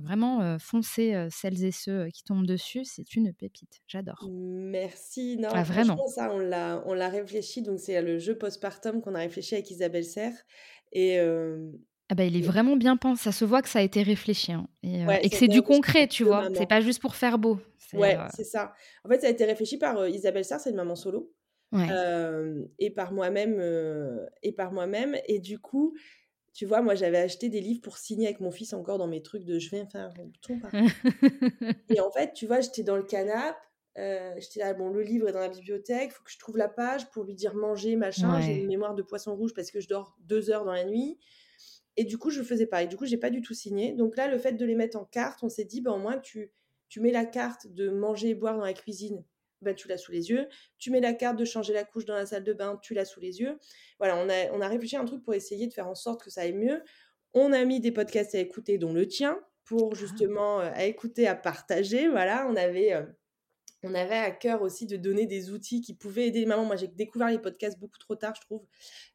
vraiment, 0.02 0.58
foncez 0.58 1.28
celles 1.30 1.64
et 1.64 1.72
ceux 1.72 2.08
qui 2.08 2.24
tombent 2.24 2.46
dessus, 2.46 2.84
c'est 2.84 3.14
une 3.14 3.32
pépite. 3.32 3.80
J'adore. 3.86 4.28
Merci. 4.30 5.36
Non, 5.38 5.48
ah, 5.52 5.62
vraiment. 5.62 6.06
Ça, 6.06 6.32
on 6.32 6.38
l'a, 6.38 6.82
on 6.86 6.94
l'a 6.94 7.08
réfléchi. 7.08 7.62
Donc, 7.62 7.78
c'est 7.78 8.00
le 8.02 8.18
jeu 8.18 8.36
postpartum 8.36 9.00
qu'on 9.00 9.14
a 9.14 9.20
réfléchi 9.20 9.54
avec 9.54 9.70
Isabelle 9.70 10.04
Serre. 10.04 10.34
Et, 10.92 11.18
ah 12.10 12.14
bah, 12.16 12.24
il 12.24 12.36
est 12.36 12.40
vraiment 12.40 12.76
bien 12.76 12.96
pensé. 12.96 13.22
Ça 13.22 13.32
se 13.32 13.44
voit 13.44 13.62
que 13.62 13.68
ça 13.68 13.78
a 13.78 13.82
été 13.82 14.02
réfléchi. 14.02 14.52
Hein. 14.52 14.66
Et, 14.82 15.02
et, 15.22 15.30
que 15.30 15.36
c'est 15.36 15.48
du 15.48 15.62
concret, 15.62 16.08
tu 16.08 16.24
vois. 16.24 16.48
C'est 16.54 16.68
pas 16.68 16.80
juste 16.80 17.00
pour 17.00 17.14
faire 17.14 17.38
beau. 17.38 17.60
Ouais, 17.92 18.18
c'est 18.34 18.44
ça. 18.44 18.72
En 19.04 19.08
fait, 19.08 19.20
ça 19.20 19.28
a 19.28 19.30
été 19.30 19.44
réfléchi 19.44 19.78
par 19.78 20.08
Isabelle 20.08 20.44
Serre, 20.44 20.60
c'est 20.60 20.70
une 20.70 20.76
maman 20.76 20.96
solo. 20.96 21.32
Ouais. 21.72 21.86
et 22.80 22.90
par 22.90 23.12
moi-même. 23.12 23.60
et 24.42 24.52
par 24.52 24.72
moi-même. 24.72 25.16
Et 25.28 25.38
du 25.38 25.60
coup, 25.60 25.94
tu 26.52 26.66
vois, 26.66 26.82
moi, 26.82 26.94
j'avais 26.94 27.18
acheté 27.18 27.48
des 27.48 27.60
livres 27.60 27.80
pour 27.80 27.96
signer 27.96 28.26
avec 28.26 28.40
mon 28.40 28.50
fils 28.50 28.72
encore 28.72 28.98
dans 28.98 29.06
mes 29.06 29.22
trucs 29.22 29.44
de 29.44 29.58
je 29.58 29.70
vais 29.70 29.86
faire 29.86 30.12
tout. 30.42 30.60
et 31.88 32.00
en 32.00 32.10
fait, 32.10 32.32
tu 32.32 32.46
vois, 32.46 32.60
j'étais 32.60 32.82
dans 32.82 32.96
le 32.96 33.04
canapé. 33.04 33.56
Euh, 33.98 34.34
j'étais 34.38 34.60
là, 34.60 34.72
bon, 34.72 34.88
le 34.88 35.02
livre 35.02 35.28
est 35.28 35.32
dans 35.32 35.40
la 35.40 35.48
bibliothèque, 35.48 36.10
il 36.10 36.14
faut 36.14 36.22
que 36.22 36.30
je 36.30 36.38
trouve 36.38 36.56
la 36.56 36.68
page 36.68 37.10
pour 37.10 37.24
lui 37.24 37.34
dire 37.34 37.54
manger, 37.54 37.96
machin. 37.96 38.40
J'ai 38.40 38.54
une 38.54 38.68
mémoire 38.68 38.94
de 38.94 39.02
poisson 39.02 39.34
rouge 39.34 39.52
parce 39.54 39.70
que 39.70 39.80
je 39.80 39.88
dors 39.88 40.16
deux 40.20 40.50
heures 40.50 40.64
dans 40.64 40.72
la 40.72 40.84
nuit. 40.84 41.18
Et 41.96 42.04
du 42.04 42.16
coup, 42.16 42.30
je 42.30 42.42
faisais 42.42 42.66
pareil. 42.66 42.88
Du 42.88 42.96
coup, 42.96 43.04
j'ai 43.04 43.18
pas 43.18 43.30
du 43.30 43.42
tout 43.42 43.52
signé. 43.52 43.92
Donc 43.92 44.16
là, 44.16 44.28
le 44.28 44.38
fait 44.38 44.52
de 44.52 44.64
les 44.64 44.76
mettre 44.76 44.96
en 44.96 45.04
carte, 45.04 45.42
on 45.42 45.48
s'est 45.48 45.64
dit, 45.64 45.80
ben, 45.80 45.92
au 45.92 45.98
moins, 45.98 46.18
tu, 46.18 46.52
tu 46.88 47.00
mets 47.00 47.10
la 47.10 47.26
carte 47.26 47.66
de 47.66 47.90
manger 47.90 48.30
et 48.30 48.34
boire 48.34 48.56
dans 48.56 48.64
la 48.64 48.74
cuisine 48.74 49.24
ben, 49.62 49.74
tu 49.74 49.88
l'as 49.88 49.96
sous 49.96 50.12
les 50.12 50.30
yeux. 50.30 50.48
Tu 50.78 50.90
mets 50.90 51.00
la 51.00 51.12
carte 51.12 51.36
de 51.36 51.44
changer 51.44 51.72
la 51.72 51.84
couche 51.84 52.04
dans 52.04 52.14
la 52.14 52.26
salle 52.26 52.44
de 52.44 52.52
bain, 52.52 52.78
tu 52.82 52.94
l'as 52.94 53.04
sous 53.04 53.20
les 53.20 53.40
yeux. 53.40 53.58
Voilà, 53.98 54.16
on 54.16 54.28
a, 54.28 54.50
on 54.52 54.60
a 54.60 54.68
réfléchi 54.68 54.96
à 54.96 55.00
un 55.00 55.04
truc 55.04 55.22
pour 55.22 55.34
essayer 55.34 55.66
de 55.66 55.72
faire 55.72 55.88
en 55.88 55.94
sorte 55.94 56.22
que 56.22 56.30
ça 56.30 56.42
aille 56.42 56.52
mieux. 56.52 56.82
On 57.34 57.52
a 57.52 57.64
mis 57.64 57.80
des 57.80 57.92
podcasts 57.92 58.34
à 58.34 58.38
écouter, 58.38 58.78
dont 58.78 58.92
le 58.92 59.06
tien, 59.06 59.40
pour 59.64 59.92
ah. 59.92 59.98
justement 59.98 60.60
euh, 60.60 60.70
à 60.74 60.84
écouter, 60.84 61.26
à 61.26 61.34
partager. 61.34 62.08
Voilà, 62.08 62.46
on 62.48 62.56
avait, 62.56 62.92
euh, 62.92 63.04
on 63.82 63.94
avait 63.94 64.16
à 64.16 64.30
cœur 64.30 64.62
aussi 64.62 64.86
de 64.86 64.96
donner 64.96 65.26
des 65.26 65.50
outils 65.50 65.80
qui 65.80 65.94
pouvaient 65.94 66.26
aider 66.26 66.40
les 66.40 66.46
mamans. 66.46 66.64
Moi, 66.64 66.76
j'ai 66.76 66.88
découvert 66.88 67.28
les 67.28 67.38
podcasts 67.38 67.78
beaucoup 67.78 67.98
trop 67.98 68.16
tard, 68.16 68.34
je 68.36 68.40
trouve. 68.42 68.66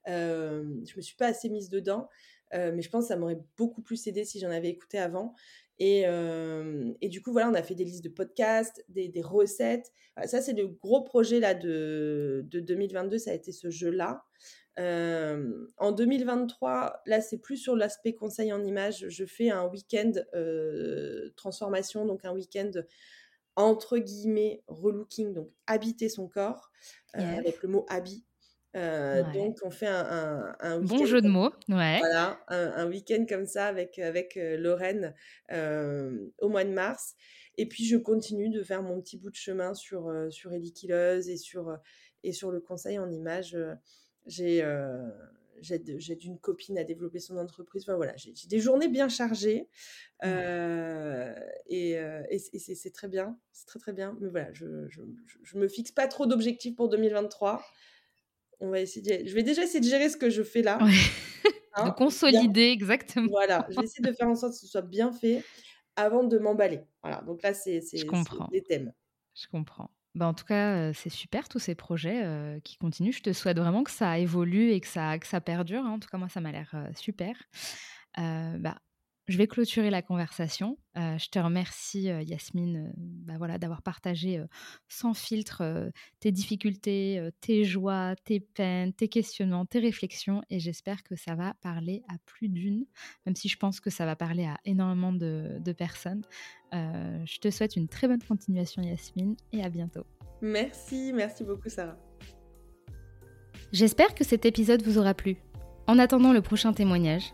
Euh, 0.08 0.64
je 0.86 0.96
me 0.96 1.02
suis 1.02 1.16
pas 1.16 1.28
assez 1.28 1.50
mise 1.50 1.70
dedans. 1.70 2.10
Euh, 2.54 2.72
mais 2.74 2.82
je 2.82 2.90
pense 2.90 3.06
que 3.06 3.08
ça 3.10 3.18
m'aurait 3.18 3.40
beaucoup 3.58 3.82
plus 3.82 4.08
aidé 4.08 4.24
si 4.24 4.40
j'en 4.40 4.52
avais 4.52 4.70
écouté 4.70 4.98
avant. 4.98 5.34
Et, 5.80 6.06
et, 7.02 7.10
du 7.10 7.22
coup, 7.22 7.32
voilà, 7.32 7.50
on 7.50 7.54
a 7.54 7.64
fait 7.64 7.76
des 7.76 7.84
listes 7.84 8.04
de 8.04 8.10
podcasts, 8.10 8.84
des, 8.90 9.10
des 9.10 9.22
recettes. 9.22 9.92
Ça, 10.26 10.42
c'est 10.42 10.54
le 10.54 10.68
gros 10.68 11.04
projet 11.04 11.40
là, 11.40 11.54
de, 11.54 12.46
de 12.48 12.60
2022, 12.62 13.18
ça 13.18 13.32
a 13.32 13.34
été 13.34 13.52
ce 13.52 13.70
jeu-là. 13.70 14.24
en 14.78 15.92
2023, 15.92 17.02
là, 17.06 17.22
c'est 17.22 17.40
plus 17.40 17.58
sur 17.58 17.76
l'aspect 17.76 18.14
conseil 18.14 18.54
en 18.54 18.64
images. 18.64 19.06
Je 19.10 19.26
fais 19.26 19.50
un 19.50 19.68
week-end 19.68 20.14
transformation, 21.36 22.06
donc 22.06 22.24
un 22.24 22.32
week-end 22.32 22.72
entre 23.56 23.98
guillemets 23.98 24.64
relooking, 24.68 25.34
donc 25.34 25.50
habiter 25.68 26.10
son 26.10 26.28
corps, 26.28 26.72
avec 27.14 27.62
le 27.62 27.70
mot 27.70 27.86
habit 27.90 28.26
euh, 28.76 29.24
donc, 29.34 29.58
on 29.64 29.72
fait 29.72 29.88
un, 29.88 30.56
un, 30.60 30.80
Bon 30.82 31.06
jeu 31.06 31.22
de 31.22 31.30
mots, 31.30 31.52
ouais. 31.70 32.00
Voilà, 32.00 32.40
un, 32.50 32.88
week-end 32.88 33.26
comme 33.28 33.46
ça 33.46 33.68
avec, 33.68 34.00
avec 34.00 34.36
euh, 34.36 34.58
Lorraine 34.58 35.14
euh, 35.52 36.28
au 36.40 36.50
mois 36.50 36.66
de 36.66 36.72
mars. 36.72 37.16
Et 37.58 37.68
puis, 37.68 37.86
je 37.86 37.96
continue 37.96 38.50
de 38.50 38.64
faire 38.64 38.84
mon 38.84 39.00
petit 39.00 39.18
bout 39.18 39.30
de 39.30 39.36
chemin 39.36 39.74
sur, 39.74 40.12
sur 40.30 40.52
Ellie 40.52 40.74
et 40.92 41.38
sur, 41.38 41.78
et 42.24 42.34
sur 42.34 42.52
le 42.52 42.60
conseil 42.60 43.00
en 43.00 43.10
images. 43.10 43.58
J'ai 44.26 44.66
j'aide 45.62 46.22
une 46.26 46.38
copine 46.38 46.78
à 46.78 46.84
développer 46.84 47.20
son 47.20 47.38
entreprise. 47.38 47.84
Enfin, 47.84 47.96
voilà, 47.96 48.14
j'ai 48.18 48.34
des 48.50 48.60
journées 48.60 48.90
bien 48.90 49.08
chargées 49.08 49.70
et, 50.22 51.92
et 51.92 52.40
c'est 52.40 52.92
très 52.92 53.08
bien, 53.08 53.40
c'est 53.54 53.68
très 53.68 53.80
très 53.80 53.94
bien. 53.94 54.18
Mais 54.20 54.28
voilà, 54.28 54.52
je, 54.52 54.90
je 54.90 55.58
me 55.58 55.70
fixe 55.70 55.92
pas 55.92 56.10
trop 56.10 56.26
d'objectifs 56.26 56.76
pour 56.76 56.90
2023 56.90 57.64
on 58.60 58.70
va 58.70 58.80
essayer. 58.80 59.28
Je 59.28 59.34
vais 59.36 59.44
déjà 59.44 59.64
essayer 59.64 59.80
de 59.80 59.86
gérer 59.86 60.10
ce 60.10 60.18
que 60.18 60.30
je 60.30 60.44
fais 60.44 60.62
là. 60.62 60.80
Hein, 61.78 61.88
de 61.88 61.92
consolider, 61.92 62.70
exactement. 62.70 63.28
Voilà, 63.30 63.68
je 63.70 63.76
vais 63.76 63.84
essayer 63.84 64.02
de 64.02 64.14
faire 64.14 64.30
en 64.30 64.36
sorte 64.36 64.54
que 64.54 64.60
ce 64.60 64.68
soit 64.68 64.82
bien 64.82 65.12
fait 65.12 65.44
avant 65.98 66.24
de 66.24 66.38
m'emballer. 66.38 66.82
Voilà, 67.04 67.22
donc 67.22 67.42
là, 67.44 67.54
c'est 67.54 67.82
des 68.52 68.64
thèmes. 68.64 68.94
Je 69.36 69.48
comprends. 69.48 69.90
Bah, 70.16 70.28
en 70.28 70.34
tout 70.34 70.46
cas, 70.46 70.78
euh, 70.78 70.94
c'est 70.94 71.10
super 71.10 71.50
tous 71.50 71.60
ces 71.60 71.76
projets 71.76 72.24
euh, 72.24 72.60
qui 72.62 72.78
continuent. 72.78 73.12
Je 73.12 73.22
te 73.22 73.34
souhaite 73.34 73.60
vraiment 73.60 73.84
que 73.84 73.92
ça 73.92 74.18
évolue 74.18 74.72
et 74.72 74.80
que 74.80 74.88
ça, 74.88 75.20
que 75.20 75.28
ça 75.28 75.42
perdure. 75.42 75.84
Hein. 75.84 75.92
En 75.92 76.00
tout 76.00 76.08
cas, 76.08 76.18
moi, 76.18 76.30
ça 76.30 76.40
m'a 76.40 76.54
l'air 76.54 76.72
euh, 76.74 76.88
super. 76.96 77.36
bah, 78.18 78.78
je 79.28 79.38
vais 79.38 79.48
clôturer 79.48 79.90
la 79.90 80.02
conversation. 80.02 80.78
Euh, 80.98 81.18
je 81.18 81.30
te 81.30 81.40
remercie, 81.40 82.10
euh, 82.10 82.22
Yasmine, 82.22 82.88
euh, 82.88 82.94
bah 82.98 83.36
voilà, 83.38 83.58
d'avoir 83.58 83.82
partagé 83.82 84.44
sans 84.88 85.14
filtre 85.14 85.92
tes 86.20 86.32
difficultés, 86.32 87.30
tes 87.42 87.64
joies, 87.64 88.16
tes 88.24 88.40
peines, 88.40 88.94
tes 88.94 89.08
questionnements, 89.08 89.66
tes 89.66 89.80
réflexions. 89.80 90.42
Et 90.50 90.60
j'espère 90.60 91.04
que 91.04 91.16
ça 91.16 91.36
va 91.36 91.56
parler 91.62 92.04
à 92.08 92.18
plus 92.26 92.50
d'une, 92.50 92.86
même 93.26 93.36
si 93.36 93.50
je 93.50 93.58
pense 93.58 93.80
que 93.80 93.90
ça 93.90 94.06
va 94.06 94.16
parler 94.16 94.46
à 94.46 94.58
énormément 94.66 95.12
de, 95.12 95.58
de 95.60 95.72
personnes. 95.72 96.24
je 96.72 97.40
te 97.40 97.50
souhaite 97.50 97.76
une 97.76 97.88
très 97.88 98.08
bonne 98.08 98.22
continuation, 98.22 98.82
Yasmine, 98.82 99.36
et 99.52 99.64
à 99.64 99.70
bientôt. 99.70 100.06
Merci, 100.42 101.12
merci 101.14 101.44
beaucoup, 101.44 101.70
Sarah. 101.70 101.98
J'espère 103.72 104.14
que 104.14 104.24
cet 104.24 104.46
épisode 104.46 104.84
vous 104.84 104.98
aura 104.98 105.14
plu. 105.14 105.38
En 105.88 106.00
attendant 106.00 106.34
le 106.34 106.42
prochain 106.42 106.74
témoignage, 106.74 107.34